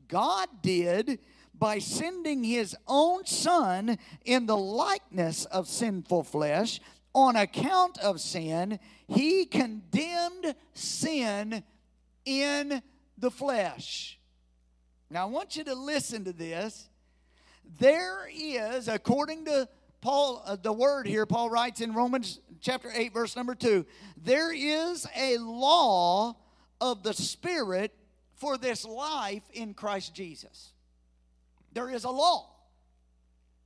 God 0.08 0.48
did 0.62 1.20
by 1.58 1.80
sending 1.80 2.44
his 2.44 2.76
own 2.88 3.26
Son 3.26 3.98
in 4.26 4.46
the 4.46 4.58
likeness 4.58 5.46
of 5.46 5.68
sinful 5.68 6.24
flesh. 6.24 6.80
On 7.14 7.36
account 7.36 7.98
of 8.00 8.22
sin, 8.22 8.80
he 9.08 9.46
condemned 9.46 10.54
sin 10.74 11.64
in 12.26 12.82
the 13.18 13.32
flesh. 13.32 14.20
Now, 15.10 15.24
I 15.24 15.30
want 15.30 15.56
you 15.56 15.64
to 15.64 15.74
listen 15.74 16.26
to 16.26 16.34
this. 16.34 16.90
There 17.80 18.30
is, 18.32 18.88
according 18.88 19.46
to 19.46 19.68
Paul, 20.02 20.44
uh, 20.46 20.58
the 20.58 20.72
word 20.72 21.08
here, 21.08 21.26
Paul 21.26 21.50
writes 21.50 21.82
in 21.82 21.94
Romans 21.94 22.40
chapter 22.62 22.92
8, 22.94 23.14
verse 23.14 23.36
number 23.36 23.56
2, 23.56 23.86
there 24.16 24.54
is 24.54 25.08
a 25.16 25.38
law 25.38 26.36
of 26.80 27.04
the 27.04 27.14
Spirit 27.14 27.94
for 28.36 28.58
this 28.58 28.86
life 28.86 29.44
in 29.54 29.74
Christ 29.74 30.14
Jesus. 30.14 30.74
There 31.78 31.92
is 31.92 32.06
a 32.06 32.10
law. 32.10 32.50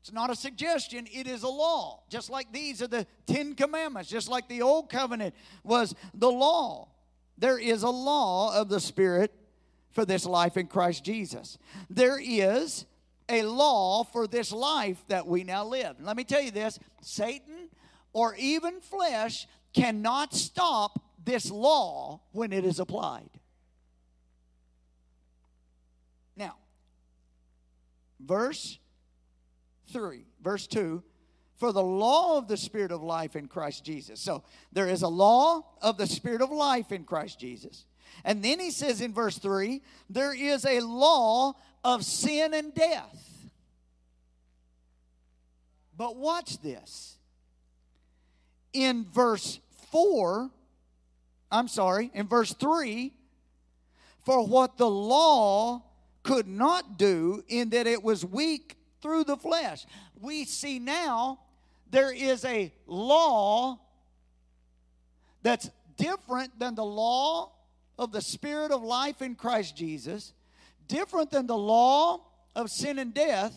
It's 0.01 0.11
not 0.11 0.29
a 0.29 0.35
suggestion, 0.35 1.07
it 1.13 1.27
is 1.27 1.43
a 1.43 1.47
law. 1.47 2.03
Just 2.09 2.29
like 2.29 2.51
these 2.51 2.81
are 2.81 2.87
the 2.87 3.07
Ten 3.25 3.55
Commandments, 3.55 4.09
just 4.09 4.27
like 4.27 4.49
the 4.49 4.63
Old 4.63 4.89
Covenant 4.89 5.33
was 5.63 5.95
the 6.13 6.29
law. 6.29 6.89
There 7.37 7.57
is 7.57 7.83
a 7.83 7.89
law 7.89 8.53
of 8.59 8.67
the 8.67 8.81
Spirit 8.81 9.33
for 9.91 10.03
this 10.03 10.25
life 10.25 10.57
in 10.57 10.67
Christ 10.67 11.05
Jesus. 11.05 11.57
There 11.89 12.19
is 12.21 12.85
a 13.29 13.43
law 13.43 14.03
for 14.03 14.27
this 14.27 14.51
life 14.51 15.01
that 15.07 15.25
we 15.25 15.45
now 15.45 15.63
live. 15.63 15.95
Let 16.01 16.17
me 16.17 16.25
tell 16.25 16.41
you 16.41 16.51
this 16.51 16.79
Satan 17.01 17.69
or 18.11 18.35
even 18.35 18.81
flesh 18.81 19.47
cannot 19.73 20.33
stop 20.33 21.01
this 21.23 21.49
law 21.49 22.19
when 22.33 22.51
it 22.51 22.65
is 22.65 22.81
applied. 22.81 23.29
Now, 26.35 26.57
verse 28.25 28.79
3, 29.91 30.25
verse 30.41 30.67
2 30.67 31.03
for 31.61 31.71
the 31.71 31.83
law 31.83 32.39
of 32.39 32.47
the 32.47 32.57
Spirit 32.57 32.91
of 32.91 33.03
life 33.03 33.35
in 33.35 33.47
Christ 33.47 33.85
Jesus. 33.85 34.19
So 34.19 34.43
there 34.71 34.87
is 34.87 35.03
a 35.03 35.07
law 35.07 35.61
of 35.79 35.95
the 35.95 36.07
Spirit 36.07 36.41
of 36.41 36.49
life 36.49 36.91
in 36.91 37.03
Christ 37.03 37.39
Jesus. 37.39 37.85
And 38.25 38.43
then 38.43 38.59
he 38.59 38.71
says 38.71 38.99
in 38.99 39.13
verse 39.13 39.37
3 39.37 39.83
there 40.09 40.33
is 40.33 40.65
a 40.65 40.79
law 40.79 41.53
of 41.83 42.03
sin 42.03 42.55
and 42.55 42.73
death. 42.73 43.51
But 45.95 46.15
watch 46.15 46.59
this. 46.63 47.19
In 48.73 49.05
verse 49.13 49.59
4, 49.91 50.49
I'm 51.51 51.67
sorry, 51.67 52.09
in 52.15 52.27
verse 52.27 52.53
3, 52.53 53.13
for 54.25 54.47
what 54.47 54.77
the 54.77 54.89
law 54.89 55.83
could 56.23 56.47
not 56.47 56.97
do, 56.97 57.43
in 57.47 57.69
that 57.69 57.87
it 57.87 58.03
was 58.03 58.25
weak 58.25 58.77
through 59.01 59.23
the 59.23 59.37
flesh. 59.37 59.85
We 60.19 60.45
see 60.45 60.79
now 60.79 61.39
there 61.89 62.13
is 62.13 62.45
a 62.45 62.73
law 62.85 63.79
that's 65.41 65.69
different 65.97 66.57
than 66.59 66.75
the 66.75 66.85
law 66.85 67.51
of 67.97 68.11
the 68.11 68.21
Spirit 68.21 68.71
of 68.71 68.83
life 68.83 69.21
in 69.21 69.35
Christ 69.35 69.75
Jesus, 69.75 70.33
different 70.87 71.31
than 71.31 71.47
the 71.47 71.57
law 71.57 72.21
of 72.55 72.69
sin 72.69 72.99
and 72.99 73.13
death, 73.13 73.53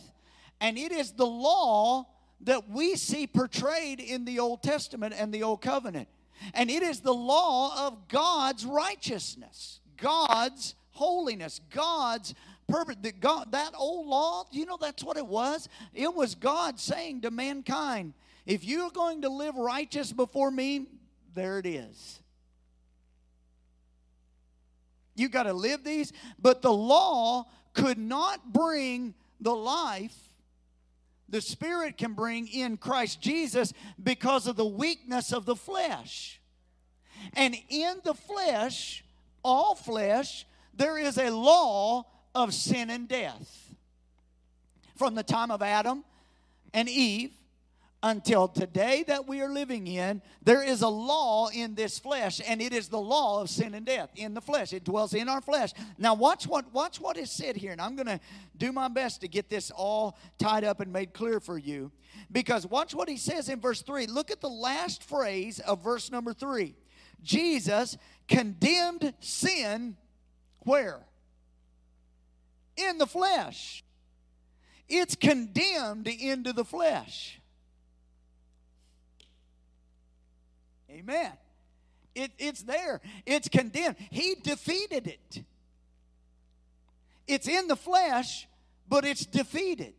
and 0.60 0.78
it 0.78 0.92
is 0.92 1.12
the 1.12 1.26
law 1.26 2.06
that 2.40 2.68
we 2.68 2.96
see 2.96 3.26
portrayed 3.26 4.00
in 4.00 4.24
the 4.24 4.38
Old 4.38 4.62
Testament 4.62 5.14
and 5.16 5.32
the 5.32 5.42
Old 5.42 5.62
Covenant. 5.62 6.08
And 6.52 6.70
it 6.70 6.82
is 6.82 7.00
the 7.00 7.14
law 7.14 7.86
of 7.86 8.08
God's 8.08 8.66
righteousness, 8.66 9.80
God's 9.96 10.74
holiness, 10.90 11.60
God's 11.70 12.34
purpose. 12.66 12.96
That, 13.02 13.20
God, 13.20 13.52
that 13.52 13.72
old 13.76 14.06
law, 14.06 14.44
you 14.50 14.66
know, 14.66 14.78
that's 14.80 15.02
what 15.02 15.16
it 15.16 15.26
was. 15.26 15.68
It 15.92 16.14
was 16.14 16.34
God 16.34 16.78
saying 16.78 17.22
to 17.22 17.30
mankind, 17.30 18.14
if 18.46 18.64
you're 18.64 18.90
going 18.90 19.22
to 19.22 19.28
live 19.28 19.56
righteous 19.56 20.12
before 20.12 20.50
me, 20.50 20.86
there 21.34 21.58
it 21.58 21.66
is. 21.66 22.20
You 25.16 25.28
got 25.28 25.44
to 25.44 25.52
live 25.52 25.84
these, 25.84 26.12
but 26.40 26.60
the 26.60 26.72
law 26.72 27.46
could 27.72 27.98
not 27.98 28.52
bring 28.52 29.14
the 29.40 29.54
life 29.54 30.16
the 31.34 31.40
Spirit 31.40 31.96
can 31.96 32.12
bring 32.12 32.46
in 32.46 32.76
Christ 32.76 33.20
Jesus 33.20 33.72
because 34.00 34.46
of 34.46 34.54
the 34.54 34.64
weakness 34.64 35.32
of 35.32 35.46
the 35.46 35.56
flesh. 35.56 36.40
And 37.32 37.56
in 37.68 37.96
the 38.04 38.14
flesh, 38.14 39.04
all 39.42 39.74
flesh, 39.74 40.46
there 40.74 40.96
is 40.96 41.18
a 41.18 41.30
law 41.30 42.06
of 42.34 42.52
sin 42.54 42.90
and 42.90 43.08
death. 43.08 43.74
From 44.96 45.14
the 45.14 45.22
time 45.22 45.50
of 45.50 45.62
Adam 45.62 46.04
and 46.72 46.88
Eve 46.88 47.32
until 48.04 48.46
today 48.46 49.02
that 49.06 49.26
we 49.26 49.40
are 49.40 49.48
living 49.48 49.86
in, 49.86 50.20
there 50.42 50.62
is 50.62 50.82
a 50.82 50.88
law 50.88 51.48
in 51.48 51.74
this 51.74 51.98
flesh, 51.98 52.38
and 52.46 52.60
it 52.60 52.74
is 52.74 52.88
the 52.88 53.00
law 53.00 53.40
of 53.40 53.48
sin 53.48 53.74
and 53.74 53.86
death 53.86 54.10
in 54.14 54.34
the 54.34 54.42
flesh. 54.42 54.74
It 54.74 54.84
dwells 54.84 55.14
in 55.14 55.26
our 55.26 55.40
flesh. 55.40 55.72
Now, 55.96 56.14
watch 56.14 56.46
what 56.46 56.70
watch 56.72 57.00
what 57.00 57.16
is 57.16 57.30
said 57.30 57.56
here, 57.56 57.72
and 57.72 57.80
I'm 57.80 57.96
going 57.96 58.06
to 58.06 58.20
do 58.58 58.72
my 58.72 58.88
best 58.88 59.22
to 59.22 59.28
get 59.28 59.48
this 59.48 59.70
all 59.70 60.18
tied 60.38 60.64
up 60.64 60.80
and 60.80 60.92
made 60.92 61.14
clear 61.14 61.40
for 61.40 61.56
you. 61.56 61.90
Because 62.30 62.66
watch 62.66 62.94
what 62.94 63.08
he 63.08 63.16
says 63.16 63.48
in 63.48 63.58
verse 63.58 63.80
3. 63.80 64.06
Look 64.06 64.30
at 64.30 64.42
the 64.42 64.50
last 64.50 65.02
phrase 65.02 65.58
of 65.60 65.82
verse 65.82 66.10
number 66.10 66.34
3. 66.34 66.74
Jesus 67.22 67.96
condemned 68.28 69.14
sin 69.20 69.96
where? 70.60 71.00
In 72.76 72.98
the 72.98 73.06
flesh. 73.06 73.84
It's 74.88 75.14
condemned 75.14 76.08
into 76.08 76.52
the 76.52 76.64
flesh. 76.64 77.40
Amen. 80.90 81.32
It, 82.14 82.30
it's 82.38 82.62
there, 82.62 83.00
it's 83.26 83.48
condemned. 83.48 83.96
He 84.10 84.36
defeated 84.40 85.08
it. 85.08 85.44
It's 87.26 87.48
in 87.48 87.66
the 87.66 87.76
flesh, 87.76 88.46
but 88.88 89.04
it's 89.04 89.26
defeated. 89.26 89.94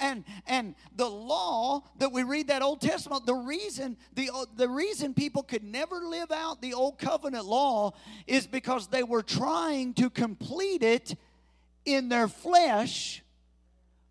And 0.00 0.24
and 0.46 0.74
the 0.94 1.08
law 1.08 1.82
that 1.98 2.12
we 2.12 2.22
read 2.22 2.48
that 2.48 2.62
Old 2.62 2.80
Testament, 2.80 3.26
the 3.26 3.34
reason 3.34 3.96
the 4.14 4.30
uh, 4.32 4.44
the 4.56 4.68
reason 4.68 5.12
people 5.12 5.42
could 5.42 5.64
never 5.64 5.96
live 5.96 6.30
out 6.30 6.62
the 6.62 6.74
old 6.74 6.98
covenant 6.98 7.46
law 7.46 7.92
is 8.26 8.46
because 8.46 8.86
they 8.88 9.02
were 9.02 9.22
trying 9.22 9.94
to 9.94 10.08
complete 10.08 10.84
it 10.84 11.16
in 11.94 12.08
their 12.08 12.28
flesh, 12.28 13.22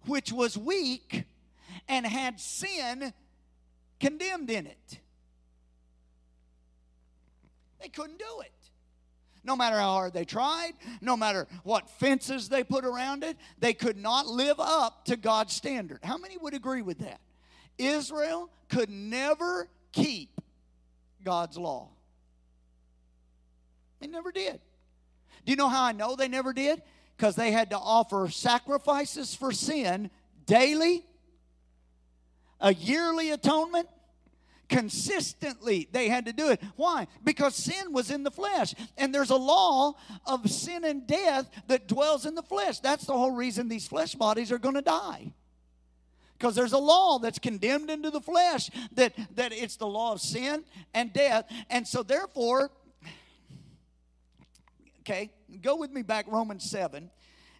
which 0.05 0.31
was 0.31 0.57
weak 0.57 1.25
and 1.87 2.05
had 2.05 2.39
sin 2.39 3.13
condemned 3.99 4.49
in 4.49 4.65
it. 4.67 4.99
They 7.81 7.89
couldn't 7.89 8.19
do 8.19 8.41
it. 8.41 8.51
No 9.43 9.55
matter 9.55 9.77
how 9.77 9.93
hard 9.93 10.13
they 10.13 10.25
tried, 10.25 10.73
no 10.99 11.15
matter 11.15 11.47
what 11.63 11.89
fences 11.89 12.49
they 12.49 12.63
put 12.63 12.83
around 12.83 13.23
it, 13.23 13.37
they 13.59 13.73
could 13.73 13.95
not 13.95 14.27
live 14.27 14.59
up 14.59 15.05
to 15.05 15.15
God's 15.15 15.53
standard. 15.53 15.99
How 16.03 16.17
many 16.17 16.37
would 16.37 16.53
agree 16.53 16.81
with 16.81 16.99
that? 16.99 17.21
Israel 17.77 18.49
could 18.67 18.89
never 18.89 19.69
keep 19.93 20.41
God's 21.23 21.57
law. 21.57 21.89
They 23.99 24.07
never 24.07 24.31
did. 24.31 24.59
Do 25.45 25.51
you 25.51 25.55
know 25.55 25.69
how 25.69 25.83
I 25.83 25.91
know 25.93 26.15
they 26.15 26.27
never 26.27 26.51
did? 26.51 26.81
Because 27.17 27.35
they 27.35 27.51
had 27.51 27.71
to 27.71 27.77
offer 27.77 28.29
sacrifices 28.29 29.33
for 29.33 29.51
sin 29.51 30.11
daily, 30.45 31.03
a 32.61 32.73
yearly 32.73 33.31
atonement, 33.31 33.87
consistently 34.69 35.87
they 35.91 36.09
had 36.09 36.25
to 36.25 36.33
do 36.33 36.49
it. 36.49 36.61
Why? 36.75 37.07
Because 37.23 37.55
sin 37.55 37.91
was 37.91 38.11
in 38.11 38.23
the 38.23 38.31
flesh 38.31 38.75
and 38.97 39.13
there's 39.15 39.31
a 39.31 39.35
law 39.35 39.93
of 40.25 40.49
sin 40.49 40.83
and 40.83 41.07
death 41.07 41.49
that 41.67 41.87
dwells 41.87 42.25
in 42.25 42.35
the 42.35 42.43
flesh. 42.43 42.79
That's 42.79 43.05
the 43.05 43.13
whole 43.13 43.31
reason 43.31 43.67
these 43.67 43.87
flesh 43.87 44.13
bodies 44.13 44.51
are 44.51 44.59
going 44.59 44.75
to 44.75 44.81
die. 44.81 45.33
Because 46.37 46.53
there's 46.53 46.73
a 46.73 46.77
law 46.77 47.17
that's 47.17 47.39
condemned 47.39 47.89
into 47.89 48.11
the 48.11 48.21
flesh 48.21 48.69
that 48.93 49.13
that 49.35 49.51
it's 49.53 49.77
the 49.77 49.87
law 49.87 50.13
of 50.13 50.21
sin 50.21 50.63
and 50.93 51.11
death 51.11 51.51
and 51.69 51.87
so 51.87 52.03
therefore 52.03 52.69
okay 55.07 55.31
go 55.61 55.77
with 55.77 55.91
me 55.91 56.01
back 56.01 56.25
romans 56.27 56.69
7 56.69 57.09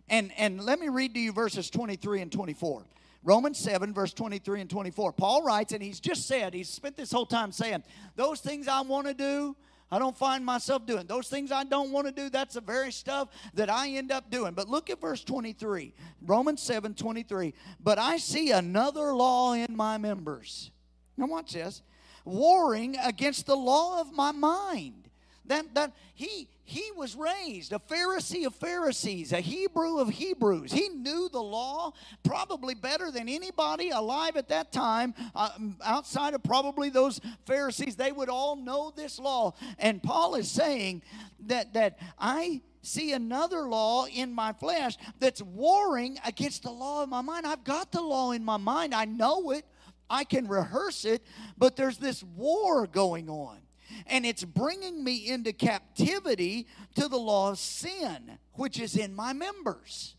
and 0.10 0.32
and 0.38 0.62
let 0.62 0.80
me 0.80 0.90
read 0.90 1.14
to 1.14 1.20
you 1.20 1.32
verses 1.32 1.70
23 1.70 2.22
and 2.22 2.32
24 2.32 2.84
Romans 3.24 3.58
7, 3.58 3.94
verse 3.94 4.14
23 4.14 4.62
and 4.62 4.70
24. 4.70 5.12
Paul 5.12 5.44
writes, 5.44 5.74
and 5.74 5.84
he's 5.84 6.00
just 6.00 6.28
said, 6.28 6.54
he's 6.54 6.70
spent 6.70 6.96
this 6.96 7.12
whole 7.12 7.26
time 7.26 7.52
saying, 7.52 7.84
Those 8.16 8.40
things 8.40 8.70
I 8.70 8.80
want 8.82 9.06
to 9.08 9.14
do, 9.14 9.54
I 9.92 10.00
don't 10.00 10.18
find 10.18 10.46
myself 10.46 10.86
doing. 10.86 11.08
Those 11.08 11.28
things 11.28 11.52
I 11.52 11.64
don't 11.66 11.92
want 11.92 12.08
to 12.08 12.14
do, 12.14 12.30
that's 12.30 12.56
the 12.56 12.62
very 12.62 12.92
stuff 12.92 13.30
that 13.54 13.70
I 13.70 13.90
end 13.90 14.12
up 14.12 14.30
doing. 14.30 14.54
But 14.54 14.70
look 14.70 14.90
at 14.90 15.02
verse 15.02 15.26
23. 15.26 15.94
Romans 16.26 16.62
7, 16.62 16.94
23. 16.94 17.54
But 17.84 17.98
I 17.98 18.18
see 18.18 18.52
another 18.52 19.14
law 19.14 19.54
in 19.54 19.76
my 19.76 19.98
members. 19.98 20.72
Now 21.18 21.28
watch 21.28 21.54
this. 21.54 21.82
Warring 22.24 22.98
against 23.04 23.46
the 23.46 23.56
law 23.56 24.00
of 24.00 24.14
my 24.14 24.32
mind. 24.32 25.07
That, 25.48 25.74
that 25.76 25.94
he 26.14 26.50
he 26.70 26.92
was 26.98 27.16
raised 27.16 27.72
a 27.72 27.80
Pharisee 27.80 28.46
of 28.46 28.54
Pharisees, 28.54 29.32
a 29.32 29.40
Hebrew 29.40 30.00
of 30.00 30.10
Hebrews. 30.10 30.74
He 30.74 30.90
knew 30.90 31.30
the 31.32 31.42
law 31.42 31.94
probably 32.26 32.76
better 32.76 33.10
than 33.10 33.30
anybody 33.30 33.90
alive 33.90 34.36
at 34.36 34.50
that 34.50 34.74
time, 34.74 35.16
uh, 35.34 35.52
outside 35.82 36.34
of 36.34 36.44
probably 36.44 36.90
those 36.90 37.22
Pharisees. 37.46 37.96
They 37.96 38.12
would 38.12 38.28
all 38.28 38.58
know 38.58 38.92
this 38.94 39.18
law. 39.18 39.54
And 39.80 40.04
Paul 40.04 40.36
is 40.36 40.52
saying 40.52 41.04
that, 41.46 41.74
that 41.74 42.00
I 42.20 42.60
see 42.82 43.14
another 43.14 43.62
law 43.62 44.06
in 44.06 44.34
my 44.34 44.52
flesh 44.52 44.98
that's 45.20 45.42
warring 45.42 46.20
against 46.26 46.64
the 46.64 46.72
law 46.72 47.02
of 47.02 47.08
my 47.08 47.22
mind. 47.22 47.48
I've 47.48 47.64
got 47.64 47.94
the 47.94 48.02
law 48.02 48.32
in 48.34 48.44
my 48.44 48.58
mind, 48.58 48.94
I 48.94 49.06
know 49.06 49.52
it, 49.52 49.64
I 50.10 50.26
can 50.26 50.50
rehearse 50.50 51.06
it, 51.06 51.26
but 51.58 51.78
there's 51.78 51.98
this 51.98 52.26
war 52.26 52.88
going 52.88 53.30
on 53.30 53.60
and 54.06 54.26
it's 54.26 54.44
bringing 54.44 55.04
me 55.04 55.30
into 55.30 55.54
captivity 55.54 56.68
to 56.96 57.08
the 57.08 57.18
law 57.18 57.52
of 57.52 57.60
sin, 57.60 58.38
which 58.54 58.80
is 58.80 58.96
in 58.96 59.16
my 59.16 59.34
members. 59.34 60.16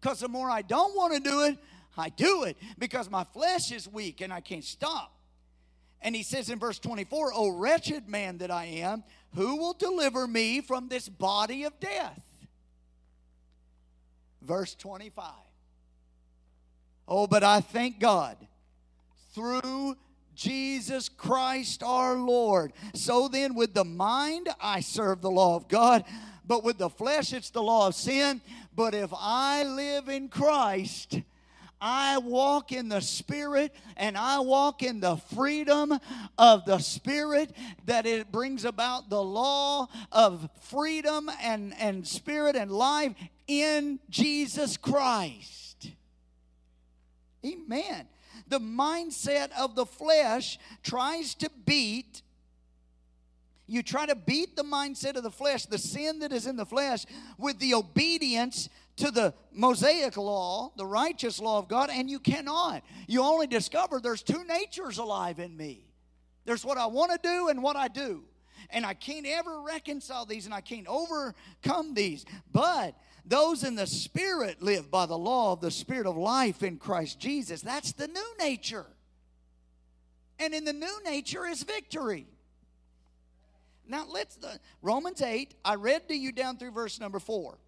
Because 0.00 0.20
the 0.20 0.28
more 0.28 0.50
I 0.50 0.62
don't 0.62 0.94
want 0.96 1.14
to 1.14 1.20
do 1.20 1.42
it, 1.42 1.58
I 1.96 2.08
do 2.10 2.44
it 2.44 2.56
because 2.78 3.10
my 3.10 3.24
flesh 3.24 3.72
is 3.72 3.88
weak 3.88 4.20
and 4.20 4.32
I 4.32 4.40
can't 4.40 4.64
stop. 4.64 5.12
And 6.00 6.14
he 6.14 6.22
says 6.22 6.48
in 6.48 6.58
verse 6.60 6.78
24, 6.78 7.32
O 7.34 7.48
wretched 7.48 8.08
man 8.08 8.38
that 8.38 8.52
I 8.52 8.66
am, 8.66 9.02
who 9.34 9.56
will 9.56 9.72
deliver 9.72 10.26
me 10.26 10.60
from 10.60 10.88
this 10.88 11.08
body 11.08 11.64
of 11.64 11.78
death? 11.80 12.22
Verse 14.40 14.74
25. 14.76 15.32
Oh, 17.08 17.26
but 17.26 17.42
I 17.42 17.60
thank 17.60 17.98
God 17.98 18.36
through 19.34 19.96
Jesus 20.38 21.08
Christ 21.08 21.82
our 21.82 22.14
Lord. 22.14 22.72
So 22.94 23.26
then, 23.26 23.56
with 23.56 23.74
the 23.74 23.84
mind, 23.84 24.48
I 24.60 24.80
serve 24.80 25.20
the 25.20 25.30
law 25.30 25.56
of 25.56 25.66
God, 25.66 26.04
but 26.46 26.62
with 26.62 26.78
the 26.78 26.88
flesh, 26.88 27.32
it's 27.32 27.50
the 27.50 27.62
law 27.62 27.88
of 27.88 27.96
sin. 27.96 28.40
But 28.74 28.94
if 28.94 29.10
I 29.12 29.64
live 29.64 30.08
in 30.08 30.28
Christ, 30.28 31.20
I 31.80 32.18
walk 32.18 32.70
in 32.70 32.88
the 32.88 33.00
Spirit 33.00 33.74
and 33.96 34.16
I 34.16 34.38
walk 34.38 34.84
in 34.84 35.00
the 35.00 35.16
freedom 35.16 35.98
of 36.38 36.64
the 36.64 36.78
Spirit 36.78 37.50
that 37.86 38.06
it 38.06 38.30
brings 38.30 38.64
about 38.64 39.10
the 39.10 39.22
law 39.22 39.88
of 40.12 40.48
freedom 40.60 41.28
and, 41.42 41.74
and 41.80 42.06
spirit 42.06 42.54
and 42.54 42.70
life 42.70 43.12
in 43.48 43.98
Jesus 44.08 44.76
Christ. 44.76 45.90
Amen 47.44 48.06
the 48.48 48.60
mindset 48.60 49.50
of 49.58 49.74
the 49.74 49.86
flesh 49.86 50.58
tries 50.82 51.34
to 51.36 51.50
beat 51.66 52.22
you 53.70 53.82
try 53.82 54.06
to 54.06 54.14
beat 54.14 54.56
the 54.56 54.64
mindset 54.64 55.16
of 55.16 55.22
the 55.22 55.30
flesh, 55.30 55.66
the 55.66 55.76
sin 55.76 56.20
that 56.20 56.32
is 56.32 56.46
in 56.46 56.56
the 56.56 56.64
flesh, 56.64 57.04
with 57.36 57.58
the 57.58 57.74
obedience 57.74 58.70
to 58.96 59.10
the 59.10 59.34
Mosaic 59.52 60.16
law, 60.16 60.72
the 60.76 60.86
righteous 60.86 61.38
law 61.38 61.58
of 61.58 61.68
God, 61.68 61.90
and 61.92 62.08
you 62.08 62.18
cannot. 62.18 62.82
You 63.06 63.22
only 63.22 63.46
discover 63.46 64.00
there's 64.00 64.22
two 64.22 64.42
natures 64.44 64.96
alive 64.96 65.38
in 65.38 65.54
me 65.54 65.84
there's 66.48 66.64
what 66.64 66.78
I 66.78 66.86
want 66.86 67.12
to 67.12 67.18
do 67.22 67.48
and 67.48 67.62
what 67.62 67.76
I 67.76 67.88
do. 67.88 68.24
And 68.70 68.86
I 68.86 68.94
can't 68.94 69.26
ever 69.26 69.60
reconcile 69.60 70.24
these 70.24 70.46
and 70.46 70.54
I 70.54 70.62
can't 70.62 70.86
overcome 70.86 71.92
these. 71.92 72.24
But 72.50 72.94
those 73.28 73.62
in 73.62 73.74
the 73.74 73.86
Spirit 73.86 74.62
live 74.62 74.90
by 74.90 75.06
the 75.06 75.18
law 75.18 75.52
of 75.52 75.60
the 75.60 75.70
Spirit 75.70 76.06
of 76.06 76.16
life 76.16 76.62
in 76.62 76.78
Christ 76.78 77.20
Jesus. 77.20 77.60
That's 77.60 77.92
the 77.92 78.08
new 78.08 78.36
nature. 78.38 78.86
And 80.38 80.54
in 80.54 80.64
the 80.64 80.72
new 80.72 81.02
nature 81.04 81.46
is 81.46 81.62
victory. 81.62 82.26
Now 83.86 84.06
let's 84.08 84.36
the 84.36 84.58
Romans 84.82 85.22
8, 85.22 85.54
I 85.64 85.74
read 85.74 86.08
to 86.08 86.14
you 86.14 86.32
down 86.32 86.56
through 86.58 86.72
verse 86.72 87.00
number 87.00 87.18
4. 87.18 87.58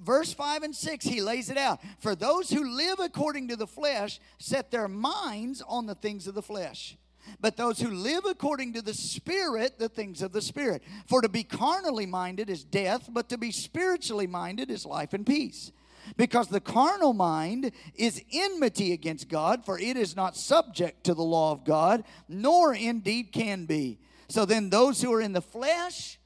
Verse 0.00 0.32
5 0.32 0.62
and 0.62 0.74
6, 0.74 1.04
he 1.04 1.20
lays 1.20 1.50
it 1.50 1.58
out. 1.58 1.80
For 1.98 2.14
those 2.14 2.50
who 2.50 2.76
live 2.76 3.00
according 3.00 3.48
to 3.48 3.56
the 3.56 3.66
flesh 3.66 4.18
set 4.38 4.70
their 4.70 4.88
minds 4.88 5.62
on 5.66 5.86
the 5.86 5.94
things 5.94 6.26
of 6.26 6.34
the 6.34 6.42
flesh 6.42 6.96
but 7.40 7.56
those 7.56 7.80
who 7.80 7.90
live 7.90 8.24
according 8.24 8.72
to 8.74 8.82
the 8.82 8.94
Spirit, 8.94 9.78
the 9.78 9.88
things 9.88 10.22
of 10.22 10.32
the 10.32 10.42
Spirit. 10.42 10.82
For 11.06 11.22
to 11.22 11.28
be 11.28 11.44
carnally 11.44 12.06
minded 12.06 12.50
is 12.50 12.64
death, 12.64 13.08
but 13.10 13.28
to 13.28 13.38
be 13.38 13.50
spiritually 13.50 14.26
minded 14.26 14.70
is 14.70 14.86
life 14.86 15.12
and 15.12 15.26
peace. 15.26 15.72
Because 16.16 16.48
the 16.48 16.60
carnal 16.60 17.12
mind 17.12 17.72
is 17.94 18.22
enmity 18.32 18.92
against 18.92 19.28
God, 19.28 19.64
for 19.64 19.78
it 19.78 19.96
is 19.96 20.16
not 20.16 20.36
subject 20.36 21.04
to 21.04 21.14
the 21.14 21.22
law 21.22 21.52
of 21.52 21.64
God, 21.64 22.04
nor 22.28 22.74
indeed 22.74 23.32
can 23.32 23.66
be. 23.66 24.00
So 24.28 24.44
then, 24.44 24.70
those 24.70 25.02
who 25.02 25.12
are 25.12 25.20
in 25.20 25.32
the 25.32 25.42
flesh 25.42 26.18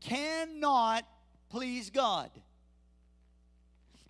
cannot 0.00 1.04
please 1.48 1.90
God. 1.90 2.30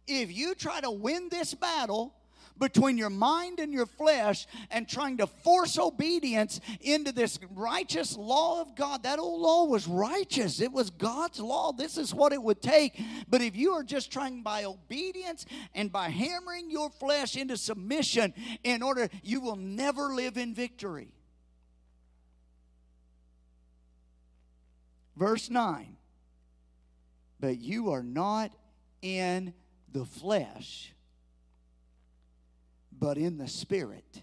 If 0.07 0.33
you 0.33 0.55
try 0.55 0.81
to 0.81 0.91
win 0.91 1.29
this 1.31 1.55
battle, 1.55 2.15
between 2.59 2.97
your 2.97 3.11
mind 3.11 3.59
and 3.59 3.73
your 3.73 3.87
flesh 3.87 4.47
and 4.71 4.89
trying 4.89 5.17
to 5.19 5.27
force 5.27 5.79
obedience 5.79 6.61
into 6.81 7.13
this 7.13 7.39
righteous 7.55 8.17
law 8.17 8.61
of 8.61 8.77
God. 8.77 9.03
That 9.03 9.19
old 9.19 9.41
law 9.41 9.65
was 9.65 9.89
righteous, 9.89 10.61
it 10.61 10.73
was 10.73 10.91
God's 10.91 11.41
law. 11.41 11.73
This 11.73 11.99
is 11.99 12.15
what 12.15 12.33
it 12.33 12.43
would 12.43 12.63
take. 12.63 13.01
But 13.29 13.43
if 13.43 13.57
you 13.57 13.73
are 13.73 13.83
just 13.83 14.13
trying 14.13 14.43
by 14.43 14.65
obedience 14.65 15.47
and 15.75 15.91
by 15.91 16.09
hammering 16.11 16.71
your 16.71 16.91
flesh 16.91 17.37
into 17.37 17.57
submission 17.57 18.35
in 18.63 18.83
order, 18.83 19.09
you 19.23 19.41
will 19.41 19.57
never 19.57 20.15
live 20.15 20.37
in 20.37 20.55
victory. 20.55 21.13
Verse 25.17 25.51
9. 25.51 25.97
But 27.41 27.59
you 27.59 27.91
are 27.91 28.03
not 28.03 28.53
in 29.03 29.55
the 29.93 30.05
flesh 30.05 30.94
but 33.05 33.19
in 33.19 33.37
the 33.37 33.47
Spirit. 33.47 34.23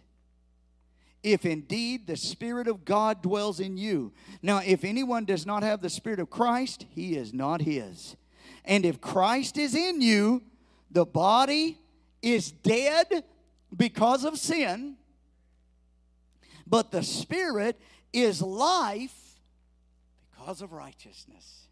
If 1.21 1.45
indeed 1.45 2.07
the 2.07 2.17
Spirit 2.17 2.67
of 2.67 2.83
God 2.83 3.21
dwells 3.21 3.59
in 3.59 3.77
you. 3.77 4.11
Now, 4.41 4.59
if 4.65 4.83
anyone 4.83 5.23
does 5.23 5.45
not 5.45 5.61
have 5.61 5.83
the 5.83 5.89
Spirit 5.89 6.19
of 6.19 6.31
Christ, 6.31 6.87
he 6.89 7.15
is 7.15 7.31
not 7.31 7.61
his. 7.61 8.15
And 8.65 8.83
if 8.83 8.99
Christ 8.99 9.59
is 9.59 9.75
in 9.75 10.01
you, 10.01 10.41
the 10.89 11.05
body 11.05 11.77
is 12.23 12.49
dead 12.51 13.23
because 13.77 14.25
of 14.25 14.39
sin, 14.39 14.95
but 16.65 16.89
the 16.89 17.03
Spirit 17.03 17.79
is 18.11 18.41
life 18.41 19.39
because 20.31 20.63
of 20.63 20.71
righteousness. 20.71 21.67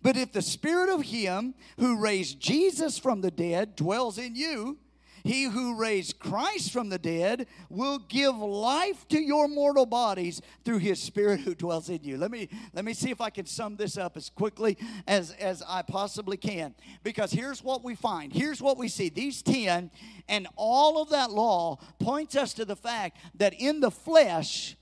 But 0.00 0.16
if 0.16 0.32
the 0.32 0.40
Spirit 0.40 0.88
of 0.88 1.02
Him 1.02 1.52
who 1.78 2.00
raised 2.00 2.40
Jesus 2.40 2.96
from 2.98 3.20
the 3.20 3.30
dead 3.30 3.76
dwells 3.76 4.16
in 4.16 4.34
you, 4.34 4.78
He 5.24 5.44
who 5.44 5.74
raised 5.76 6.18
Christ 6.18 6.70
from 6.70 6.90
the 6.90 6.98
dead 6.98 7.46
will 7.70 7.98
give 7.98 8.36
life 8.36 9.08
to 9.08 9.18
your 9.18 9.48
mortal 9.48 9.86
bodies 9.86 10.42
through 10.66 10.78
his 10.78 11.00
spirit 11.00 11.40
who 11.40 11.54
dwells 11.54 11.88
in 11.88 12.04
you. 12.04 12.18
Let 12.18 12.30
me 12.30 12.50
let 12.74 12.84
me 12.84 12.92
see 12.92 13.10
if 13.10 13.22
I 13.22 13.30
can 13.30 13.46
sum 13.46 13.76
this 13.76 13.96
up 13.96 14.18
as 14.18 14.28
quickly 14.28 14.76
as, 15.06 15.30
as 15.32 15.62
I 15.66 15.80
possibly 15.80 16.36
can. 16.36 16.74
Because 17.02 17.32
here's 17.32 17.64
what 17.64 17.82
we 17.82 17.94
find. 17.94 18.34
Here's 18.34 18.60
what 18.60 18.76
we 18.76 18.86
see. 18.88 19.08
These 19.08 19.40
10 19.40 19.90
and 20.28 20.46
all 20.56 21.00
of 21.00 21.08
that 21.08 21.30
law 21.30 21.78
points 21.98 22.36
us 22.36 22.52
to 22.54 22.66
the 22.66 22.76
fact 22.76 23.16
that 23.36 23.54
in 23.54 23.80
the 23.80 23.90
flesh, 23.90 24.76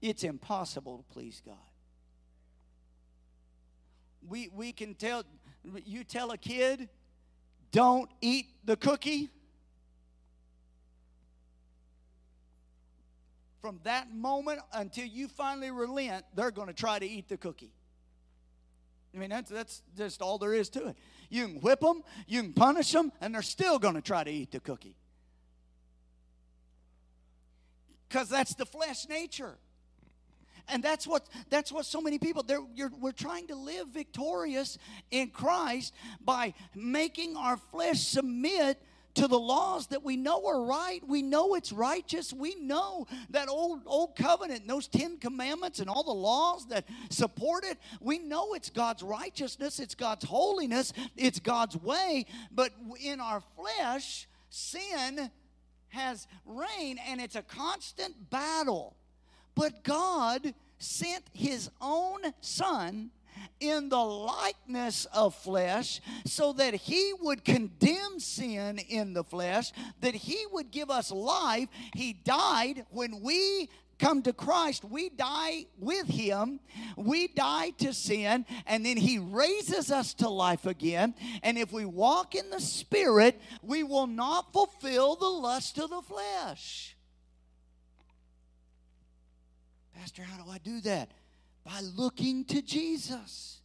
it's 0.00 0.24
impossible 0.24 0.96
to 0.96 1.04
please 1.12 1.42
God. 1.44 1.54
We, 4.26 4.48
we 4.48 4.72
can 4.72 4.94
tell, 4.94 5.24
you 5.84 6.02
tell 6.02 6.30
a 6.30 6.38
kid, 6.38 6.88
don't 7.74 8.08
eat 8.20 8.46
the 8.64 8.76
cookie. 8.76 9.28
From 13.60 13.80
that 13.82 14.14
moment 14.14 14.60
until 14.72 15.06
you 15.06 15.26
finally 15.26 15.72
relent, 15.72 16.24
they're 16.36 16.52
going 16.52 16.68
to 16.68 16.74
try 16.74 17.00
to 17.00 17.06
eat 17.06 17.28
the 17.28 17.36
cookie. 17.36 17.72
I 19.12 19.18
mean, 19.18 19.30
that's, 19.30 19.50
that's 19.50 19.82
just 19.96 20.22
all 20.22 20.38
there 20.38 20.54
is 20.54 20.68
to 20.70 20.88
it. 20.88 20.96
You 21.30 21.48
can 21.48 21.56
whip 21.56 21.80
them, 21.80 22.02
you 22.28 22.42
can 22.42 22.52
punish 22.52 22.92
them, 22.92 23.10
and 23.20 23.34
they're 23.34 23.42
still 23.42 23.80
going 23.80 23.94
to 23.94 24.00
try 24.00 24.22
to 24.22 24.30
eat 24.30 24.52
the 24.52 24.60
cookie. 24.60 24.96
Because 28.08 28.28
that's 28.28 28.54
the 28.54 28.66
flesh 28.66 29.08
nature. 29.08 29.58
And 30.68 30.82
that's 30.82 31.06
what 31.06 31.26
that's 31.50 31.70
what 31.70 31.86
so 31.86 32.00
many 32.00 32.18
people 32.18 32.42
they're 32.42 32.62
we're 33.00 33.12
trying 33.12 33.46
to 33.48 33.54
live 33.54 33.88
victorious 33.88 34.78
in 35.10 35.28
Christ 35.28 35.92
by 36.24 36.54
making 36.74 37.36
our 37.36 37.56
flesh 37.56 38.00
submit 38.00 38.80
to 39.14 39.28
the 39.28 39.38
laws 39.38 39.86
that 39.88 40.02
we 40.02 40.16
know 40.16 40.44
are 40.46 40.62
right. 40.64 41.00
We 41.06 41.22
know 41.22 41.54
it's 41.54 41.72
righteous. 41.72 42.32
We 42.32 42.56
know 42.56 43.06
that 43.30 43.48
old 43.48 43.82
old 43.86 44.16
covenant, 44.16 44.62
and 44.62 44.70
those 44.70 44.88
10 44.88 45.18
commandments 45.18 45.78
and 45.78 45.88
all 45.88 46.02
the 46.02 46.12
laws 46.12 46.66
that 46.68 46.84
support 47.10 47.64
it, 47.64 47.78
we 48.00 48.18
know 48.18 48.54
it's 48.54 48.70
God's 48.70 49.02
righteousness, 49.02 49.78
it's 49.78 49.94
God's 49.94 50.24
holiness, 50.24 50.92
it's 51.16 51.38
God's 51.38 51.76
way, 51.76 52.26
but 52.50 52.70
in 53.00 53.20
our 53.20 53.42
flesh, 53.56 54.26
sin 54.50 55.30
has 55.88 56.26
reign 56.44 56.98
and 57.06 57.20
it's 57.20 57.36
a 57.36 57.42
constant 57.42 58.30
battle. 58.30 58.96
But 59.54 59.84
God 59.84 60.54
sent 60.78 61.24
his 61.32 61.70
own 61.80 62.20
son 62.40 63.10
in 63.60 63.88
the 63.88 63.96
likeness 63.96 65.06
of 65.06 65.34
flesh 65.34 66.00
so 66.26 66.52
that 66.54 66.74
he 66.74 67.12
would 67.20 67.44
condemn 67.44 68.18
sin 68.18 68.78
in 68.78 69.14
the 69.14 69.24
flesh, 69.24 69.72
that 70.00 70.14
he 70.14 70.44
would 70.52 70.70
give 70.70 70.90
us 70.90 71.10
life. 71.10 71.68
He 71.94 72.12
died 72.12 72.84
when 72.90 73.20
we 73.22 73.68
come 73.98 74.22
to 74.22 74.32
Christ, 74.32 74.84
we 74.84 75.08
die 75.08 75.66
with 75.78 76.08
Him. 76.08 76.60
We 76.96 77.28
die 77.28 77.70
to 77.78 77.92
sin, 77.92 78.44
and 78.66 78.84
then 78.84 78.96
He 78.96 79.18
raises 79.18 79.90
us 79.90 80.14
to 80.14 80.28
life 80.28 80.66
again. 80.66 81.14
And 81.42 81.56
if 81.56 81.72
we 81.72 81.84
walk 81.84 82.34
in 82.34 82.50
the 82.50 82.60
Spirit, 82.60 83.40
we 83.62 83.82
will 83.82 84.06
not 84.06 84.52
fulfill 84.52 85.16
the 85.16 85.28
lust 85.28 85.78
of 85.78 85.90
the 85.90 86.02
flesh. 86.02 86.93
Pastor, 89.94 90.22
how 90.22 90.42
do 90.42 90.50
I 90.50 90.58
do 90.58 90.80
that? 90.82 91.10
By 91.64 91.80
looking 91.96 92.44
to 92.46 92.60
Jesus. 92.60 93.60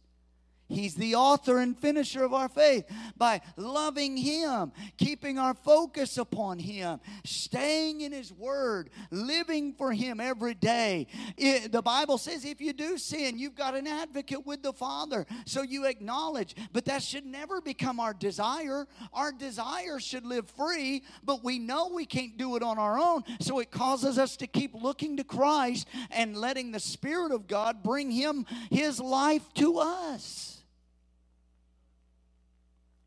He's 0.70 0.94
the 0.94 1.16
author 1.16 1.58
and 1.58 1.76
finisher 1.76 2.22
of 2.22 2.32
our 2.32 2.48
faith. 2.48 2.84
By 3.16 3.40
loving 3.56 4.16
Him, 4.16 4.72
keeping 4.96 5.38
our 5.38 5.54
focus 5.54 6.16
upon 6.16 6.60
Him, 6.60 7.00
staying 7.24 8.02
in 8.02 8.12
His 8.12 8.32
Word, 8.32 8.90
living 9.10 9.72
for 9.72 9.92
Him 9.92 10.20
every 10.20 10.54
day. 10.54 11.08
It, 11.36 11.72
the 11.72 11.82
Bible 11.82 12.18
says 12.18 12.44
if 12.44 12.60
you 12.60 12.72
do 12.72 12.98
sin, 12.98 13.36
you've 13.38 13.56
got 13.56 13.74
an 13.74 13.88
advocate 13.88 14.46
with 14.46 14.62
the 14.62 14.72
Father. 14.72 15.26
So 15.44 15.62
you 15.62 15.86
acknowledge, 15.86 16.54
but 16.72 16.84
that 16.84 17.02
should 17.02 17.26
never 17.26 17.60
become 17.60 17.98
our 17.98 18.14
desire. 18.14 18.86
Our 19.12 19.32
desire 19.32 19.98
should 19.98 20.24
live 20.24 20.48
free, 20.50 21.02
but 21.24 21.42
we 21.42 21.58
know 21.58 21.88
we 21.88 22.06
can't 22.06 22.36
do 22.36 22.54
it 22.54 22.62
on 22.62 22.78
our 22.78 22.96
own. 22.98 23.24
So 23.40 23.58
it 23.58 23.72
causes 23.72 24.18
us 24.18 24.36
to 24.36 24.46
keep 24.46 24.74
looking 24.74 25.16
to 25.16 25.24
Christ 25.24 25.88
and 26.10 26.36
letting 26.36 26.70
the 26.70 26.80
Spirit 26.80 27.32
of 27.32 27.48
God 27.48 27.82
bring 27.82 28.12
Him 28.12 28.46
His 28.70 29.00
life 29.00 29.52
to 29.54 29.78
us. 29.78 30.59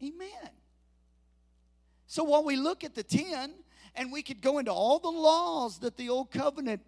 Amen. 0.03 0.49
So 2.07 2.23
while 2.23 2.43
we 2.43 2.55
look 2.55 2.83
at 2.83 2.93
the 2.93 3.03
10, 3.03 3.53
and 3.95 4.11
we 4.11 4.21
could 4.21 4.41
go 4.41 4.57
into 4.57 4.71
all 4.71 4.99
the 4.99 5.09
laws 5.09 5.79
that 5.79 5.97
the 5.97 6.09
old 6.09 6.31
covenant 6.31 6.81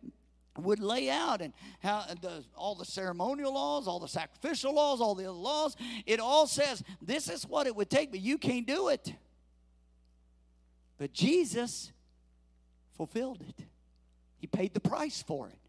would 0.57 0.80
lay 0.80 1.09
out 1.09 1.41
and 1.41 1.53
how 1.80 2.05
the, 2.22 2.43
all 2.55 2.76
the 2.76 2.86
ceremonial 2.86 3.53
laws, 3.53 3.88
all 3.88 3.99
the 3.99 4.07
sacrificial 4.07 4.74
laws, 4.74 5.01
all 5.01 5.16
the 5.16 5.26
other 5.26 5.34
laws, 5.38 5.76
it 6.05 6.20
all 6.20 6.47
says 6.47 6.84
this 7.01 7.30
is 7.30 7.45
what 7.45 7.68
it 7.68 7.76
would 7.76 7.89
take, 7.89 8.11
but 8.11 8.20
you 8.20 8.38
can't 8.38 8.66
do 8.66 8.89
it. 8.89 9.13
But 10.97 11.11
Jesus 11.11 11.91
fulfilled 12.95 13.43
it. 13.47 13.66
He 14.38 14.47
paid 14.47 14.74
the 14.74 14.80
price 14.80 15.22
for 15.22 15.49
it. 15.49 15.64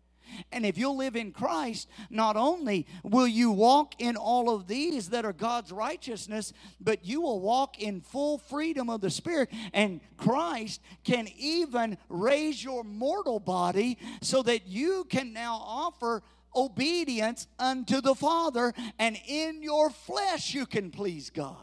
And 0.53 0.65
if 0.67 0.79
you'll 0.79 0.97
live 0.97 1.17
in 1.17 1.33
Christ, 1.33 1.89
not 2.11 2.37
only 2.37 2.87
will 3.03 3.27
you 3.27 3.51
walk 3.51 3.95
in 3.99 4.17
all 4.17 4.55
of 4.55 4.67
these 4.67 5.11
that 5.11 5.25
are 5.25 5.33
God's 5.33 5.73
righteousness, 5.73 6.53
but 6.81 7.05
you 7.05 7.21
will 7.21 7.41
walk 7.41 7.79
in 7.79 8.01
full 8.01 8.39
freedom 8.39 8.91
of 8.91 9.01
the 9.01 9.11
Spirit. 9.11 9.51
And 9.73 10.01
Christ 10.17 10.81
can 11.05 11.29
even 11.39 11.99
raise 12.09 12.63
your 12.63 12.85
mortal 12.85 13.41
body 13.41 13.99
so 14.21 14.43
that 14.43 14.67
you 14.67 15.07
can 15.09 15.33
now 15.33 15.61
offer 15.63 16.23
obedience 16.55 17.47
unto 17.59 18.01
the 18.01 18.15
Father, 18.15 18.73
and 18.99 19.19
in 19.27 19.63
your 19.63 19.91
flesh 19.91 20.55
you 20.55 20.65
can 20.65 20.91
please 20.91 21.29
God. 21.29 21.57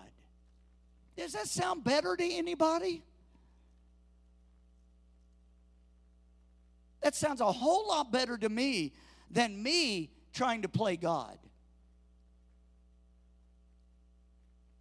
Does 1.18 1.34
that 1.34 1.48
sound 1.48 1.84
better 1.84 2.16
to 2.16 2.24
anybody? 2.24 3.04
That 7.04 7.16
sounds 7.16 7.42
a 7.42 7.52
whole 7.52 7.90
lot 7.90 8.12
better 8.12 8.38
to 8.38 8.50
me 8.50 8.94
than 9.30 9.62
me 9.62 10.10
trying 10.34 10.62
to 10.62 10.70
play 10.70 10.96
God. 10.96 11.38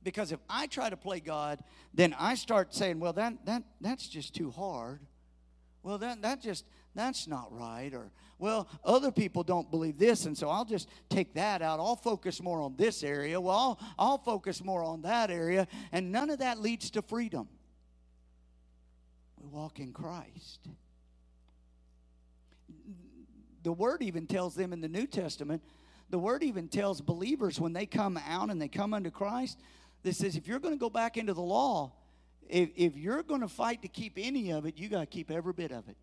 Because 0.04 0.32
if 0.32 0.40
I 0.48 0.66
try 0.66 0.88
to 0.88 0.96
play 0.96 1.20
God, 1.20 1.62
then 1.92 2.14
I 2.18 2.34
start 2.34 2.74
saying, 2.74 3.00
well, 3.00 3.12
that, 3.14 3.44
that, 3.46 3.64
that's 3.80 4.08
just 4.08 4.34
too 4.34 4.50
hard. 4.50 5.00
Well, 5.82 5.98
that, 5.98 6.22
that 6.22 6.40
just, 6.40 6.64
that's 6.94 7.26
not 7.26 7.52
right. 7.52 7.92
Or, 7.92 8.10
well, 8.38 8.68
other 8.84 9.12
people 9.12 9.42
don't 9.42 9.70
believe 9.70 9.98
this, 9.98 10.26
and 10.26 10.36
so 10.36 10.48
I'll 10.48 10.64
just 10.64 10.88
take 11.08 11.34
that 11.34 11.62
out. 11.62 11.80
I'll 11.80 11.96
focus 11.96 12.42
more 12.42 12.60
on 12.60 12.76
this 12.76 13.02
area. 13.02 13.40
Well, 13.40 13.56
I'll, 13.56 13.80
I'll 13.98 14.18
focus 14.18 14.62
more 14.62 14.82
on 14.82 15.02
that 15.02 15.30
area. 15.30 15.66
And 15.92 16.10
none 16.12 16.30
of 16.30 16.38
that 16.38 16.60
leads 16.60 16.90
to 16.92 17.02
freedom. 17.02 17.48
We 19.40 19.48
walk 19.48 19.80
in 19.80 19.92
Christ 19.92 20.68
the 23.62 23.72
word 23.72 24.02
even 24.02 24.26
tells 24.26 24.54
them 24.54 24.72
in 24.72 24.80
the 24.80 24.88
New 24.88 25.06
Testament, 25.06 25.62
the 26.10 26.18
word 26.18 26.42
even 26.42 26.68
tells 26.68 27.00
believers 27.00 27.58
when 27.58 27.72
they 27.72 27.86
come 27.86 28.18
out 28.28 28.50
and 28.50 28.60
they 28.60 28.68
come 28.68 28.92
unto 28.92 29.10
Christ, 29.10 29.58
that 30.02 30.14
says 30.14 30.36
if 30.36 30.46
you're 30.46 30.58
going 30.58 30.74
to 30.74 30.80
go 30.80 30.90
back 30.90 31.16
into 31.16 31.32
the 31.32 31.40
law, 31.42 31.92
if, 32.48 32.70
if 32.76 32.96
you're 32.96 33.22
going 33.22 33.40
to 33.40 33.48
fight 33.48 33.82
to 33.82 33.88
keep 33.88 34.14
any 34.16 34.52
of 34.52 34.66
it, 34.66 34.76
you 34.76 34.88
got 34.88 35.00
to 35.00 35.06
keep 35.06 35.30
every 35.30 35.52
bit 35.52 35.72
of 35.72 35.88
it. 35.88 35.96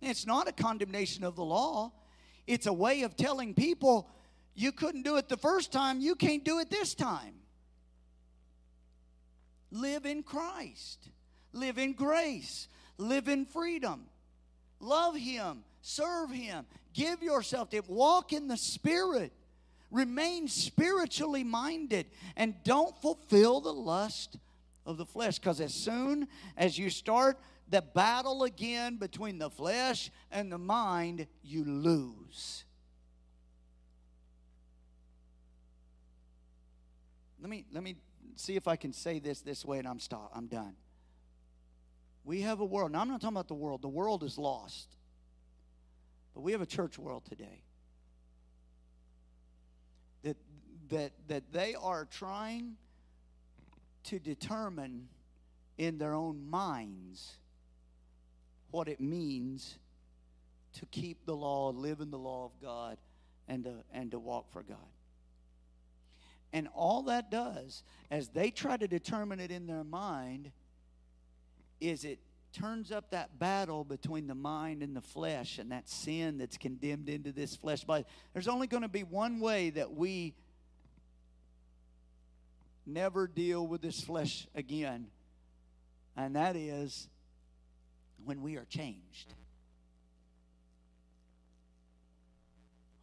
It's 0.00 0.26
not 0.26 0.48
a 0.48 0.52
condemnation 0.52 1.24
of 1.24 1.34
the 1.34 1.44
law. 1.44 1.92
It's 2.46 2.66
a 2.66 2.72
way 2.72 3.02
of 3.02 3.16
telling 3.16 3.54
people 3.54 4.08
you 4.54 4.72
couldn't 4.72 5.02
do 5.02 5.16
it 5.16 5.28
the 5.28 5.36
first 5.36 5.72
time, 5.72 6.00
you 6.00 6.14
can't 6.14 6.44
do 6.44 6.60
it 6.60 6.70
this 6.70 6.94
time. 6.94 7.34
Live 9.70 10.06
in 10.06 10.22
Christ, 10.22 11.10
live 11.52 11.78
in 11.78 11.92
grace, 11.92 12.68
live 12.96 13.28
in 13.28 13.44
freedom. 13.44 14.06
Love 14.80 15.16
Him, 15.16 15.64
serve 15.80 16.30
Him, 16.30 16.66
give 16.92 17.22
yourself 17.22 17.70
to 17.70 17.78
Him, 17.78 17.84
walk 17.88 18.32
in 18.32 18.48
the 18.48 18.56
Spirit, 18.56 19.32
remain 19.90 20.48
spiritually 20.48 21.44
minded, 21.44 22.06
and 22.36 22.54
don't 22.64 22.96
fulfill 23.00 23.60
the 23.60 23.72
lust 23.72 24.36
of 24.86 24.96
the 24.96 25.06
flesh. 25.06 25.38
Because 25.38 25.60
as 25.60 25.74
soon 25.74 26.28
as 26.56 26.78
you 26.78 26.90
start 26.90 27.38
the 27.68 27.82
battle 27.82 28.44
again 28.44 28.96
between 28.96 29.38
the 29.38 29.50
flesh 29.50 30.10
and 30.30 30.50
the 30.50 30.58
mind, 30.58 31.26
you 31.42 31.64
lose. 31.64 32.64
Let 37.40 37.50
me 37.50 37.64
let 37.72 37.82
me 37.82 37.96
see 38.36 38.56
if 38.56 38.66
I 38.66 38.76
can 38.76 38.92
say 38.92 39.18
this 39.18 39.40
this 39.40 39.64
way, 39.64 39.78
and 39.78 39.86
I'm 39.86 40.00
stop. 40.00 40.32
I'm 40.34 40.46
done. 40.46 40.74
We 42.28 42.42
have 42.42 42.60
a 42.60 42.64
world. 42.66 42.92
Now, 42.92 43.00
I'm 43.00 43.08
not 43.08 43.22
talking 43.22 43.38
about 43.38 43.48
the 43.48 43.54
world, 43.54 43.80
the 43.80 43.88
world 43.88 44.22
is 44.22 44.36
lost. 44.36 44.94
But 46.34 46.42
we 46.42 46.52
have 46.52 46.60
a 46.60 46.66
church 46.66 46.98
world 46.98 47.24
today 47.24 47.62
that, 50.24 50.36
that, 50.90 51.12
that 51.28 51.52
they 51.52 51.74
are 51.74 52.04
trying 52.04 52.76
to 54.04 54.18
determine 54.18 55.08
in 55.78 55.96
their 55.96 56.12
own 56.12 56.50
minds 56.50 57.38
what 58.72 58.88
it 58.88 59.00
means 59.00 59.78
to 60.74 60.84
keep 60.84 61.24
the 61.24 61.34
law, 61.34 61.70
live 61.70 62.00
in 62.00 62.10
the 62.10 62.18
law 62.18 62.44
of 62.44 62.52
God, 62.60 62.98
and 63.48 63.64
to, 63.64 63.72
and 63.90 64.10
to 64.10 64.18
walk 64.18 64.52
for 64.52 64.62
God. 64.62 64.76
And 66.52 66.68
all 66.74 67.04
that 67.04 67.30
does, 67.30 67.84
as 68.10 68.28
they 68.28 68.50
try 68.50 68.76
to 68.76 68.86
determine 68.86 69.40
it 69.40 69.50
in 69.50 69.66
their 69.66 69.82
mind, 69.82 70.52
is 71.80 72.04
it 72.04 72.18
turns 72.52 72.90
up 72.90 73.10
that 73.10 73.38
battle 73.38 73.84
between 73.84 74.26
the 74.26 74.34
mind 74.34 74.82
and 74.82 74.96
the 74.96 75.00
flesh 75.00 75.58
and 75.58 75.70
that 75.72 75.88
sin 75.88 76.38
that's 76.38 76.56
condemned 76.56 77.08
into 77.08 77.32
this 77.32 77.54
flesh 77.56 77.84
body. 77.84 78.04
There's 78.32 78.48
only 78.48 78.66
going 78.66 78.82
to 78.82 78.88
be 78.88 79.02
one 79.02 79.40
way 79.40 79.70
that 79.70 79.92
we 79.92 80.34
never 82.86 83.26
deal 83.26 83.66
with 83.66 83.82
this 83.82 84.00
flesh 84.00 84.46
again, 84.54 85.08
and 86.16 86.36
that 86.36 86.56
is 86.56 87.08
when 88.24 88.42
we 88.42 88.56
are 88.56 88.64
changed. 88.64 89.34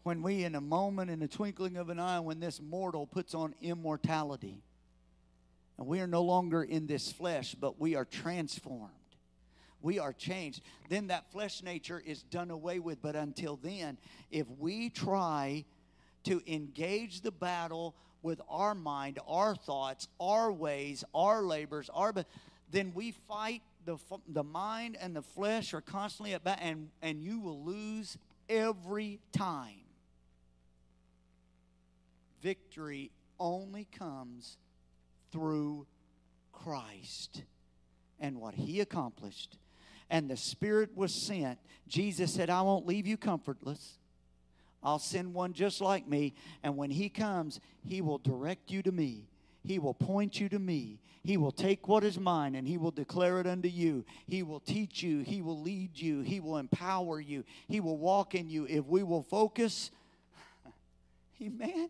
When 0.04 0.22
we, 0.22 0.44
in 0.44 0.54
a 0.54 0.62
moment, 0.62 1.10
in 1.10 1.20
the 1.20 1.28
twinkling 1.28 1.78
of 1.78 1.90
an 1.90 2.00
eye, 2.00 2.20
when 2.20 2.40
this 2.40 2.62
mortal 2.62 3.08
puts 3.08 3.34
on 3.34 3.56
immortality, 3.62 4.62
and 5.78 5.88
we 5.88 6.00
are 6.00 6.08
no 6.08 6.24
longer 6.24 6.64
in 6.64 6.88
this 6.88 7.12
flesh, 7.12 7.56
but 7.56 7.80
we 7.80 7.96
are 7.96 8.06
transformed. 8.06 8.92
We 9.82 10.00
are 10.00 10.14
changed. 10.14 10.62
Then 10.90 11.08
that 11.08 11.32
flesh 11.32 11.62
nature 11.62 12.02
is 12.04 12.24
done 12.24 12.50
away 12.50 12.80
with. 12.80 13.02
But 13.02 13.16
until 13.16 13.58
then, 13.58 13.98
if 14.32 14.48
we 14.58 14.90
try 14.90 15.66
to 16.24 16.42
engage 16.52 17.22
the 17.22 17.32
battle 17.32 17.96
with 18.24 18.42
our 18.50 18.74
mind, 18.74 19.20
our 19.28 19.56
thoughts, 19.56 20.08
our 20.20 20.52
ways, 20.52 21.04
our 21.14 21.44
labors, 21.44 21.90
our 21.94 22.14
then 22.72 22.94
we 22.96 23.12
fight 23.12 23.62
the 23.86 23.98
the 24.28 24.44
mind 24.44 24.98
and 25.00 25.16
the 25.16 25.22
flesh 25.22 25.74
are 25.74 25.82
constantly 25.82 26.34
at 26.34 26.44
battle, 26.44 26.66
and 26.68 26.90
and 27.04 27.22
you 27.22 27.40
will 27.40 27.64
lose 27.64 28.18
every 28.50 29.20
time. 29.32 29.86
Victory 32.42 33.12
only 33.40 33.86
comes 33.86 34.58
through 35.32 35.86
Christ 36.52 37.44
and 38.20 38.40
what 38.40 38.56
He 38.56 38.82
accomplished. 38.82 39.58
And 40.10 40.30
the 40.30 40.38
Spirit 40.38 40.96
was 40.96 41.14
sent. 41.14 41.60
Jesus 41.88 42.34
said, 42.34 42.50
I 42.50 42.62
won't 42.62 42.86
leave 42.86 43.08
you 43.08 43.18
comfortless. 43.18 43.98
I'll 44.86 45.00
send 45.00 45.34
one 45.34 45.54
just 45.54 45.82
like 45.82 46.08
me. 46.08 46.36
And 46.62 46.78
when 46.78 46.92
he 46.92 47.10
comes, 47.10 47.60
he 47.84 48.02
will 48.02 48.20
direct 48.20 48.70
you 48.70 48.84
to 48.84 48.92
me. 48.92 49.24
He 49.64 49.80
will 49.80 49.96
point 49.96 50.40
you 50.40 50.48
to 50.50 50.60
me. 50.60 51.00
He 51.24 51.38
will 51.38 51.52
take 51.52 51.88
what 51.88 52.04
is 52.04 52.20
mine 52.20 52.54
and 52.54 52.68
he 52.68 52.78
will 52.78 52.92
declare 52.92 53.40
it 53.40 53.48
unto 53.48 53.68
you. 53.68 54.06
He 54.28 54.44
will 54.44 54.60
teach 54.60 55.02
you. 55.02 55.22
He 55.22 55.42
will 55.42 55.60
lead 55.60 56.00
you. 56.00 56.22
He 56.22 56.40
will 56.40 56.58
empower 56.58 57.20
you. 57.20 57.44
He 57.68 57.80
will 57.80 57.98
walk 57.98 58.36
in 58.36 58.48
you. 58.48 58.68
If 58.70 58.86
we 58.86 59.02
will 59.02 59.24
focus, 59.24 59.90
amen, 61.42 61.90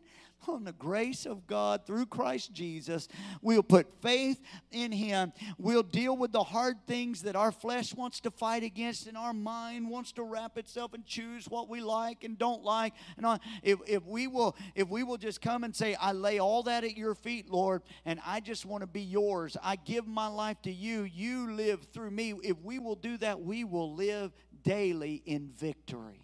on 0.50 0.64
the 0.64 0.72
grace 0.74 1.26
of 1.26 1.48
God 1.48 1.86
through 1.86 2.08
Christ 2.08 2.54
Jesus. 2.54 3.08
We'll 3.42 3.64
put 3.64 4.02
faith 4.02 4.42
in 4.72 4.92
Him. 4.92 5.34
We'll 5.58 5.84
deal 5.84 6.18
with 6.18 6.32
the 6.32 6.44
hard 6.44 6.78
things 6.88 7.22
that 7.24 7.36
our 7.36 7.52
flesh 7.52 7.94
wants 7.94 8.20
to 8.22 8.32
fight 8.32 8.64
against 8.64 9.08
and 9.08 9.18
our 9.18 9.34
mind 9.34 9.90
wants 9.90 10.12
to 10.14 10.24
wrap 10.24 10.58
itself 10.58 10.94
and 10.94 11.06
choose 11.06 11.48
what 11.48 11.70
we 11.70 11.82
like 11.82 12.24
and 12.24 12.38
don't 12.38 12.64
like. 12.64 12.94
And. 13.18 13.26
If, 13.64 13.80
if 13.88 14.06
we 14.06 14.28
will 14.28 14.56
if 14.76 14.88
we 14.90 15.04
will 15.04 15.18
just 15.18 15.42
come 15.42 15.64
and 15.64 15.76
say, 15.76 15.96
I 15.96 16.12
lay 16.12 16.40
all 16.40 16.64
that 16.64 16.84
at 16.84 16.98
your 16.98 17.16
feet, 17.16 17.50
Lord, 17.50 17.82
and 18.06 18.20
I 18.26 18.40
just 18.40 18.66
want 18.66 18.82
to 18.82 18.88
be 18.88 19.02
yours. 19.02 19.58
I 19.62 19.76
give 19.76 20.08
my 20.08 20.28
life 20.28 20.62
to 20.64 20.72
you. 20.72 21.04
You 21.04 21.52
live 21.52 21.84
through 21.94 22.12
me. 22.12 22.34
If 22.44 22.60
we 22.62 22.80
will 22.80 22.96
do 22.96 23.18
that, 23.18 23.42
we 23.42 23.64
will 23.64 23.94
live 23.94 24.32
daily 24.64 25.22
in 25.26 25.50
victory. 25.50 26.22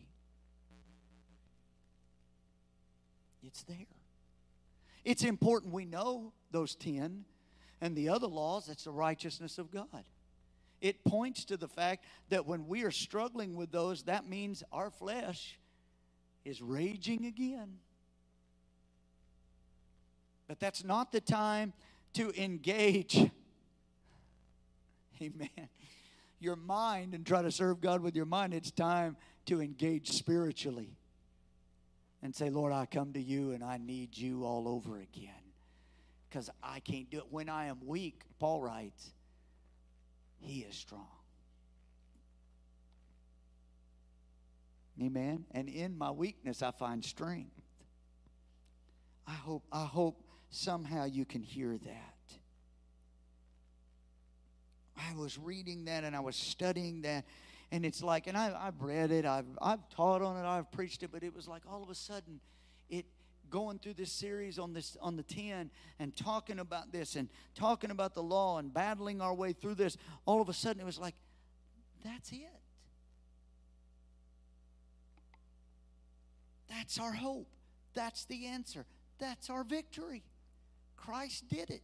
It's 3.43 3.63
there. 3.63 3.90
It's 5.03 5.23
important 5.23 5.73
we 5.73 5.85
know 5.85 6.33
those 6.51 6.75
10 6.75 7.25
and 7.81 7.95
the 7.95 8.09
other 8.09 8.27
laws, 8.27 8.67
that's 8.67 8.83
the 8.83 8.91
righteousness 8.91 9.57
of 9.57 9.71
God. 9.71 10.05
It 10.79 11.03
points 11.03 11.45
to 11.45 11.57
the 11.57 11.67
fact 11.67 12.05
that 12.29 12.45
when 12.45 12.67
we 12.67 12.83
are 12.83 12.91
struggling 12.91 13.55
with 13.55 13.71
those, 13.71 14.03
that 14.03 14.27
means 14.27 14.63
our 14.71 14.89
flesh 14.89 15.59
is 16.45 16.61
raging 16.61 17.25
again. 17.25 17.77
But 20.47 20.59
that's 20.59 20.83
not 20.83 21.11
the 21.11 21.21
time 21.21 21.73
to 22.13 22.31
engage, 22.41 23.15
amen, 25.21 25.69
your 26.39 26.55
mind 26.55 27.13
and 27.13 27.25
try 27.25 27.41
to 27.41 27.51
serve 27.51 27.79
God 27.79 28.01
with 28.01 28.15
your 28.15 28.25
mind. 28.25 28.53
It's 28.53 28.71
time 28.71 29.17
to 29.45 29.61
engage 29.61 30.11
spiritually 30.11 30.97
and 32.23 32.35
say, 32.35 32.49
Lord, 32.49 32.71
I 32.71 32.85
come 32.85 33.13
to 33.13 33.21
you 33.21 33.51
and 33.51 33.63
I 33.63 33.77
need 33.77 34.17
you 34.17 34.45
all 34.45 34.67
over 34.67 34.97
again 34.97 35.33
because 36.29 36.49
I 36.61 36.79
can't 36.79 37.09
do 37.09 37.17
it. 37.17 37.25
When 37.29 37.49
I 37.49 37.65
am 37.65 37.79
weak, 37.85 38.21
Paul 38.39 38.61
writes, 38.61 39.11
He 40.39 40.59
is 40.61 40.75
strong. 40.75 41.07
Amen. 45.01 45.45
And 45.51 45.67
in 45.67 45.97
my 45.97 46.11
weakness, 46.11 46.61
I 46.61 46.71
find 46.71 47.03
strength. 47.03 47.51
I 49.27 49.33
hope, 49.33 49.63
I 49.71 49.85
hope 49.85 50.23
somehow 50.49 51.05
you 51.05 51.25
can 51.25 51.41
hear 51.41 51.77
that. 51.77 52.37
I 54.97 55.15
was 55.15 55.37
reading 55.37 55.85
that 55.85 56.03
and 56.03 56.15
I 56.15 56.19
was 56.19 56.35
studying 56.35 57.01
that 57.01 57.25
and 57.71 57.85
it's 57.85 58.03
like, 58.03 58.27
and 58.27 58.37
I, 58.37 58.55
I've 58.59 58.81
read 58.81 59.11
it, 59.11 59.25
I've, 59.25 59.45
I've 59.61 59.87
taught 59.89 60.21
on 60.21 60.37
it, 60.37 60.47
I've 60.47 60.71
preached 60.71 61.03
it, 61.03 61.11
but 61.11 61.23
it 61.23 61.33
was 61.33 61.47
like 61.47 61.63
all 61.69 61.81
of 61.83 61.89
a 61.89 61.95
sudden, 61.95 62.39
it 62.89 63.05
going 63.49 63.79
through 63.79 63.93
this 63.93 64.11
series 64.11 64.57
on 64.57 64.71
this 64.73 64.95
on 65.01 65.17
the 65.17 65.23
10 65.23 65.69
and 65.99 66.15
talking 66.15 66.59
about 66.59 66.93
this 66.93 67.17
and 67.17 67.27
talking 67.53 67.91
about 67.91 68.13
the 68.13 68.23
law 68.23 68.59
and 68.59 68.73
battling 68.73 69.19
our 69.19 69.33
way 69.33 69.51
through 69.51 69.75
this 69.75 69.97
all 70.25 70.41
of 70.41 70.47
a 70.47 70.53
sudden 70.53 70.81
it 70.81 70.85
was 70.85 70.97
like 70.97 71.15
that's 72.03 72.31
it. 72.31 72.61
That's 76.69 76.99
our 76.99 77.13
hope. 77.13 77.47
That's 77.93 78.25
the 78.25 78.47
answer. 78.47 78.85
That's 79.19 79.49
our 79.49 79.63
victory. 79.63 80.23
Christ 80.95 81.47
did 81.49 81.69
it. 81.69 81.81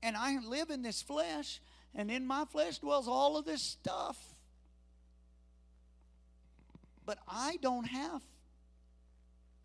And 0.00 0.16
i 0.16 0.38
live 0.38 0.70
in 0.70 0.82
this 0.82 1.02
flesh 1.02 1.60
and 1.94 2.10
in 2.10 2.26
my 2.26 2.44
flesh 2.44 2.78
dwells 2.78 3.08
all 3.08 3.36
of 3.36 3.44
this 3.44 3.62
stuff. 3.62 4.16
But 7.04 7.18
I 7.26 7.58
don't 7.62 7.86
have 7.86 8.22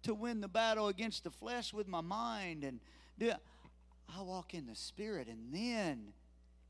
to 0.04 0.14
win 0.14 0.42
the 0.42 0.48
battle 0.48 0.88
against 0.88 1.24
the 1.24 1.32
flesh 1.32 1.74
with 1.74 1.88
my 1.88 2.02
mind 2.02 2.64
and 2.64 2.80
do 3.18 3.30
it. 3.30 3.38
I 4.16 4.22
walk 4.22 4.54
in 4.54 4.68
the 4.68 4.76
spirit 4.76 5.28
and 5.28 5.54
then 5.54 6.14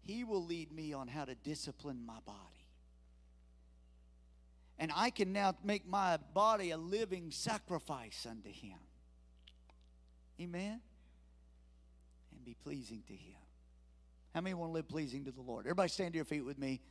he 0.01 0.23
will 0.23 0.43
lead 0.43 0.71
me 0.71 0.93
on 0.93 1.07
how 1.07 1.25
to 1.25 1.35
discipline 1.35 2.05
my 2.05 2.19
body. 2.25 2.39
And 4.79 4.91
I 4.95 5.11
can 5.11 5.31
now 5.31 5.55
make 5.63 5.87
my 5.87 6.17
body 6.33 6.71
a 6.71 6.77
living 6.77 7.31
sacrifice 7.31 8.25
unto 8.29 8.49
him. 8.49 8.79
Amen. 10.41 10.81
And 12.31 12.43
be 12.43 12.55
pleasing 12.63 13.03
to 13.07 13.13
him. 13.13 13.42
How 14.33 14.41
many 14.41 14.53
want 14.55 14.69
to 14.69 14.73
live 14.73 14.87
pleasing 14.87 15.25
to 15.25 15.31
the 15.31 15.41
Lord? 15.41 15.65
Everybody 15.65 15.89
stand 15.89 16.13
to 16.13 16.17
your 16.17 16.25
feet 16.25 16.43
with 16.43 16.57
me. 16.57 16.81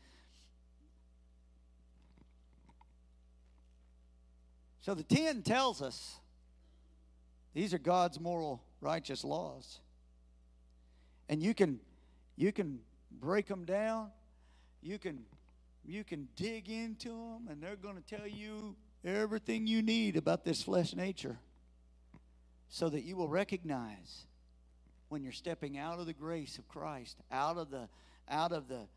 So 4.81 4.95
the 4.95 5.03
10 5.03 5.43
tells 5.43 5.83
us 5.83 6.17
these 7.55 7.75
are 7.75 7.79
God's 7.79 8.19
moral 8.21 8.63
righteous 8.81 9.25
laws. 9.25 9.81
And 11.29 11.43
you 11.43 11.55
can 11.55 11.81
you 12.37 12.53
can 12.53 12.81
break 13.21 13.47
them 13.47 13.65
down. 13.65 14.11
You 14.83 14.99
can 14.99 15.25
you 15.85 16.05
can 16.05 16.29
dig 16.37 16.69
into 16.69 17.09
them 17.09 17.49
and 17.51 17.63
they're 17.63 17.77
going 17.77 17.97
to 17.97 18.17
tell 18.17 18.27
you 18.27 18.77
everything 19.05 19.67
you 19.67 19.83
need 19.83 20.17
about 20.17 20.45
this 20.45 20.63
flesh 20.63 20.95
nature 20.95 21.39
so 22.69 22.89
that 22.89 23.03
you 23.03 23.17
will 23.17 23.29
recognize 23.29 24.27
when 25.13 25.23
you're 25.23 25.31
stepping 25.31 25.77
out 25.77 25.99
of 25.99 26.07
the 26.07 26.15
grace 26.15 26.57
of 26.57 26.67
Christ, 26.69 27.19
out 27.31 27.59
of 27.59 27.71
the 27.71 27.87
out 28.31 28.51
of 28.51 28.67
the 28.67 28.89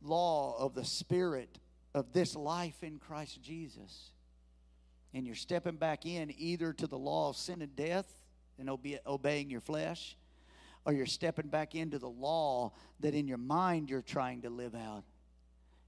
law 0.00 0.56
of 0.58 0.74
the 0.74 0.84
spirit 0.84 1.58
of 1.94 2.14
this 2.14 2.34
life 2.34 2.82
in 2.82 2.98
Christ 2.98 3.42
Jesus. 3.42 4.12
And 5.12 5.26
you're 5.26 5.36
stepping 5.36 5.76
back 5.76 6.06
in 6.06 6.32
either 6.38 6.72
to 6.72 6.86
the 6.86 6.96
law 6.96 7.28
of 7.28 7.36
sin 7.36 7.60
and 7.60 7.76
death 7.76 8.06
and 8.58 8.70
obe- 8.70 9.00
obeying 9.06 9.50
your 9.50 9.60
flesh, 9.60 10.16
or 10.86 10.94
you're 10.94 11.04
stepping 11.04 11.48
back 11.48 11.74
into 11.74 11.98
the 11.98 12.08
law 12.08 12.72
that 13.00 13.14
in 13.14 13.28
your 13.28 13.36
mind 13.36 13.90
you're 13.90 14.00
trying 14.00 14.40
to 14.42 14.48
live 14.48 14.74
out. 14.74 15.04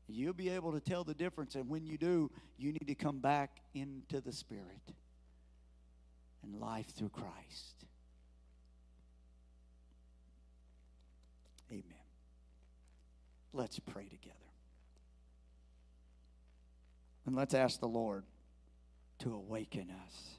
You'll 0.08 0.34
be 0.34 0.50
able 0.50 0.72
to 0.72 0.80
tell 0.80 1.04
the 1.04 1.14
difference. 1.14 1.54
And 1.54 1.70
when 1.70 1.86
you 1.86 1.96
do, 1.96 2.30
you 2.58 2.70
need 2.70 2.88
to 2.88 2.94
come 2.94 3.20
back 3.20 3.62
into 3.72 4.20
the 4.20 4.32
Spirit 4.32 4.92
and 6.42 6.60
life 6.60 6.88
through 6.94 7.08
Christ. 7.08 7.86
Let's 13.54 13.78
pray 13.78 14.08
together. 14.08 14.34
And 17.24 17.36
let's 17.36 17.54
ask 17.54 17.78
the 17.78 17.88
Lord 17.88 18.24
to 19.20 19.32
awaken 19.32 19.90
us 20.04 20.38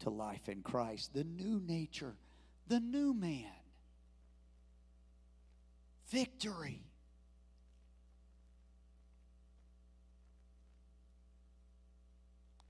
to 0.00 0.10
life 0.10 0.48
in 0.48 0.62
Christ, 0.62 1.12
the 1.14 1.24
new 1.24 1.60
nature, 1.66 2.14
the 2.68 2.78
new 2.78 3.12
man, 3.12 3.50
victory. 6.08 6.84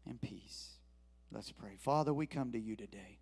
And 0.09 0.19
peace. 0.21 0.79
Let's 1.31 1.53
pray. 1.53 1.77
Father, 1.79 2.15
we 2.15 2.27
come 2.27 2.53
to 2.53 2.59
you 2.59 2.75
today. 2.75 3.19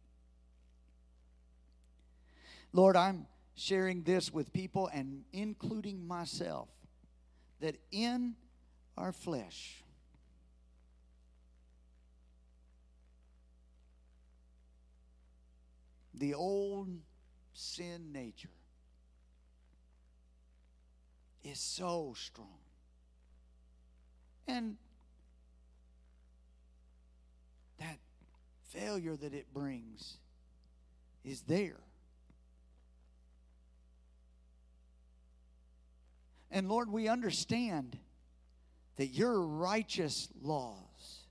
Lord, 2.72 2.94
I'm 2.94 3.26
sharing 3.55 4.02
this 4.02 4.32
with 4.32 4.52
people 4.52 4.90
and 4.92 5.24
including 5.32 6.07
myself 6.07 6.68
that 7.61 7.76
in 7.92 8.34
our 8.96 9.12
flesh, 9.12 9.82
the 16.12 16.34
old 16.34 16.88
sin 17.52 18.12
nature 18.12 18.48
is 21.44 21.61
so 21.61 22.14
strong. 22.16 22.48
And 24.46 24.76
that 27.78 27.98
failure 28.68 29.16
that 29.16 29.32
it 29.34 29.52
brings 29.52 30.18
is 31.24 31.42
there. 31.42 31.80
And 36.55 36.68
Lord, 36.68 36.88
we 36.88 37.09
understand 37.09 37.98
that 38.94 39.09
your 39.09 39.40
righteous 39.40 40.28
laws 40.40 41.24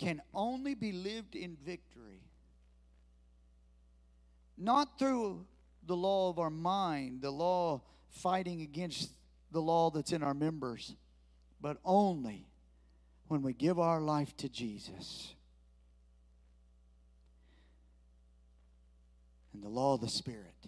can 0.00 0.20
only 0.34 0.74
be 0.74 0.90
lived 0.90 1.36
in 1.36 1.56
victory, 1.64 2.24
not 4.58 4.98
through 4.98 5.46
the 5.86 5.94
law 5.94 6.28
of 6.28 6.40
our 6.40 6.50
mind, 6.50 7.22
the 7.22 7.30
law 7.30 7.82
fighting 8.10 8.62
against 8.62 9.12
the 9.52 9.62
law 9.62 9.90
that's 9.90 10.10
in 10.10 10.24
our 10.24 10.34
members, 10.34 10.96
but 11.60 11.76
only 11.84 12.48
when 13.28 13.42
we 13.42 13.52
give 13.52 13.78
our 13.78 14.00
life 14.00 14.36
to 14.38 14.48
Jesus. 14.48 15.34
And 19.54 19.62
the 19.62 19.68
law 19.68 19.94
of 19.94 20.00
the 20.00 20.08
Spirit 20.08 20.62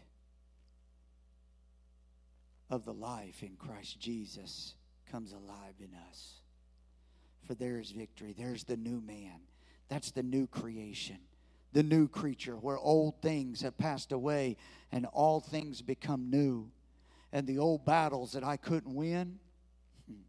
of 2.71 2.85
the 2.85 2.93
life 2.93 3.43
in 3.43 3.57
Christ 3.57 4.01
Jesus 4.01 4.75
comes 5.11 5.33
alive 5.33 5.75
in 5.81 5.91
us. 6.11 6.41
For 7.47 7.55
there 7.55 7.79
is 7.79 7.91
victory. 7.91 8.35
There's 8.37 8.65
the 8.65 8.77
new 8.77 9.01
man. 9.01 9.41
That's 9.89 10.11
the 10.11 10.23
new 10.23 10.47
creation, 10.47 11.19
the 11.73 11.83
new 11.83 12.09
creature, 12.09 12.57
where 12.57 12.79
old 12.79 13.21
things 13.21 13.61
have 13.61 13.77
passed 13.77 14.13
away 14.13 14.57
and 14.91 15.07
all 15.07 15.41
things 15.41 15.83
become 15.83 16.31
new. 16.31 16.71
And 17.33 17.47
the 17.47 17.59
old 17.59 17.85
battles 17.85 18.33
that 18.33 18.45
I 18.45 18.57
couldn't 18.57 18.95
win, 18.95 19.39
hmm, 20.09 20.23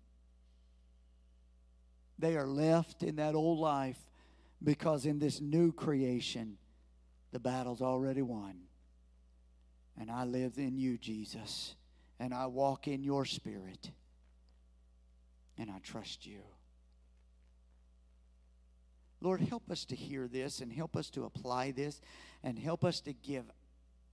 they 2.19 2.35
are 2.35 2.47
left 2.47 3.01
in 3.01 3.15
that 3.15 3.33
old 3.33 3.59
life 3.59 3.97
because 4.61 5.05
in 5.05 5.19
this 5.19 5.39
new 5.39 5.71
creation, 5.71 6.57
the 7.31 7.39
battle's 7.39 7.81
already 7.81 8.21
won. 8.21 8.57
And 9.97 10.11
I 10.11 10.25
live 10.25 10.57
in 10.57 10.77
you, 10.77 10.97
Jesus 10.97 11.75
and 12.19 12.33
I 12.33 12.47
walk 12.47 12.87
in 12.87 13.03
your 13.03 13.25
spirit 13.25 13.91
and 15.57 15.69
I 15.69 15.79
trust 15.79 16.25
you. 16.25 16.41
Lord, 19.21 19.41
help 19.41 19.71
us 19.71 19.85
to 19.85 19.95
hear 19.95 20.27
this 20.27 20.59
and 20.59 20.71
help 20.71 20.95
us 20.95 21.09
to 21.11 21.23
apply 21.23 21.71
this 21.71 21.99
and 22.43 22.59
help 22.59 22.83
us 22.83 23.01
to 23.01 23.13
give 23.13 23.45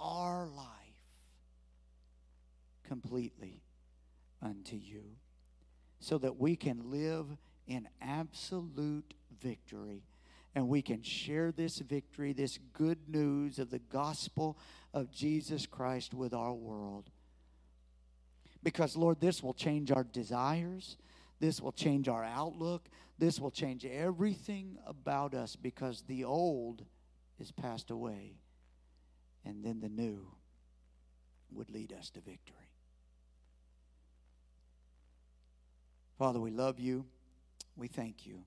our 0.00 0.46
life 0.46 0.66
completely 2.84 3.62
unto 4.40 4.76
you 4.76 5.02
so 6.00 6.18
that 6.18 6.38
we 6.38 6.56
can 6.56 6.90
live 6.90 7.26
in 7.66 7.88
absolute 8.00 9.14
victory 9.40 10.02
and 10.54 10.68
we 10.68 10.82
can 10.82 11.02
share 11.02 11.52
this 11.52 11.78
victory, 11.78 12.32
this 12.32 12.58
good 12.72 13.08
news 13.08 13.58
of 13.58 13.70
the 13.70 13.78
gospel 13.78 14.58
of 14.92 15.10
Jesus 15.10 15.66
Christ 15.66 16.12
with 16.12 16.34
our 16.34 16.52
world. 16.52 17.10
Because, 18.62 18.96
Lord, 18.96 19.20
this 19.20 19.42
will 19.42 19.54
change 19.54 19.90
our 19.90 20.04
desires. 20.04 20.96
This 21.40 21.60
will 21.60 21.72
change 21.72 22.08
our 22.08 22.24
outlook. 22.24 22.88
This 23.18 23.40
will 23.40 23.50
change 23.50 23.84
everything 23.84 24.78
about 24.86 25.34
us 25.34 25.56
because 25.56 26.02
the 26.02 26.24
old 26.24 26.84
is 27.38 27.50
passed 27.50 27.90
away. 27.90 28.36
And 29.44 29.64
then 29.64 29.80
the 29.80 29.88
new 29.88 30.26
would 31.50 31.70
lead 31.70 31.92
us 31.92 32.10
to 32.10 32.20
victory. 32.20 32.56
Father, 36.18 36.38
we 36.38 36.50
love 36.50 36.78
you. 36.78 37.04
We 37.76 37.88
thank 37.88 38.26
you. 38.26 38.44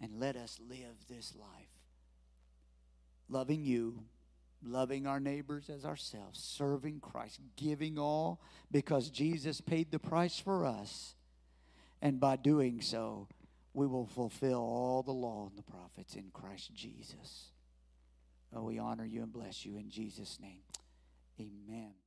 And 0.00 0.18
let 0.18 0.36
us 0.36 0.58
live 0.68 0.96
this 1.08 1.34
life 1.36 1.68
loving 3.28 3.64
you 3.64 4.04
loving 4.66 5.06
our 5.06 5.20
neighbors 5.20 5.68
as 5.68 5.84
ourselves, 5.84 6.40
serving 6.40 7.00
Christ, 7.00 7.40
giving 7.56 7.98
all 7.98 8.40
because 8.70 9.10
Jesus 9.10 9.60
paid 9.60 9.90
the 9.90 9.98
price 9.98 10.38
for 10.38 10.66
us. 10.66 11.14
And 12.02 12.20
by 12.20 12.36
doing 12.36 12.80
so, 12.80 13.28
we 13.72 13.86
will 13.86 14.06
fulfill 14.06 14.60
all 14.60 15.02
the 15.02 15.12
law 15.12 15.48
and 15.48 15.58
the 15.58 15.62
prophets 15.62 16.14
in 16.14 16.30
Christ 16.32 16.72
Jesus. 16.74 17.50
Oh, 18.54 18.62
we 18.62 18.78
honor 18.78 19.04
you 19.04 19.22
and 19.22 19.32
bless 19.32 19.66
you 19.66 19.76
in 19.76 19.90
Jesus' 19.90 20.38
name. 20.40 20.62
Amen. 21.40 22.03